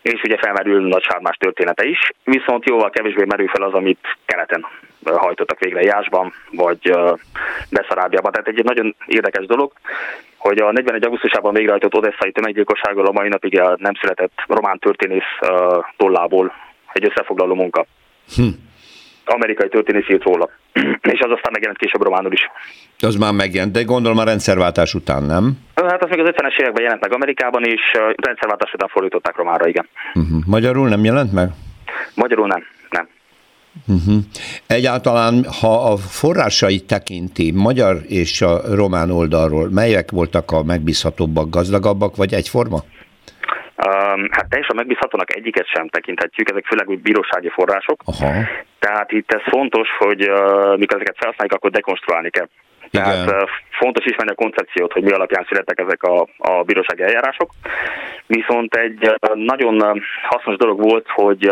és 0.02 0.22
ugye 0.24 0.38
felmerül 0.38 0.88
nagy 0.88 1.04
sármás 1.04 1.38
története 1.38 1.86
is, 1.86 2.12
viszont 2.24 2.66
jóval 2.66 2.90
kevésbé 2.90 3.24
merül 3.26 3.48
fel 3.48 3.64
az, 3.64 3.74
amit 3.74 4.18
keleten 4.26 4.66
hajtottak 5.04 5.60
végre 5.60 5.82
Jásban, 5.82 6.34
vagy 6.52 6.94
Beszarábiában. 7.70 8.32
Tehát 8.32 8.48
egy 8.48 8.64
nagyon 8.64 8.96
érdekes 9.06 9.46
dolog, 9.46 9.72
hogy 10.38 10.58
a 10.58 10.72
41. 10.72 11.04
augusztusában 11.04 11.54
végrehajtott 11.54 11.96
odesszai 11.96 12.32
tömeggyilkosságról 12.32 13.06
a 13.06 13.12
mai 13.12 13.28
napig 13.28 13.62
nem 13.76 13.94
született 14.00 14.34
román 14.48 14.80
történész 14.80 15.40
tollából 15.98 16.54
egy 16.94 17.06
összefoglaló 17.06 17.54
munka. 17.56 17.86
Hm 18.36 18.70
amerikai 19.26 19.70
történész 19.70 20.10
írt 20.10 20.24
róla. 20.24 20.50
És 21.02 21.20
az 21.20 21.32
aztán 21.32 21.52
megjelent 21.52 21.78
később 21.78 22.02
románul 22.02 22.32
is. 22.32 22.50
Az 23.00 23.16
már 23.16 23.34
megjelent, 23.34 23.72
de 23.72 23.84
gondolom 23.84 24.18
a 24.18 24.24
rendszerváltás 24.24 24.94
után, 24.94 25.24
nem? 25.24 25.58
Hát 25.76 26.04
az 26.04 26.10
még 26.10 26.20
az 26.20 26.30
50-es 26.32 26.60
években 26.60 26.84
jelent 26.84 27.02
meg 27.02 27.14
Amerikában, 27.14 27.64
és 27.64 27.82
rendszerváltás 28.16 28.74
után 28.74 28.88
fordították 28.88 29.36
románra, 29.36 29.68
igen. 29.68 29.88
Uh-huh. 30.14 30.42
Magyarul 30.46 30.88
nem 30.88 31.04
jelent 31.04 31.32
meg? 31.32 31.50
Magyarul 32.16 32.48
nem, 32.48 32.64
nem. 32.90 33.08
Uh-huh. 33.88 34.24
Egyáltalán, 34.68 35.46
ha 35.62 35.92
a 35.92 35.98
forrásait 35.98 36.88
tekinti, 36.88 37.52
magyar 37.52 37.98
és 38.08 38.42
a 38.42 38.76
román 38.76 39.12
oldalról, 39.12 39.70
melyek 39.70 40.12
voltak 40.12 40.52
a 40.52 40.64
megbízhatóbbak, 40.64 41.50
gazdagabbak, 41.50 42.16
vagy 42.16 42.34
egyforma? 42.34 42.84
Hát 44.32 44.50
teljesen 44.50 44.76
megbízhatónak 44.76 45.36
egyiket 45.36 45.68
sem 45.68 45.88
tekinthetjük, 45.88 46.50
ezek 46.50 46.66
főleg 46.66 46.90
úgy 46.90 47.02
bírósági 47.02 47.50
források. 47.50 48.02
Aha. 48.06 48.32
Tehát 48.80 49.12
itt 49.12 49.32
ez 49.34 49.42
fontos, 49.44 49.90
hogy 49.98 50.20
mikor 50.78 50.96
ezeket 50.96 51.18
felhasználjuk, 51.18 51.54
akkor 51.54 51.72
dekonstruálni 51.72 52.30
kell. 52.30 52.48
Igen. 52.92 53.26
Tehát 53.26 53.50
fontos 53.70 54.06
ismerni 54.06 54.32
a 54.32 54.44
koncepciót, 54.44 54.94
hogy 54.94 55.04
mi 55.04 55.12
alapján 55.12 55.46
születtek 55.48 55.80
ezek 55.80 56.04
a, 56.04 56.28
a 56.38 56.64
bírósági 56.64 57.02
eljárások. 57.02 57.50
Viszont 58.26 58.76
egy 58.76 59.12
nagyon 59.34 60.04
hasznos 60.24 60.56
dolog 60.56 60.82
volt, 60.82 61.06
hogy 61.08 61.52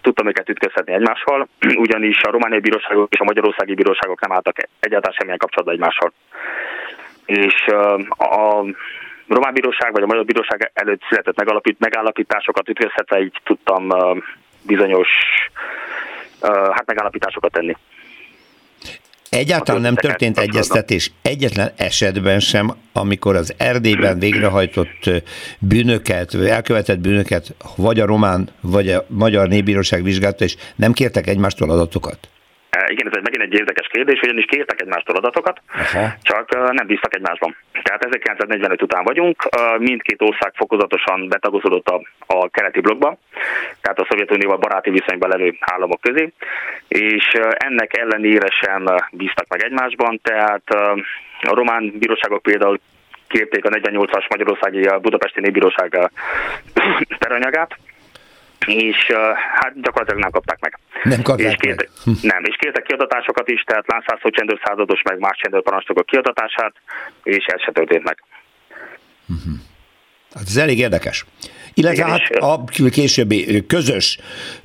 tudtam 0.00 0.26
őket 0.26 0.48
ütközhetni 0.48 0.92
egymással, 0.92 1.48
ugyanis 1.84 2.22
a 2.22 2.30
romániai 2.30 2.60
bíróságok 2.60 3.12
és 3.12 3.20
a 3.20 3.24
magyarországi 3.24 3.74
bíróságok 3.74 4.20
nem 4.20 4.32
álltak 4.32 4.56
egyáltalán 4.80 5.16
semmilyen 5.16 5.38
kapcsolatban 5.38 5.74
egymással. 5.74 6.12
És 7.26 7.66
uh, 7.66 8.00
a 8.32 8.64
román 9.34 9.52
bíróság 9.52 9.92
vagy 9.92 10.02
a 10.02 10.06
magyar 10.06 10.24
bíróság 10.24 10.70
előtt 10.74 11.02
született 11.08 11.36
megalapít, 11.36 11.78
megállapításokat 11.78 12.68
ütközhetve 12.68 13.20
így 13.20 13.40
tudtam 13.44 13.88
bizonyos 14.62 15.08
hát 16.72 16.86
megállapításokat 16.86 17.52
tenni. 17.52 17.76
Egyáltalán 19.30 19.80
nem 19.80 19.94
történt 19.94 20.38
egyeztetés 20.38 21.12
egyetlen 21.22 21.72
esetben 21.76 22.40
sem, 22.40 22.70
amikor 22.92 23.36
az 23.36 23.54
Erdélyben 23.56 24.18
végrehajtott 24.18 25.10
bűnöket, 25.58 26.34
elkövetett 26.34 26.98
bűnöket 26.98 27.54
vagy 27.76 28.00
a 28.00 28.06
román, 28.06 28.48
vagy 28.60 28.88
a 28.88 29.04
magyar 29.08 29.48
népbíróság 29.48 30.02
vizsgálta, 30.02 30.44
és 30.44 30.56
nem 30.76 30.92
kértek 30.92 31.26
egymástól 31.26 31.70
adatokat? 31.70 32.28
Igen, 32.90 33.06
ez 33.06 33.16
egy, 33.16 33.22
megint 33.22 33.42
egy 33.42 33.58
érdekes 33.58 33.86
kérdés, 33.86 34.20
ugyanis 34.20 34.44
kértek 34.44 34.80
egymástól 34.80 35.16
adatokat, 35.16 35.60
Aha. 35.74 36.12
csak 36.22 36.72
nem 36.72 36.86
bíztak 36.86 37.14
egymásban. 37.14 37.56
Tehát 37.82 38.04
1945 38.04 38.82
után 38.82 39.04
vagyunk, 39.04 39.48
mindkét 39.78 40.22
ország 40.22 40.52
fokozatosan 40.54 41.28
betagozódott 41.28 41.88
a, 41.88 42.02
a 42.26 42.48
keleti 42.48 42.80
blokkba, 42.80 43.18
tehát 43.80 43.98
a 43.98 44.06
Szovjetunióval 44.08 44.56
baráti 44.56 44.90
viszonyban 44.90 45.28
levő 45.28 45.56
államok 45.60 46.00
közé, 46.00 46.32
és 46.88 47.24
ennek 47.50 47.96
ellenére 47.96 48.48
sem 48.60 48.84
bíztak 49.12 49.46
meg 49.48 49.62
egymásban, 49.62 50.20
tehát 50.22 50.70
a 51.40 51.54
román 51.54 51.92
bíróságok 51.98 52.42
például 52.42 52.80
kérték 53.28 53.64
a 53.64 53.68
48-as 53.68 54.28
Magyarországi 54.28 54.88
Budapesti 55.00 55.40
Népbíróság 55.40 56.10
peranyagát, 57.24 57.76
és 58.70 59.12
hát 59.60 59.80
gyakorlatilag 59.80 60.20
nem 60.20 60.30
kapták 60.30 60.60
meg. 60.60 60.78
Nem 61.02 61.22
kapták 61.22 61.52
és 61.52 61.56
kértek, 61.60 61.88
meg. 62.04 62.16
Nem, 62.22 62.44
és 62.44 62.56
kértek 62.58 62.82
kiadatásokat 62.82 63.48
is, 63.48 63.62
tehát 63.62 63.86
Lánszászó 63.86 64.30
csendőr 64.30 64.60
százados, 64.64 65.02
meg 65.02 65.18
más 65.18 65.36
csendőrparancsnokok 65.42 66.06
kiadatását, 66.06 66.72
és 67.22 67.44
ez 67.46 67.62
se 67.62 67.72
történt 67.72 68.04
meg. 68.04 68.22
Uh-huh. 69.28 69.52
Hát 70.34 70.44
ez 70.46 70.56
elég 70.56 70.78
érdekes. 70.78 71.24
Illetve 71.74 72.04
hát 72.04 72.30
a 72.30 72.64
későbbi 72.90 73.66
közös 73.66 74.18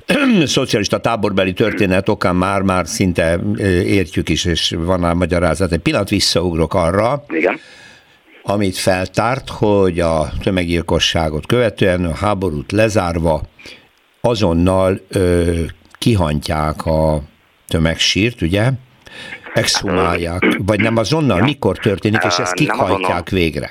szocialista 0.44 1.00
táborbeli 1.00 1.52
történet 1.52 2.08
okán 2.08 2.36
már-már 2.36 2.86
szinte 2.86 3.38
értjük 3.84 4.28
is, 4.28 4.44
és 4.44 4.74
van 4.78 5.04
a 5.04 5.14
magyarázat. 5.14 5.72
Egy 5.72 5.80
pillanat 5.80 6.08
visszaugrok 6.08 6.74
arra, 6.74 7.24
Igen 7.28 7.60
amit 8.48 8.76
feltárt, 8.76 9.48
hogy 9.48 10.00
a 10.00 10.28
tömeggyilkosságot 10.42 11.46
követően 11.46 12.04
a 12.04 12.14
háborút 12.14 12.72
lezárva 12.72 13.42
azonnal 14.26 15.00
ö, 15.08 15.52
kihantják 15.98 16.86
a 16.86 17.20
tömegsírt, 17.68 18.42
ugye? 18.42 18.70
Exhumálják, 19.54 20.46
vagy 20.58 20.80
nem 20.80 20.96
azonnal? 20.96 21.40
Mikor 21.40 21.78
történik, 21.78 22.24
és 22.24 22.38
ezt 22.38 22.54
kik 22.54 22.70
hajtják 22.70 23.28
végre? 23.28 23.70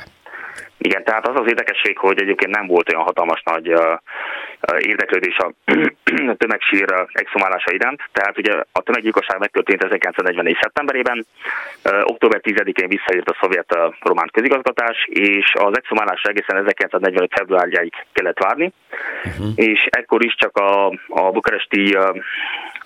Igen, 0.78 1.04
tehát 1.04 1.28
az 1.28 1.36
az 1.36 1.48
érdekesség, 1.48 1.98
hogy 1.98 2.22
egyébként 2.22 2.56
nem 2.56 2.68
volt 2.68 2.94
olyan 2.94 3.06
hatalmas 3.06 3.42
nagy 3.44 3.74
érdeklődés 4.78 5.38
a 5.38 5.52
tömegsír 6.44 6.94
exhumálása 7.12 7.72
iránt. 7.72 8.02
Tehát 8.12 8.38
ugye 8.38 8.54
a 8.72 8.82
tömeggyilkosság 8.82 9.40
megtörtént 9.40 9.84
1944. 9.84 10.58
szeptemberében, 10.62 11.26
október 12.04 12.40
10-én 12.44 12.88
visszaírt 12.88 13.30
a 13.30 13.38
szovjet 13.42 13.78
román 14.02 14.30
közigazgatás, 14.32 15.08
és 15.10 15.54
az 15.54 15.78
exhumálásra 15.78 16.30
egészen 16.30 16.58
1945. 16.58 17.32
februárjáig 17.36 17.94
kellett 18.14 18.40
várni, 18.40 18.72
uh-huh. 19.26 19.48
és 19.56 19.88
ekkor 19.90 20.26
is 20.26 20.36
csak 20.36 20.58
a, 20.58 20.88
a 21.08 21.32
bukaresti 21.32 21.98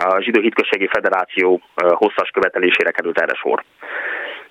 a 0.01 0.21
Zsidó 0.21 0.41
Hitközségi 0.41 0.87
Federáció 0.87 1.61
hosszas 1.75 2.29
követelésére 2.29 2.91
került 2.91 3.19
erre 3.19 3.33
sor. 3.33 3.63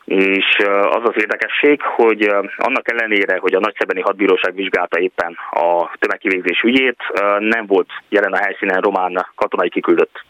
És 0.05 0.57
az 0.90 1.03
az 1.03 1.14
érdekesség, 1.16 1.82
hogy 1.82 2.22
annak 2.57 2.90
ellenére, 2.90 3.38
hogy 3.38 3.55
a 3.55 3.61
Nagyszebeni 3.61 4.01
Hadbíróság 4.01 4.55
vizsgálta 4.55 5.01
éppen 5.01 5.36
a 5.51 5.90
tömegkivégzés 5.99 6.62
ügyét, 6.62 6.99
nem 7.38 7.66
volt 7.66 7.88
jelen 8.09 8.32
a 8.32 8.42
helyszínen 8.42 8.80
román 8.80 9.26
katonai 9.34 9.68
kiküldött. 9.68 10.24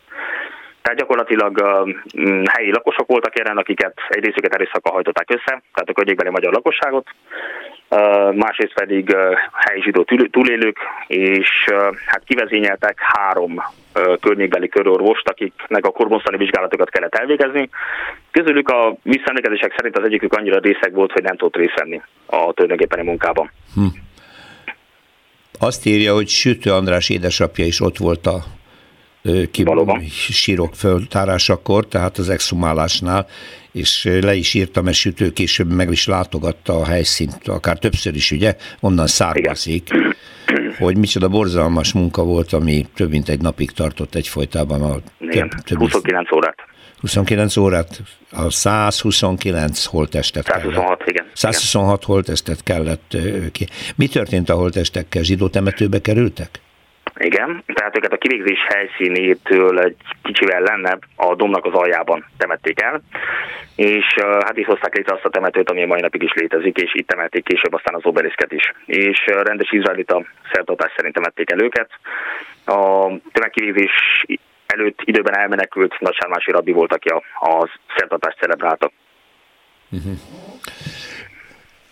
Tehát 0.82 0.98
gyakorlatilag 0.98 1.60
helyi 2.52 2.70
lakosok 2.70 3.06
voltak 3.06 3.38
jelen, 3.38 3.56
akiket 3.56 3.94
egy 4.08 4.24
részüket 4.24 4.54
erőszakkal 4.54 4.92
hajtották 4.92 5.30
össze, 5.30 5.62
tehát 5.74 5.88
a 5.88 5.92
környékbeli 5.92 6.30
magyar 6.30 6.52
lakosságot, 6.52 7.06
másrészt 8.34 8.74
pedig 8.74 9.16
helyi 9.52 9.82
zsidó 9.82 10.04
túlélők, 10.30 10.78
és 11.06 11.64
hát 12.06 12.22
kivezényeltek 12.24 12.98
három 13.00 13.62
környékbeli 14.20 14.68
körorvost, 14.68 15.28
akiknek 15.28 15.86
a 15.86 15.90
korbonszani 15.90 16.36
vizsgálatokat 16.36 16.90
kellett 16.90 17.14
elvégezni. 17.14 17.68
Közülük 18.30 18.68
a 18.68 18.96
visszaemlékezések 19.02 19.74
szerint 19.76 19.98
az 19.98 20.04
egyikük 20.04 20.32
annyira 20.32 20.58
részeg 20.58 20.92
volt, 20.92 21.12
hogy 21.12 21.22
nem 21.22 21.36
tudott 21.36 21.56
részt 21.56 21.78
venni 21.78 22.00
a 22.26 22.52
tulajdonképpeni 22.52 23.02
munkában. 23.02 23.50
Hm. 23.74 23.82
Azt 25.58 25.86
írja, 25.86 26.14
hogy 26.14 26.28
Sütő 26.28 26.72
András 26.72 27.08
édesapja 27.08 27.64
is 27.64 27.80
ott 27.80 27.96
volt 27.96 28.26
a 28.26 28.44
ki 29.50 29.64
sírok 30.08 30.74
föltárásakor, 30.74 31.86
tehát 31.86 32.18
az 32.18 32.28
exhumálásnál, 32.28 33.26
és 33.72 34.04
le 34.20 34.34
is 34.34 34.54
írtam, 34.54 34.84
mert 34.84 34.96
Sütő 34.96 35.32
később 35.32 35.72
meg 35.72 35.90
is 35.90 36.06
látogatta 36.06 36.72
a 36.72 36.84
helyszínt, 36.86 37.48
akár 37.48 37.78
többször 37.78 38.14
is, 38.14 38.30
ugye, 38.30 38.56
onnan 38.80 39.06
származik, 39.06 39.88
Igen. 40.46 40.74
hogy 40.78 40.96
micsoda 40.96 41.28
borzalmas 41.28 41.92
munka 41.92 42.24
volt, 42.24 42.52
ami 42.52 42.86
több 42.94 43.10
mint 43.10 43.28
egy 43.28 43.40
napig 43.40 43.70
tartott 43.70 44.14
egyfolytában. 44.14 44.82
A 44.82 44.96
Igen, 45.20 45.48
több, 45.48 45.60
több 45.60 45.78
29 45.78 46.32
órát. 46.32 46.56
29 47.00 47.56
órát, 47.56 47.88
a 48.32 48.50
129 48.50 49.84
holtestet 49.84 50.44
126, 50.44 50.86
kellett. 50.86 51.10
igen. 51.10 51.26
126 51.32 52.04
holtestet 52.04 52.62
kellett 52.62 53.16
ki. 53.52 53.66
Mi 53.96 54.08
történt 54.08 54.48
a 54.48 54.54
holtestekkel? 54.54 55.22
Zsidó 55.22 55.48
temetőbe 55.48 56.00
kerültek? 56.00 56.50
Igen, 57.18 57.62
tehát 57.66 57.96
őket 57.96 58.12
a 58.12 58.16
kivégzés 58.16 58.58
helyszínétől 58.68 59.80
egy 59.80 59.96
kicsivel 60.22 60.60
lennebb 60.60 61.02
a 61.16 61.34
domnak 61.34 61.64
az 61.64 61.72
aljában 61.72 62.24
temették 62.36 62.82
el, 62.82 63.02
és 63.76 64.04
hát 64.18 64.56
itt 64.56 64.66
hozták 64.66 64.94
létre 64.94 65.14
azt 65.14 65.24
a 65.24 65.30
temetőt, 65.30 65.70
ami 65.70 65.82
a 65.82 65.86
mai 65.86 66.00
napig 66.00 66.22
is 66.22 66.32
létezik, 66.32 66.76
és 66.76 66.94
itt 66.94 67.06
temették 67.06 67.44
később 67.44 67.74
aztán 67.74 67.94
az 67.94 68.04
obeliszket 68.04 68.52
is. 68.52 68.72
És 68.86 69.24
rendes 69.26 69.72
izraelita 69.72 70.24
szertartás 70.52 70.92
szerint 70.96 71.14
temették 71.14 71.50
el 71.50 71.62
őket. 71.62 71.90
A 72.66 73.06
tömegkivégzés 73.32 74.24
előtt 74.74 75.00
időben 75.04 75.38
elmenekült 75.38 76.00
nagysármási 76.00 76.50
rabbi 76.50 76.72
volt, 76.72 76.92
aki 76.92 77.08
a, 77.08 77.22
a 77.40 77.68
szertartást 77.96 78.38
celebrálta. 78.38 78.90
Uh-huh 79.90 80.18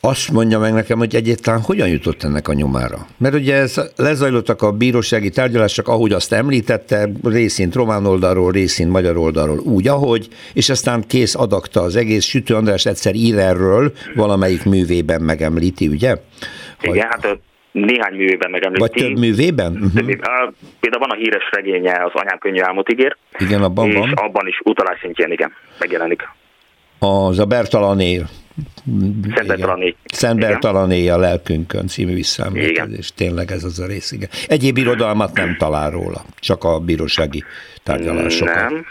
azt 0.07 0.31
mondja 0.33 0.59
meg 0.59 0.73
nekem, 0.73 0.99
hogy 0.99 1.15
egyáltalán 1.15 1.61
hogyan 1.61 1.89
jutott 1.89 2.23
ennek 2.23 2.49
a 2.49 2.53
nyomára. 2.53 3.07
Mert 3.19 3.35
ugye 3.35 3.55
ez 3.55 3.81
lezajlottak 3.97 4.63
a 4.63 4.73
bírósági 4.73 5.31
tárgyalások, 5.31 5.89
ahogy 5.89 6.13
azt 6.13 6.33
említette, 6.33 7.09
részint 7.23 7.75
román 7.75 8.07
oldalról, 8.07 8.51
részint 8.51 8.91
magyar 8.91 9.17
oldalról, 9.17 9.59
úgy, 9.59 9.89
ahogy, 9.89 10.29
és 10.53 10.69
aztán 10.69 11.05
kész 11.07 11.35
adakta 11.35 11.81
az 11.81 11.97
egész. 11.97 12.25
Sütő 12.25 12.55
András 12.55 12.87
egyszer 12.87 13.15
ír 13.15 13.39
erről, 13.39 13.93
valamelyik 14.15 14.65
művében 14.65 15.21
megemlíti, 15.21 15.89
ugye? 15.89 16.17
Hogy... 16.81 16.95
Igen, 16.95 17.07
hát 17.11 17.39
néhány 17.77 18.15
művében 18.15 18.51
megemlíti. 18.51 18.81
Vagy 18.81 18.91
több 18.91 19.19
művében? 19.19 19.73
Uh-huh. 19.73 20.07
Például 20.81 21.07
van 21.07 21.11
a 21.11 21.15
híres 21.15 21.49
regénye, 21.51 22.05
az 22.05 22.13
Anyám 22.15 22.39
könnyű 22.39 22.61
álmot 22.61 22.93
ígér. 22.93 23.17
Igen, 23.39 23.63
abban 23.63 23.89
és 23.89 23.95
van. 23.95 24.13
abban 24.13 24.47
is 24.47 24.61
utalás 24.65 24.99
szintjén, 25.01 25.33
igen, 25.33 25.53
megjelenik. 25.79 26.29
Az 26.99 27.39
a 27.39 27.45
Bertalanél 27.45 28.29
Szent 30.05 30.41
Bertalané 30.41 31.09
a 31.09 31.19
lelkünkön 31.19 31.87
című 31.87 32.15
visszaemlékezés. 32.15 33.15
Tényleg 33.15 33.51
ez 33.51 33.65
az 33.65 33.79
a 33.79 33.87
rész, 33.87 34.13
igen. 34.13 34.29
Egyéb 34.49 34.77
irodalmat 34.77 35.33
nem 35.37 35.57
talál 35.59 35.91
róla, 35.91 36.25
csak 36.41 36.65
a 36.65 36.79
bírósági 36.79 37.45
tárgyalásokat. 37.83 38.55
Nem. 38.55 38.87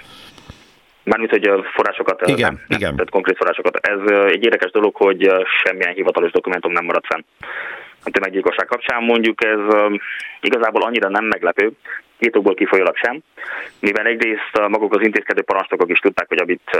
Mármint, 1.03 1.29
hogy 1.29 1.49
forrásokat, 1.73 2.21
igen, 2.25 2.53
nem, 2.67 2.79
igen. 2.79 2.91
tehát 2.95 3.09
konkrét 3.09 3.38
forrásokat. 3.38 3.75
Ez 3.75 3.99
egy 4.27 4.43
érdekes 4.43 4.71
dolog, 4.71 4.95
hogy 4.95 5.29
semmilyen 5.63 5.93
hivatalos 5.93 6.31
dokumentum 6.31 6.71
nem 6.71 6.86
maradt 6.86 7.05
fenn 7.05 7.21
a 8.06 8.10
tömeggyilkosság 8.10 8.66
kapcsán. 8.66 9.03
Mondjuk 9.03 9.43
ez 9.43 9.60
igazából 10.41 10.82
annyira 10.82 11.10
nem 11.10 11.26
meglepő, 11.26 11.72
két 12.20 12.36
okból 12.36 12.53
kifolyólag 12.53 12.95
sem, 12.95 13.20
mivel 13.80 14.06
egyrészt 14.06 14.68
maguk 14.68 14.93
az 14.93 15.01
intézkedő 15.01 15.41
parancsnokok 15.41 15.89
is 15.89 15.99
tudták, 15.99 16.28
hogy 16.28 16.41
amit 16.41 16.80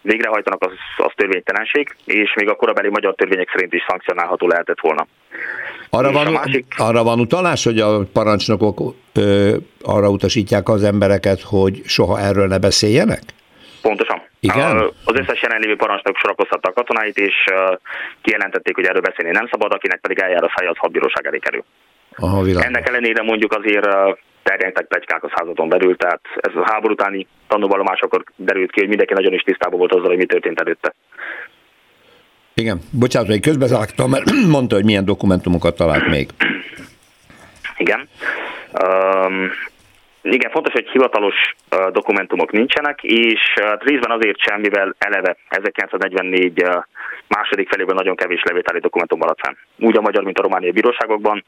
végrehajtanak, 0.00 0.64
az, 0.64 0.72
az 0.96 1.12
törvénytelenség, 1.16 1.96
és 2.04 2.34
még 2.34 2.48
a 2.48 2.54
korabeli 2.54 2.88
magyar 2.88 3.14
törvények 3.14 3.50
szerint 3.52 3.72
is 3.72 3.84
szankcionálható 3.88 4.46
lehetett 4.46 4.80
volna. 4.80 5.06
Arra 5.90 6.12
van, 6.12 6.32
másik... 6.32 6.66
arra 6.76 7.02
van 7.02 7.20
utalás, 7.20 7.64
hogy 7.64 7.78
a 7.78 8.02
parancsnokok 8.12 8.94
ö, 9.14 9.56
arra 9.82 10.08
utasítják 10.08 10.68
az 10.68 10.82
embereket, 10.82 11.40
hogy 11.40 11.80
soha 11.84 12.18
erről 12.18 12.46
ne 12.46 12.58
beszéljenek? 12.58 13.20
Igen? 14.40 14.76
Az 15.04 15.14
összes 15.14 15.42
jelenlévő 15.42 15.76
parancsnok 15.76 16.16
sorakoztatta 16.16 16.68
a 16.68 16.72
katonáit, 16.72 17.16
és 17.16 17.34
kijelentették, 18.22 18.74
hogy 18.74 18.84
erről 18.84 19.00
beszélni 19.00 19.30
nem 19.30 19.48
szabad, 19.50 19.72
akinek 19.72 20.00
pedig 20.00 20.18
eljár 20.18 20.44
a 20.44 20.52
feje, 20.56 20.70
az 20.70 20.76
hadbíróság 20.76 21.26
elé 21.26 21.38
kerül. 21.38 21.64
Aha, 22.16 22.46
Ennek 22.60 22.88
ellenére 22.88 23.22
mondjuk 23.22 23.52
azért 23.52 23.88
terjedtek 24.42 24.86
plegykák 24.86 25.24
a 25.24 25.32
századon 25.36 25.68
belül, 25.68 25.96
tehát 25.96 26.20
ez 26.34 26.54
a 26.54 26.70
háború 26.72 26.92
utáni 26.92 27.26
tanúvallomásokor 27.48 28.24
derült 28.36 28.70
ki, 28.70 28.78
hogy 28.78 28.88
mindenki 28.88 29.14
nagyon 29.14 29.32
is 29.32 29.42
tisztában 29.42 29.78
volt 29.78 29.94
azzal, 29.94 30.08
hogy 30.08 30.16
mi 30.16 30.26
történt 30.26 30.60
előtte. 30.60 30.94
Igen, 32.54 32.80
bocsánat, 32.90 33.28
hogy 33.28 33.40
közbezágtam, 33.40 34.10
mert 34.10 34.30
mondta, 34.56 34.74
hogy 34.74 34.84
milyen 34.84 35.04
dokumentumokat 35.04 35.76
talált 35.76 36.06
még. 36.06 36.28
Igen. 37.76 38.08
Um, 38.82 39.50
igen, 40.22 40.50
fontos, 40.50 40.72
hogy 40.72 40.88
hivatalos 40.92 41.54
dokumentumok 41.92 42.50
nincsenek, 42.52 43.02
és 43.02 43.40
uh, 43.60 43.82
részben 43.82 44.10
azért 44.10 44.38
sem, 44.38 44.60
mivel 44.60 44.94
eleve 44.98 45.36
1944 45.48 46.62
uh, 46.62 46.82
második 47.36 47.68
felében 47.68 47.94
nagyon 47.94 48.16
kevés 48.16 48.42
levételi 48.42 48.80
dokumentum 48.80 49.18
maradt 49.18 49.40
fenn. 49.40 49.54
Úgy 49.88 49.96
a 49.96 50.00
magyar, 50.00 50.24
mint 50.24 50.38
a 50.38 50.42
romániai 50.42 50.70
bíróságokban. 50.70 51.44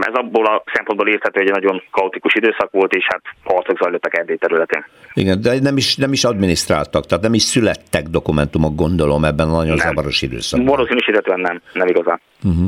Ez 0.00 0.14
abból 0.14 0.46
a 0.46 0.62
szempontból 0.74 1.08
érthető, 1.08 1.38
hogy 1.40 1.48
egy 1.48 1.54
nagyon 1.60 1.82
kaotikus 1.90 2.34
időszak 2.34 2.70
volt, 2.70 2.92
és 2.92 3.04
hát 3.08 3.22
harcok 3.44 3.78
zajlottak 3.78 4.18
Erdély 4.18 4.36
területén. 4.36 4.84
Igen, 5.12 5.40
de 5.40 5.60
nem 5.60 5.76
is, 5.76 5.96
nem 5.96 6.12
is 6.12 6.24
adminisztráltak, 6.24 7.06
tehát 7.06 7.24
nem 7.24 7.34
is 7.34 7.42
születtek 7.42 8.02
dokumentumok, 8.02 8.74
gondolom, 8.74 9.24
ebben 9.24 9.48
a 9.48 9.56
nagyon 9.56 9.76
nem. 9.76 9.86
zavaros 9.88 10.22
időszakban. 10.22 10.68
Valószínűsítetően 10.68 11.40
nem, 11.40 11.60
nem 11.72 11.88
igazán. 11.88 12.20
Uh-huh. 12.44 12.66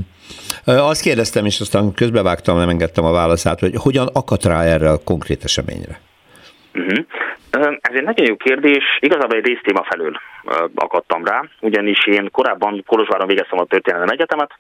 Azt 0.64 1.02
kérdeztem, 1.02 1.44
és 1.44 1.60
aztán 1.60 1.92
közbevágtam, 1.94 2.56
nem 2.58 2.68
engedtem 2.68 3.04
a 3.04 3.12
válaszát, 3.12 3.60
hogy 3.60 3.74
hogyan 3.76 4.08
akadt 4.12 4.44
rá 4.44 4.62
erre 4.62 4.90
a 4.90 5.02
konkrét 5.04 5.44
eseményre? 5.44 6.00
Uh-huh. 6.74 7.04
Ez 7.80 7.94
egy 7.94 8.02
nagyon 8.02 8.26
jó 8.26 8.36
kérdés. 8.36 8.84
Igazából 9.00 9.36
egy 9.36 9.46
résztéma 9.46 9.84
felől 9.88 10.20
akadtam 10.74 11.24
rá, 11.24 11.44
ugyanis 11.60 12.06
én 12.06 12.28
korábban 12.30 12.82
Kolozsváron 12.86 13.26
végeztem 13.26 13.58
a 13.58 13.64
történelem 13.64 14.08
egyetemet, 14.08 14.50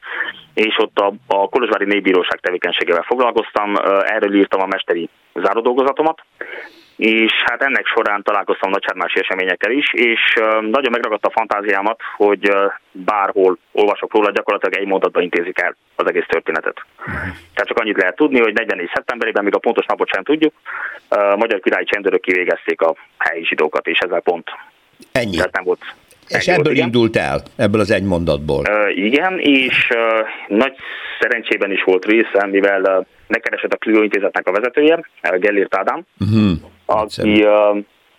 és 0.54 0.76
ott 0.78 0.98
a, 0.98 1.12
a 1.26 1.48
Kolozsvári 1.48 1.84
Népbíróság 1.84 2.40
tevékenységével 2.40 3.02
foglalkoztam, 3.02 3.74
erről 4.04 4.34
írtam 4.34 4.60
a 4.60 4.66
mesteri 4.66 5.08
záródolgozatomat, 5.34 6.20
és 6.96 7.32
hát 7.44 7.62
ennek 7.62 7.86
során 7.86 8.22
találkoztam 8.22 8.70
nagysármási 8.70 9.18
eseményekkel 9.18 9.70
is, 9.70 9.92
és 9.92 10.20
nagyon 10.60 10.90
megragadta 10.90 11.28
a 11.28 11.38
fantáziámat, 11.38 12.00
hogy 12.16 12.50
bárhol 12.90 13.58
olvasok 13.72 14.14
róla, 14.14 14.30
gyakorlatilag 14.30 14.78
egy 14.78 14.86
mondatban 14.86 15.22
intézik 15.22 15.58
el 15.60 15.76
az 15.96 16.08
egész 16.08 16.26
történetet. 16.28 16.84
Tehát 17.54 17.68
csak 17.68 17.78
annyit 17.78 17.96
lehet 17.96 18.16
tudni, 18.16 18.40
hogy 18.40 18.54
44. 18.54 18.90
szeptemberében, 18.94 19.44
még 19.44 19.54
a 19.54 19.58
pontos 19.58 19.86
napot 19.86 20.08
sem 20.08 20.22
tudjuk, 20.22 20.54
a 21.08 21.36
magyar 21.36 21.60
királyi 21.60 21.84
csendőrök 21.84 22.20
kivégezték 22.20 22.80
a 22.80 22.94
helyi 23.18 23.44
zsidókat, 23.44 23.86
és 23.86 23.98
ezzel 23.98 24.20
pont. 24.20 24.50
Ennyi. 25.12 25.36
Tehát 25.36 25.52
nem 25.52 25.64
volt 25.64 25.94
és 26.28 26.46
ebből 26.46 26.74
volt, 26.74 26.76
indult 26.76 27.16
el, 27.16 27.42
ebből 27.56 27.80
az 27.80 27.90
egy 27.90 28.02
mondatból. 28.02 28.64
Uh, 28.68 29.04
igen, 29.04 29.38
és 29.38 29.88
uh, 29.90 30.56
nagy 30.58 30.74
szerencsében 31.20 31.72
is 31.72 31.82
volt 31.84 32.04
része, 32.04 32.46
mivel 32.50 32.80
uh, 32.80 33.06
megkeresett 33.26 33.72
a 33.72 33.76
Clio 33.76 34.02
intézetnek 34.02 34.48
a 34.48 34.52
vezetője, 34.52 35.00
uh, 35.30 35.38
Gellért 35.38 35.76
Ádám, 35.76 36.02
uh-huh 36.20 36.72
aki 36.86 37.44
uh, 37.44 37.76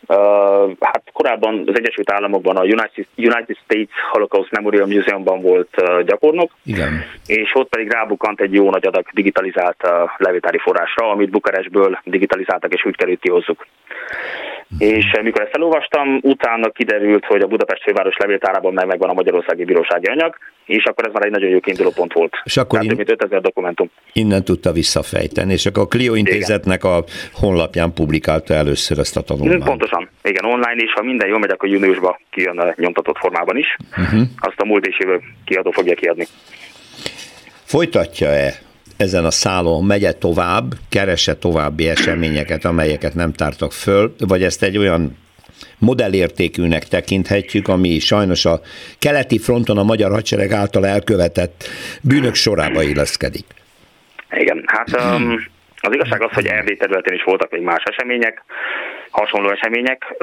uh, 0.07 0.71
hát 0.79 1.03
korábban 1.13 1.63
az 1.65 1.77
Egyesült 1.77 2.11
Államokban 2.11 2.55
a 2.55 2.61
United, 2.61 3.07
United 3.15 3.57
States 3.63 3.89
Holocaust 4.11 4.51
Memorial 4.51 4.87
Museumban 4.87 5.41
volt 5.41 5.81
uh, 5.81 6.01
gyakornok, 6.01 6.51
Igen. 6.65 7.03
és 7.25 7.51
ott 7.53 7.69
pedig 7.69 7.91
rábukant 7.91 8.41
egy 8.41 8.53
jó 8.53 8.69
nagy 8.69 8.85
adag 8.85 9.05
digitalizált 9.13 9.83
uh, 9.83 9.91
levétári 10.17 10.57
forrásra, 10.57 11.09
amit 11.09 11.29
Bukarestből 11.29 11.99
digitalizáltak, 12.03 12.73
és 12.73 12.85
úgy 12.85 12.95
került 12.95 13.19
kihozzuk. 13.19 13.65
És 14.77 15.05
eh, 15.11 15.23
mikor 15.23 15.41
ezt 15.41 15.55
elolvastam, 15.55 16.19
utána 16.21 16.69
kiderült, 16.69 17.25
hogy 17.25 17.41
a 17.41 17.47
Budapest 17.47 17.83
főváros 17.83 18.15
levéltárában 18.17 18.73
meg 18.73 18.85
megvan 18.85 19.09
a 19.09 19.13
Magyarországi 19.13 19.63
Bírósági 19.63 20.05
anyag, 20.05 20.35
és 20.65 20.83
akkor 20.83 21.05
ez 21.07 21.13
már 21.13 21.25
egy 21.25 21.31
nagyon 21.31 21.49
jó 21.49 21.59
kiinduló 21.59 21.89
pont 21.89 22.13
volt. 22.13 22.33
És 22.43 22.57
akkor 22.57 22.79
Tehát 22.79 22.99
in... 22.99 23.05
5000 23.07 23.41
dokumentum. 23.41 23.89
Innen 24.13 24.43
tudta 24.43 24.71
visszafejteni, 24.71 25.53
és 25.53 25.65
akkor 25.65 25.83
a 25.83 25.87
Clio 25.87 26.15
intézetnek 26.15 26.83
igen. 26.83 26.95
a 26.95 27.03
honlapján 27.33 27.93
publikálta 27.93 28.53
először 28.53 28.99
ezt 28.99 29.17
a 29.17 29.21
tanulmányt. 29.21 29.63
Pontosan, 29.63 30.09
igen, 30.23 30.45
online, 30.45 30.75
és 30.83 30.93
ha 30.93 31.03
minden 31.03 31.27
jól 31.27 31.39
megy, 31.39 31.51
akkor 31.51 31.69
júniusban 31.69 32.19
kijön 32.29 32.59
a 32.59 32.73
nyomtatott 32.75 33.17
formában 33.17 33.57
is. 33.57 33.77
Uh-huh. 33.97 34.21
Azt 34.37 34.59
a 34.59 34.65
múlt 34.65 34.85
és 34.85 34.97
jövő 34.99 35.21
kiadó 35.45 35.71
fogja 35.71 35.95
kiadni. 35.95 36.25
Folytatja-e 37.63 38.64
ezen 38.97 39.25
a 39.25 39.31
szálon 39.31 39.85
megye 39.85 40.11
tovább, 40.11 40.73
keresse 40.89 41.35
további 41.35 41.87
eseményeket, 41.89 42.65
amelyeket 42.65 43.13
nem 43.13 43.33
tártak 43.33 43.71
föl, 43.71 44.15
vagy 44.19 44.43
ezt 44.43 44.63
egy 44.63 44.77
olyan 44.77 45.17
modellértékűnek 45.79 46.83
tekinthetjük, 46.83 47.67
ami 47.67 47.99
sajnos 47.99 48.45
a 48.45 48.59
keleti 48.99 49.39
fronton 49.39 49.77
a 49.77 49.83
magyar 49.83 50.11
hadsereg 50.11 50.51
által 50.51 50.87
elkövetett 50.87 51.63
bűnök 52.01 52.35
sorába 52.35 52.83
illeszkedik. 52.83 53.45
Igen, 54.31 54.63
hát 54.65 55.15
um, 55.15 55.33
az 55.81 55.93
igazság 55.93 56.21
az, 56.21 56.31
hogy 56.33 56.45
Erdély 56.45 56.75
területén 56.75 57.15
is 57.15 57.23
voltak 57.23 57.51
még 57.51 57.61
más 57.61 57.83
események, 57.83 58.43
hasonló 59.15 59.49
események. 59.49 60.15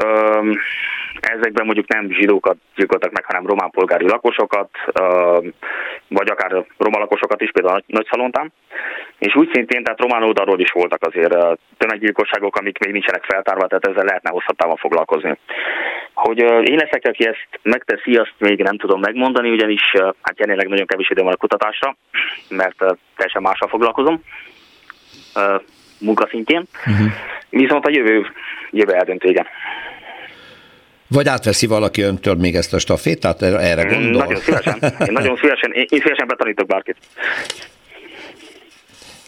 Ezekben 1.21 1.65
mondjuk 1.65 1.89
nem 1.89 2.11
zsidókat 2.11 2.57
gyilkoltak 2.75 3.13
meg, 3.13 3.25
hanem 3.25 3.47
román 3.47 3.71
polgári 3.71 4.09
lakosokat, 4.09 4.71
vagy 6.09 6.31
akár 6.31 6.65
roma 6.79 6.99
lakosokat 6.99 7.41
is, 7.41 7.51
például 7.51 7.83
Nagy 7.87 8.07
Szalontán. 8.11 8.53
És 9.19 9.35
úgy 9.35 9.51
szintén, 9.53 9.83
tehát 9.83 10.01
román 10.01 10.23
oldalról 10.23 10.61
is 10.61 10.71
voltak 10.71 11.03
azért 11.03 11.35
tömeggyilkosságok, 11.79 12.57
amik 12.57 12.79
még 12.79 12.93
nincsenek 12.93 13.25
feltárva, 13.25 13.67
tehát 13.67 13.87
ezzel 13.87 14.05
lehetne 14.05 14.31
hosszabb 14.31 14.79
foglalkozni. 14.79 15.39
Hogy 16.15 16.39
én 16.39 16.77
leszek, 16.77 17.07
aki 17.07 17.27
ezt 17.27 17.49
megteszi, 17.63 18.17
azt 18.17 18.35
még 18.39 18.63
nem 18.63 18.77
tudom 18.77 19.01
megmondani, 19.01 19.51
ugyanis 19.51 19.83
hát 20.23 20.39
jelenleg 20.39 20.69
nagyon 20.69 20.87
kevés 20.87 21.11
idő 21.11 21.23
van 21.23 21.33
a 21.33 21.37
kutatásra, 21.37 21.97
mert 22.49 22.77
teljesen 23.17 23.43
mással 23.43 23.69
foglalkozom 23.69 24.23
munkaszintjén. 26.03 26.65
Uh-huh. 26.87 27.07
Viszont 27.51 27.85
a 27.85 27.91
jövő, 27.91 28.27
jövő 28.71 28.93
eldöntő, 28.93 29.29
igen. 29.29 29.47
Vagy 31.09 31.29
átveszi 31.29 31.67
valaki 31.67 32.03
öntől 32.03 32.35
még 32.35 32.55
ezt 32.55 32.75
a 32.75 32.79
stafétát, 32.79 33.43
erre 33.43 33.85
gondol? 33.85 34.23
Nagyon 34.23 34.41
szívesen. 34.41 34.79
Én 34.83 35.13
nagyon 35.13 35.37
szívesen, 35.43 35.73
én 35.73 35.87
szívesen 35.89 36.27
betanítok 36.27 36.67
bárkit. 36.67 36.97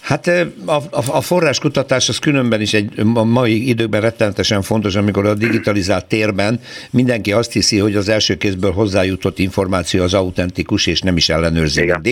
Hát 0.04 0.26
a, 0.66 0.72
a, 0.72 0.82
a 1.06 1.20
forráskutatás 1.20 2.08
az 2.08 2.18
különben 2.18 2.60
is 2.60 2.74
egy 2.74 2.92
a 3.14 3.24
mai 3.24 3.68
időkben 3.68 4.00
rettenetesen 4.00 4.62
fontos, 4.62 4.94
amikor 4.94 5.26
a 5.26 5.34
digitalizált 5.34 6.06
térben 6.06 6.60
mindenki 6.90 7.32
azt 7.32 7.52
hiszi, 7.52 7.78
hogy 7.78 7.96
az 7.96 8.08
első 8.08 8.36
kézből 8.36 8.72
hozzájutott 8.72 9.38
információ 9.38 10.02
az 10.02 10.14
autentikus, 10.14 10.86
és 10.86 11.00
nem 11.00 11.16
is 11.16 11.28
ellenőrzi 11.28 11.82
Igen. 11.82 12.02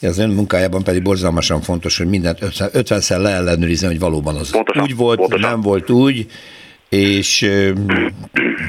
Az 0.00 0.18
ön 0.18 0.30
munkájában 0.30 0.82
pedig 0.82 1.02
borzalmasan 1.02 1.60
fontos, 1.60 1.98
hogy 1.98 2.06
mindent 2.06 2.38
50-szer 2.40 3.20
leellenőrizni, 3.20 3.86
hogy 3.86 3.98
valóban 3.98 4.36
az 4.36 4.50
pontosan, 4.50 4.82
úgy 4.82 4.96
volt, 4.96 5.18
pontosan. 5.18 5.50
nem 5.50 5.60
volt 5.60 5.90
úgy, 5.90 6.26
és 6.88 7.50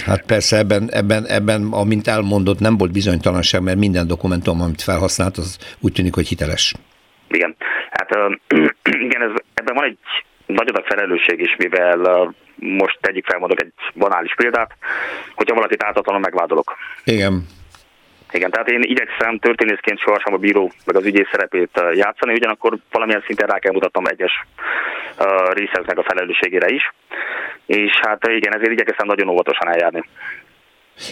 hát 0.06 0.24
persze 0.26 0.58
ebben, 0.58 0.91
ebben, 0.91 1.28
ebben, 1.28 1.64
amint 1.64 2.08
elmondott, 2.08 2.60
nem 2.60 2.78
volt 2.78 2.91
bizonytalanság, 2.91 3.62
mert 3.62 3.78
minden 3.78 4.08
dokumentum, 4.08 4.62
amit 4.62 4.82
felhasznált, 4.82 5.38
az 5.38 5.58
úgy 5.80 5.91
tűnik, 5.91 6.14
hogy 6.14 6.28
hiteles. 6.28 6.74
Igen, 7.30 7.56
igen, 9.07 9.22
ez, 9.22 9.32
ebben 9.53 9.76
van 9.76 9.84
egy 9.84 9.97
nagy 10.45 10.68
adag 10.70 10.86
felelősség 10.86 11.39
is, 11.39 11.55
mivel 11.57 12.34
most 12.55 12.97
tegyük 13.01 13.26
fel, 13.26 13.39
mondok 13.39 13.62
egy 13.62 13.74
banális 13.93 14.34
példát, 14.36 14.72
hogyha 15.36 15.55
valakit 15.55 15.84
ártatlanul 15.84 16.22
megvádolok. 16.22 16.78
Igen. 17.03 17.45
Igen, 18.32 18.51
tehát 18.51 18.70
én 18.70 18.82
igyekszem 18.82 19.38
történészként 19.38 19.99
sohasem 19.99 20.34
a 20.34 20.38
bíró 20.38 20.72
meg 20.86 20.95
az 20.95 21.05
ügyész 21.05 21.28
szerepét 21.32 21.82
játszani, 21.93 22.34
ugyanakkor 22.34 22.78
valamilyen 22.91 23.24
szinten 23.26 23.47
rá 23.47 23.59
kell 23.59 23.72
mutatnom 23.72 24.05
egyes 24.05 24.32
részeknek 25.53 25.97
a 25.97 26.03
felelősségére 26.03 26.70
is. 26.70 26.93
És 27.66 27.99
hát 28.01 28.28
igen, 28.28 28.55
ezért 28.55 28.72
igyekeztem 28.72 29.07
nagyon 29.07 29.30
óvatosan 29.30 29.68
eljárni. 29.68 30.03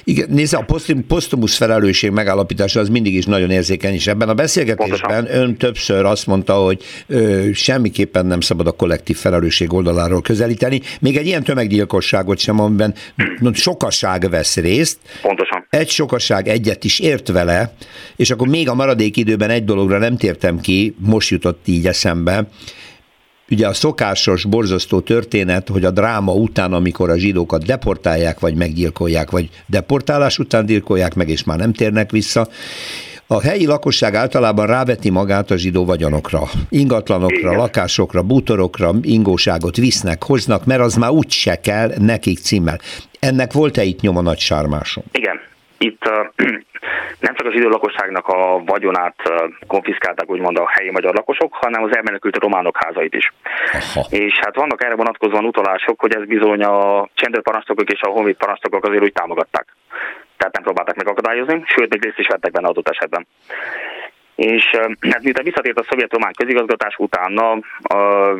Igen, 0.03 0.29
nézze, 0.29 0.57
a 0.57 0.65
posztumusz 1.07 1.55
felelősség 1.55 2.11
megállapítása 2.11 2.79
az 2.79 2.89
mindig 2.89 3.13
is 3.13 3.25
nagyon 3.25 3.49
érzékeny, 3.49 3.93
és 3.93 4.07
ebben 4.07 4.29
a 4.29 4.33
beszélgetésben 4.33 4.99
Pontosan. 4.99 5.41
ön 5.41 5.57
többször 5.57 6.05
azt 6.05 6.27
mondta, 6.27 6.53
hogy 6.53 6.83
ö, 7.07 7.49
semmiképpen 7.53 8.25
nem 8.25 8.41
szabad 8.41 8.67
a 8.67 8.71
kollektív 8.71 9.17
felelősség 9.17 9.73
oldaláról 9.73 10.21
közelíteni, 10.21 10.81
még 10.99 11.17
egy 11.17 11.25
ilyen 11.25 11.43
tömeggyilkosságot 11.43 12.37
sem, 12.37 12.59
amiben 12.59 12.93
sokaság 13.53 14.29
vesz 14.29 14.55
részt. 14.55 14.97
Pontosan. 15.21 15.67
Egy 15.69 15.89
sokaság 15.89 16.47
egyet 16.47 16.83
is 16.83 16.99
ért 16.99 17.27
vele, 17.27 17.73
és 18.15 18.31
akkor 18.31 18.47
még 18.47 18.69
a 18.69 18.73
maradék 18.73 19.17
időben 19.17 19.49
egy 19.49 19.63
dologra 19.63 19.97
nem 19.97 20.17
tértem 20.17 20.59
ki, 20.59 20.95
most 20.99 21.29
jutott 21.29 21.67
így 21.67 21.87
eszembe, 21.87 22.47
Ugye 23.51 23.67
a 23.67 23.73
szokásos, 23.73 24.45
borzasztó 24.45 24.99
történet, 24.99 25.69
hogy 25.69 25.85
a 25.85 25.91
dráma 25.91 26.33
után, 26.33 26.73
amikor 26.73 27.09
a 27.09 27.17
zsidókat 27.17 27.65
deportálják, 27.65 28.39
vagy 28.39 28.55
meggyilkolják, 28.55 29.29
vagy 29.29 29.49
deportálás 29.65 30.39
után 30.39 30.65
gyilkolják 30.65 31.15
meg, 31.15 31.29
és 31.29 31.43
már 31.43 31.57
nem 31.57 31.73
térnek 31.73 32.11
vissza, 32.11 32.47
a 33.31 33.41
helyi 33.41 33.65
lakosság 33.65 34.15
általában 34.15 34.67
ráveti 34.67 35.09
magát 35.09 35.51
a 35.51 35.57
zsidó 35.57 35.85
vagyonokra, 35.85 36.43
ingatlanokra, 36.69 37.37
Igen. 37.37 37.55
lakásokra, 37.55 38.23
bútorokra, 38.23 38.93
ingóságot 39.01 39.75
visznek, 39.75 40.23
hoznak, 40.23 40.65
mert 40.65 40.81
az 40.81 40.95
már 40.95 41.09
úgy 41.09 41.31
se 41.31 41.59
kell 41.59 41.91
nekik 41.97 42.39
címmel. 42.39 42.79
Ennek 43.19 43.53
volt-e 43.53 43.83
itt 43.83 44.01
nyoma 44.01 44.21
nagy 44.21 44.39
sármáson? 44.39 45.03
Igen. 45.11 45.48
Itt 45.79 46.03
nem 47.25 47.35
csak 47.35 47.47
az 47.47 47.53
idő 47.53 47.67
lakosságnak 47.67 48.27
a 48.27 48.61
vagyonát 48.65 49.15
konfiszkálták 49.67 50.29
úgymond 50.29 50.57
a 50.57 50.69
helyi 50.69 50.89
magyar 50.89 51.13
lakosok, 51.13 51.53
hanem 51.53 51.83
az 51.83 51.95
elmenekült 51.95 52.37
románok 52.37 52.77
házait 52.83 53.15
is. 53.15 53.33
Aha. 53.71 54.07
És 54.09 54.39
hát 54.41 54.55
vannak 54.55 54.83
erre 54.83 54.95
vonatkozóan 54.95 55.45
utalások, 55.45 55.99
hogy 55.99 56.15
ez 56.15 56.25
bizony 56.25 56.63
a 56.63 57.09
csendőrparancsnokok 57.13 57.91
és 57.91 58.01
a 58.01 58.09
honvéd 58.09 58.35
parancsnokok 58.35 58.85
azért 58.85 59.03
úgy 59.03 59.13
támogatták. 59.13 59.75
Tehát 60.37 60.53
nem 60.53 60.63
próbálták 60.63 60.95
megakadályozni, 60.95 61.63
sőt, 61.65 61.93
még 61.93 62.03
részt 62.03 62.19
is 62.19 62.27
vettek 62.27 62.51
benne 62.51 62.67
adott 62.67 62.89
esetben 62.89 63.27
és 64.39 64.65
hát 65.09 65.23
miután 65.23 65.43
visszatért 65.43 65.79
a 65.79 65.85
szovjet-román 65.89 66.33
közigazgatás, 66.33 66.95
utána 66.97 67.53
uh, 67.53 67.61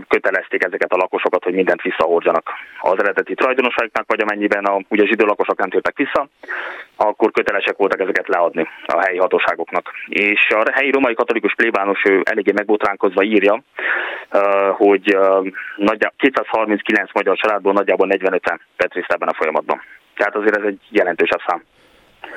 kötelezték 0.08 0.64
ezeket 0.64 0.92
a 0.94 0.98
lakosokat, 0.98 1.44
hogy 1.44 1.54
mindent 1.54 1.82
visszahordjanak 1.82 2.50
az 2.80 3.00
eredeti 3.00 3.34
tulajdonosaiknak, 3.34 4.06
vagy 4.08 4.22
amennyiben 4.22 4.66
a, 4.66 4.82
ugye 4.88 5.06
zsidó 5.06 5.26
lakosok 5.26 5.58
nem 5.58 5.70
tértek 5.70 5.98
vissza, 5.98 6.28
akkor 6.96 7.32
kötelesek 7.32 7.78
voltak 7.78 8.00
ezeket 8.00 8.28
leadni 8.28 8.68
a 8.86 9.00
helyi 9.06 9.18
hatóságoknak. 9.18 9.92
És 10.08 10.48
a 10.50 10.72
helyi 10.72 10.92
romai 10.92 11.14
katolikus 11.14 11.56
plébános 11.56 12.02
ő 12.10 12.22
eléggé 12.24 12.52
megbotránkozva 12.52 13.24
írja, 13.24 13.64
hogy 14.72 15.16
uh, 15.16 15.48
239 16.18 17.14
magyar 17.14 17.38
családból 17.38 17.74
nagyjából 17.74 18.08
45-en 18.10 18.60
vett 18.78 18.94
részt 18.94 19.12
ebben 19.12 19.28
a 19.28 19.34
folyamatban. 19.34 19.82
Tehát 20.16 20.36
azért 20.36 20.58
ez 20.58 20.64
egy 20.64 20.80
jelentősebb 20.90 21.42
szám. 21.48 21.64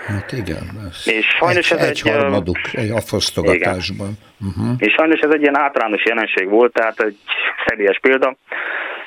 Hát 0.07 0.33
igen. 0.33 0.71
Ez 0.91 1.09
és 1.09 1.27
sajnos 1.27 1.71
egy, 1.71 1.79
ez 1.79 1.85
egy, 1.85 1.91
egy 1.91 2.01
harmaduk 2.01 2.59
egy 2.73 2.91
afosztogatásban. 2.91 4.13
Uh-huh. 4.41 4.75
És 4.79 4.93
sajnos 4.93 5.21
ez 5.21 5.31
egy 5.31 5.41
ilyen 5.41 5.59
általános 5.59 6.05
jelenség 6.05 6.49
volt, 6.49 6.73
tehát 6.73 7.01
egy 7.01 7.19
személyes 7.67 7.99
példa. 8.01 8.37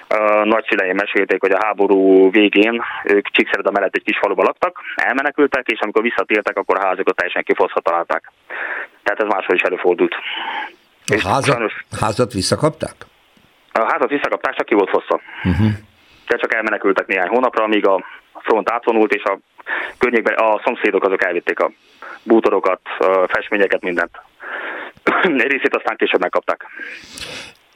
A 0.07 0.45
nagyszüleim 0.45 0.95
mesélték, 0.95 1.41
hogy 1.41 1.51
a 1.51 1.65
háború 1.65 2.31
végén 2.31 2.81
ők 3.03 3.27
Csíkszereda 3.27 3.71
mellett 3.71 3.95
egy 3.95 4.03
kis 4.03 4.17
faluba 4.17 4.43
laktak, 4.43 4.79
elmenekültek, 4.95 5.67
és 5.67 5.79
amikor 5.79 6.01
visszatértek, 6.01 6.57
akkor 6.57 6.77
a 6.77 6.85
házukat 6.85 7.15
teljesen 7.15 7.43
kifosztva 7.43 7.79
találták. 7.79 8.31
Tehát 9.03 9.19
ez 9.19 9.27
máshol 9.27 9.55
is 9.55 9.61
előfordult. 9.61 10.15
A 11.05 11.27
házat, 11.27 11.55
sajnos, 11.55 11.85
házat 11.99 12.33
visszakapták? 12.33 12.95
A 13.71 13.91
házat 13.91 14.09
visszakapták, 14.09 14.55
csak 14.55 14.65
ki 14.65 14.73
volt 14.73 14.89
fosztva. 14.89 15.21
Uh-huh. 15.43 15.67
De 16.27 16.37
csak 16.37 16.53
elmenekültek 16.53 17.07
néhány 17.07 17.27
hónapra, 17.27 17.63
amíg 17.63 17.87
a 17.87 18.03
front 18.33 18.69
átvonult, 18.69 19.13
és 19.13 19.23
a 19.23 19.39
környékben 19.97 20.33
a 20.33 20.61
szomszédok 20.63 21.03
azok 21.03 21.23
elvitték 21.23 21.59
a 21.59 21.71
bútorokat, 22.23 22.79
a 22.97 23.27
festményeket, 23.27 23.81
mindent. 23.81 24.11
Egy 25.23 25.51
részét 25.51 25.75
aztán 25.75 25.95
később 25.97 26.19
megkapták. 26.19 26.65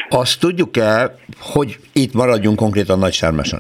Azt 0.10 0.40
tudjuk 0.40 0.78
el, 0.78 1.20
hogy 1.40 1.80
itt 1.94 2.14
maradjunk 2.14 2.58
konkrétan 2.58 3.00
Nagy 3.00 3.14
Sármáson. 3.14 3.60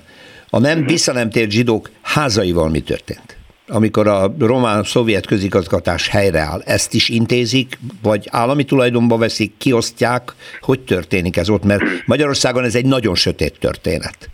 A 0.49 0.59
nem 0.59 0.85
vissza 0.85 1.13
nem 1.13 1.29
tért 1.29 1.51
zsidók 1.51 1.89
házaival 2.01 2.69
mi 2.69 2.81
történt? 2.81 3.37
Amikor 3.67 4.07
a 4.07 4.33
román-szovjet 4.39 5.25
közigazgatás 5.25 6.07
helyreáll, 6.07 6.61
ezt 6.65 6.93
is 6.93 7.09
intézik, 7.09 7.77
vagy 8.01 8.27
állami 8.31 8.63
tulajdonba 8.63 9.17
veszik, 9.17 9.57
kiosztják, 9.57 10.33
hogy 10.61 10.79
történik 10.79 11.37
ez 11.37 11.49
ott? 11.49 11.63
Mert 11.63 11.83
Magyarországon 12.05 12.63
ez 12.63 12.75
egy 12.75 12.85
nagyon 12.85 13.15
sötét 13.15 13.59
történet. 13.59 14.29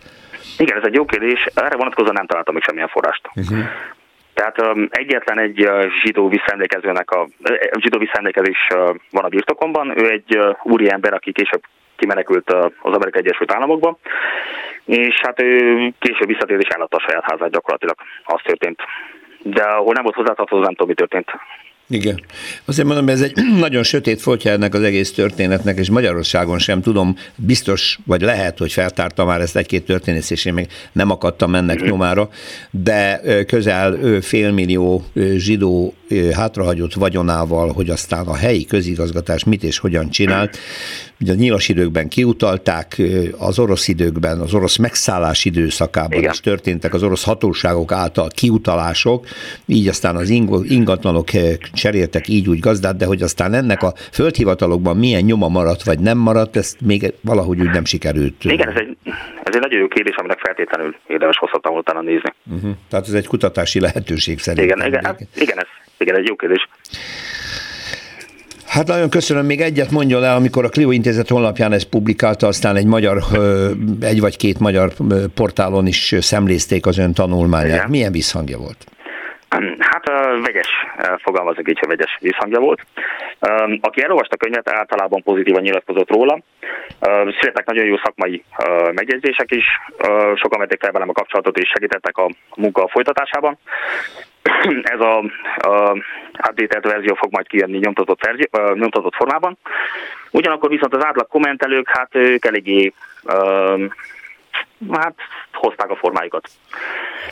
Igen, 0.58 0.76
ez 0.78 0.86
egy 0.86 0.94
jó 0.94 1.04
kérdés. 1.04 1.46
Erre 1.54 1.76
vonatkozóan 1.76 2.14
nem 2.14 2.26
találtam 2.26 2.54
még 2.54 2.62
semmilyen 2.62 2.88
forrást. 2.88 3.30
Uh-huh. 3.34 3.58
Tehát 4.34 4.60
um, 4.60 4.88
egyetlen 4.90 5.38
egy 5.38 5.66
uh, 5.66 5.86
zsidó 6.02 6.28
visszaemlékezőnek 6.28 7.10
a, 7.10 7.20
uh, 7.20 7.56
zsidó 7.78 7.98
visszaemlékezés 7.98 8.66
uh, 8.74 8.94
van 9.10 9.24
a 9.24 9.28
birtokomban. 9.28 10.02
Ő 10.02 10.10
egy 10.10 10.36
uh, 10.36 10.56
úri 10.62 10.90
ember, 10.90 11.12
aki 11.12 11.32
később 11.32 11.62
kimenekült 11.96 12.52
uh, 12.52 12.58
az 12.58 12.94
Amerikai 12.94 13.20
Egyesült 13.20 13.52
Államokba, 13.52 13.98
és 14.84 15.20
hát 15.22 15.42
ő 15.42 15.58
később 15.98 16.26
visszatért 16.26 16.62
és 16.62 16.68
a 16.88 17.04
saját 17.06 17.30
házát 17.30 17.50
gyakorlatilag. 17.50 17.96
Az 18.24 18.40
történt. 18.44 18.80
De 19.42 19.62
ahol 19.62 19.92
nem 19.92 20.02
volt 20.02 20.14
hozzátartozó, 20.14 20.62
nem 20.62 20.74
tudom, 20.74 20.88
mi 20.88 20.94
történt. 20.94 21.30
Igen. 21.88 22.20
Azért 22.64 22.86
mondom, 22.86 23.08
ez 23.08 23.20
egy 23.20 23.32
nagyon 23.58 23.82
sötét 23.82 24.20
foltja 24.20 24.50
ennek 24.50 24.74
az 24.74 24.82
egész 24.82 25.12
történetnek, 25.12 25.78
és 25.78 25.90
Magyarországon 25.90 26.58
sem 26.58 26.82
tudom, 26.82 27.16
biztos, 27.36 27.98
vagy 28.04 28.20
lehet, 28.20 28.58
hogy 28.58 28.72
feltárta 28.72 29.24
már 29.24 29.40
ezt 29.40 29.56
egy-két 29.56 29.84
történész, 29.84 30.30
és 30.30 30.44
én 30.44 30.52
még 30.52 30.66
nem 30.92 31.10
akadtam 31.10 31.54
ennek 31.54 31.82
nyomára, 31.82 32.28
de 32.70 33.20
közel 33.46 34.20
félmillió 34.20 35.04
zsidó 35.36 35.94
hátrahagyott 36.32 36.94
vagyonával, 36.94 37.72
hogy 37.72 37.90
aztán 37.90 38.26
a 38.26 38.34
helyi 38.34 38.64
közigazgatás 38.64 39.44
mit 39.44 39.62
és 39.62 39.78
hogyan 39.78 40.10
csinált, 40.10 40.58
Ugye 41.20 41.32
a 41.32 41.34
nyilas 41.34 41.68
időkben 41.68 42.08
kiutalták, 42.08 43.02
az 43.38 43.58
orosz 43.58 43.88
időkben, 43.88 44.40
az 44.40 44.54
orosz 44.54 44.76
megszállás 44.76 45.44
időszakában 45.44 46.18
Igen. 46.18 46.30
is 46.30 46.40
történtek 46.40 46.94
az 46.94 47.02
orosz 47.02 47.22
hatóságok 47.22 47.92
által 47.92 48.28
kiutalások, 48.28 49.26
így 49.66 49.88
aztán 49.88 50.16
az 50.16 50.28
ingatlanok 50.64 51.32
cseréltek 51.76 52.28
így 52.28 52.48
úgy 52.48 52.58
gazdát, 52.58 52.96
de 52.96 53.06
hogy 53.06 53.22
aztán 53.22 53.54
ennek 53.54 53.82
a 53.82 53.92
földhivatalokban 54.12 54.96
milyen 54.96 55.22
nyoma 55.22 55.48
maradt, 55.48 55.82
vagy 55.82 55.98
nem 55.98 56.18
maradt, 56.18 56.56
ezt 56.56 56.80
még 56.80 57.12
valahogy 57.20 57.60
úgy 57.60 57.70
nem 57.70 57.84
sikerült. 57.84 58.44
Igen, 58.44 58.68
ez 58.68 58.76
egy, 58.76 58.96
ez 59.44 59.54
egy 59.54 59.60
nagyon 59.60 59.80
jó 59.80 59.88
kérdés, 59.88 60.14
aminek 60.16 60.38
feltétlenül 60.38 60.96
érdemes 61.06 61.36
hosszatlan 61.36 61.76
utána 61.76 62.00
nézni. 62.00 62.34
Uh-huh. 62.54 62.70
Tehát 62.88 63.06
ez 63.06 63.12
egy 63.12 63.26
kutatási 63.26 63.80
lehetőség 63.80 64.38
szerintem. 64.38 64.78
Igen, 64.78 64.88
igen, 64.88 65.04
hát, 65.04 65.20
igen, 65.34 65.58
ez, 65.58 65.66
igen, 65.98 66.16
egy 66.16 66.26
jó 66.26 66.36
kérdés. 66.36 66.68
Hát 68.66 68.86
nagyon 68.86 69.10
köszönöm, 69.10 69.46
még 69.46 69.60
egyet 69.60 69.90
mondjon 69.90 70.24
el, 70.24 70.36
amikor 70.36 70.64
a 70.64 70.68
Clio 70.68 70.90
Intézet 70.90 71.28
honlapján 71.28 71.72
ezt 71.72 71.88
publikálta, 71.88 72.46
aztán 72.46 72.76
egy 72.76 72.86
magyar, 72.86 73.22
egy 74.00 74.20
vagy 74.20 74.36
két 74.36 74.58
magyar 74.58 74.92
portálon 75.34 75.86
is 75.86 76.14
szemlézték 76.20 76.86
az 76.86 76.98
ön 76.98 77.12
tanulmányát. 77.12 77.76
Igen. 77.76 77.90
Milyen 77.90 78.12
visszhangja 78.12 78.58
volt? 78.58 78.86
Hát 79.78 80.08
vegyes, 80.44 80.68
fogalmazok 81.22 81.68
így, 81.68 81.78
hogy 81.78 81.88
vegyes 81.88 82.18
visszhangja 82.20 82.60
volt. 82.60 82.82
Aki 83.80 84.02
elolvasta 84.02 84.34
a 84.34 84.44
könyvet, 84.44 84.70
általában 84.70 85.22
pozitívan 85.22 85.62
nyilatkozott 85.62 86.10
róla. 86.10 86.38
Születtek 87.40 87.66
nagyon 87.66 87.84
jó 87.84 87.96
szakmai 87.96 88.44
megjegyzések 88.92 89.50
is, 89.50 89.64
sokan 90.34 90.58
vették 90.58 90.80
fel 90.80 90.92
velem 90.92 91.08
a 91.08 91.12
kapcsolatot 91.12 91.58
és 91.58 91.68
segítettek 91.68 92.16
a 92.16 92.30
munka 92.56 92.88
folytatásában. 92.88 93.58
Ez 94.94 95.00
a, 95.00 95.18
a 95.56 95.96
updated 96.48 96.86
verzió 96.86 97.14
fog 97.14 97.32
majd 97.32 97.48
kijönni 97.48 97.78
nyomtatott, 97.78 98.24
verzió, 98.24 98.74
nyomtatott 98.74 99.14
formában. 99.14 99.58
Ugyanakkor 100.30 100.70
viszont 100.70 100.94
az 100.94 101.04
átlag 101.04 101.28
kommentelők, 101.28 101.88
hát 101.88 102.14
ők 102.14 102.44
eléggé 102.44 102.92
hát 104.92 105.14
hozták 105.52 105.90
a 105.90 105.96
formájukat. 105.96 106.48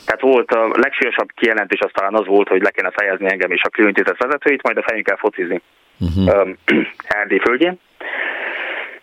Tehát 0.05 0.21
volt 0.21 0.51
a 0.51 0.71
legsúlyosabb 0.73 1.29
kijelentés 1.35 1.81
az 1.81 1.91
talán 1.93 2.15
az 2.15 2.27
volt, 2.27 2.49
hogy 2.49 2.63
le 2.63 2.71
kéne 2.71 2.91
fejezni 2.91 3.31
engem 3.31 3.51
és 3.51 3.63
a 3.63 3.69
különítézet 3.69 4.23
vezetőit, 4.23 4.63
majd 4.63 4.77
a 4.77 4.83
fejünkkel 4.83 5.17
focizni 5.17 5.63
uh-huh. 6.01 6.49
Erdély 7.21 7.39
földjén. 7.39 7.81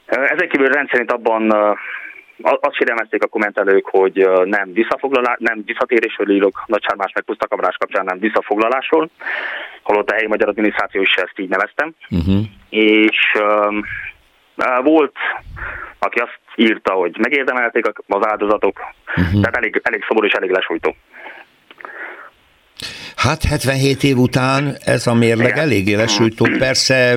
Ezek 0.06 0.48
kívül 0.48 0.68
rendszerint 0.68 1.12
abban 1.12 1.52
azt 2.42 2.76
sérelmezték 2.76 3.24
a 3.24 3.28
kommentelők, 3.28 3.86
hogy 3.86 4.30
nem, 4.44 4.74
visszafoglalás, 4.74 5.36
nem 5.40 5.62
visszatérésről 5.66 6.30
írok 6.30 6.64
nagysármás 6.66 7.12
meg 7.14 7.24
pusztakabrás 7.24 7.76
kapcsán, 7.78 8.06
nem 8.06 8.20
visszafoglalásról, 8.20 9.10
holott 9.84 10.10
a 10.10 10.14
helyi 10.14 10.28
magyar 10.28 10.48
adminisztráció 10.48 11.02
is 11.02 11.16
ezt 11.16 11.40
így 11.40 11.50
neveztem. 11.50 11.94
Uh-huh. 12.10 12.46
És 12.70 13.36
um, 13.40 13.82
volt, 14.84 15.16
aki 16.00 16.20
azt 16.20 16.40
írta, 16.56 16.94
hogy 16.94 17.18
megérdemelték 17.20 17.86
az 18.08 18.28
áldozatok, 18.28 18.80
uh-huh. 19.08 19.42
tehát 19.42 19.56
elég, 19.56 19.80
elég 19.84 20.04
szomorú 20.08 20.26
és 20.26 20.34
elég 20.34 20.50
lesújtó. 20.50 20.96
Hát 23.16 23.44
77 23.44 24.04
év 24.04 24.18
után 24.18 24.76
ez 24.86 25.08
a 25.08 25.14
mérleg 25.14 25.48
Igen. 25.48 25.60
eléggé 25.60 25.94
lesújtó. 25.94 26.48
Persze 26.58 27.16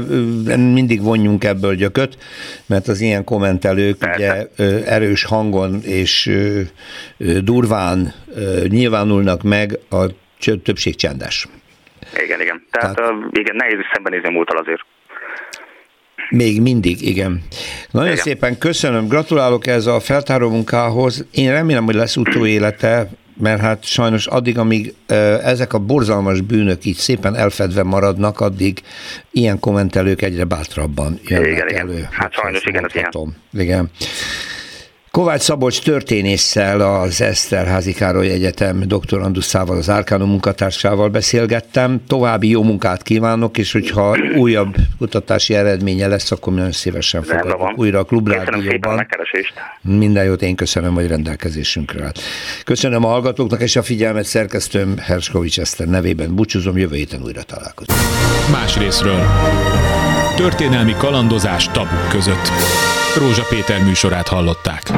mindig 0.56 1.02
vonjunk 1.02 1.44
ebből 1.44 1.74
gyököt, 1.74 2.16
mert 2.66 2.88
az 2.88 3.00
ilyen 3.00 3.24
kommentelők 3.24 3.98
Persze. 3.98 4.48
ugye 4.58 4.84
erős 4.86 5.24
hangon 5.24 5.80
és 5.82 6.30
durván 7.40 8.12
nyilvánulnak 8.68 9.42
meg, 9.42 9.78
a 9.90 10.06
többség 10.62 10.96
csendes. 10.96 11.46
Igen, 12.24 12.40
igen. 12.40 12.66
Tehát, 12.70 12.96
Tehát 12.96 13.12
igen, 13.30 13.56
nehéz 13.56 13.78
is 13.78 13.86
szembenézni 13.92 14.30
múltal 14.30 14.56
azért. 14.56 14.84
Még 16.30 16.60
mindig, 16.60 17.02
igen. 17.02 17.42
Nagyon 17.90 18.10
igen. 18.10 18.22
szépen 18.22 18.58
köszönöm, 18.58 19.06
gratulálok 19.06 19.66
ez 19.66 19.86
a 19.86 20.00
feltáró 20.00 20.50
munkához. 20.50 21.24
Én 21.30 21.50
remélem, 21.50 21.84
hogy 21.84 21.94
lesz 21.94 22.16
utóélete, 22.16 23.08
mert 23.40 23.60
hát 23.60 23.84
sajnos 23.84 24.26
addig, 24.26 24.58
amíg 24.58 24.94
ezek 25.42 25.72
a 25.72 25.78
borzalmas 25.78 26.40
bűnök 26.40 26.84
így 26.84 26.96
szépen 26.96 27.36
elfedve 27.36 27.82
maradnak, 27.82 28.40
addig 28.40 28.82
ilyen 29.30 29.58
kommentelők 29.58 30.22
egyre 30.22 30.44
bátrabban 30.44 31.20
jönnek 31.24 31.46
igen, 31.46 31.68
elő. 31.68 31.92
Igen. 31.92 32.08
Hát 32.10 32.32
sajnos 32.32 32.64
igen, 32.64 32.84
ez 32.84 32.94
ilyen. 32.94 33.10
Igen. 33.52 33.90
Kovács 35.14 35.42
Szabolcs 35.42 35.82
történésszel, 35.82 36.80
az 36.80 37.20
Eszterházi 37.20 37.92
Károly 37.92 38.28
Egyetem 38.28 38.82
doktoranduszával, 38.86 39.76
az 39.76 39.90
Árkánum 39.90 40.28
munkatársával 40.28 41.08
beszélgettem. 41.08 42.00
További 42.08 42.48
jó 42.48 42.62
munkát 42.62 43.02
kívánok, 43.02 43.58
és 43.58 43.72
hogyha 43.72 44.16
újabb 44.36 44.74
kutatási 44.98 45.54
eredménye 45.54 46.06
lesz, 46.06 46.30
akkor 46.30 46.52
nagyon 46.52 46.72
szívesen 46.72 47.22
fogadok 47.22 47.78
újra 47.78 47.98
a 47.98 48.04
Klubrádióban. 48.04 49.06
Minden 49.82 50.24
jót 50.24 50.42
én 50.42 50.54
köszönöm, 50.54 50.94
hogy 50.94 51.06
rendelkezésünkre 51.06 52.04
állt. 52.04 52.20
Köszönöm 52.64 53.04
a 53.04 53.08
hallgatóknak 53.08 53.60
és 53.60 53.76
a 53.76 53.82
figyelmet 53.82 54.24
szerkesztőm 54.24 54.98
Herskovics 54.98 55.60
Eszter 55.60 55.86
nevében. 55.86 56.34
Búcsúzom, 56.34 56.78
jövő 56.78 56.96
héten 56.96 57.22
újra 57.22 57.42
találkozunk. 57.42 58.00
Más 58.50 58.78
részről. 58.78 59.20
Történelmi 60.36 60.94
kalandozás 60.98 61.68
tabuk 61.68 62.08
között. 62.10 62.50
Rózsa 63.16 63.44
Péter 63.48 63.82
műsorát 63.84 64.28
hallották. 64.28 64.92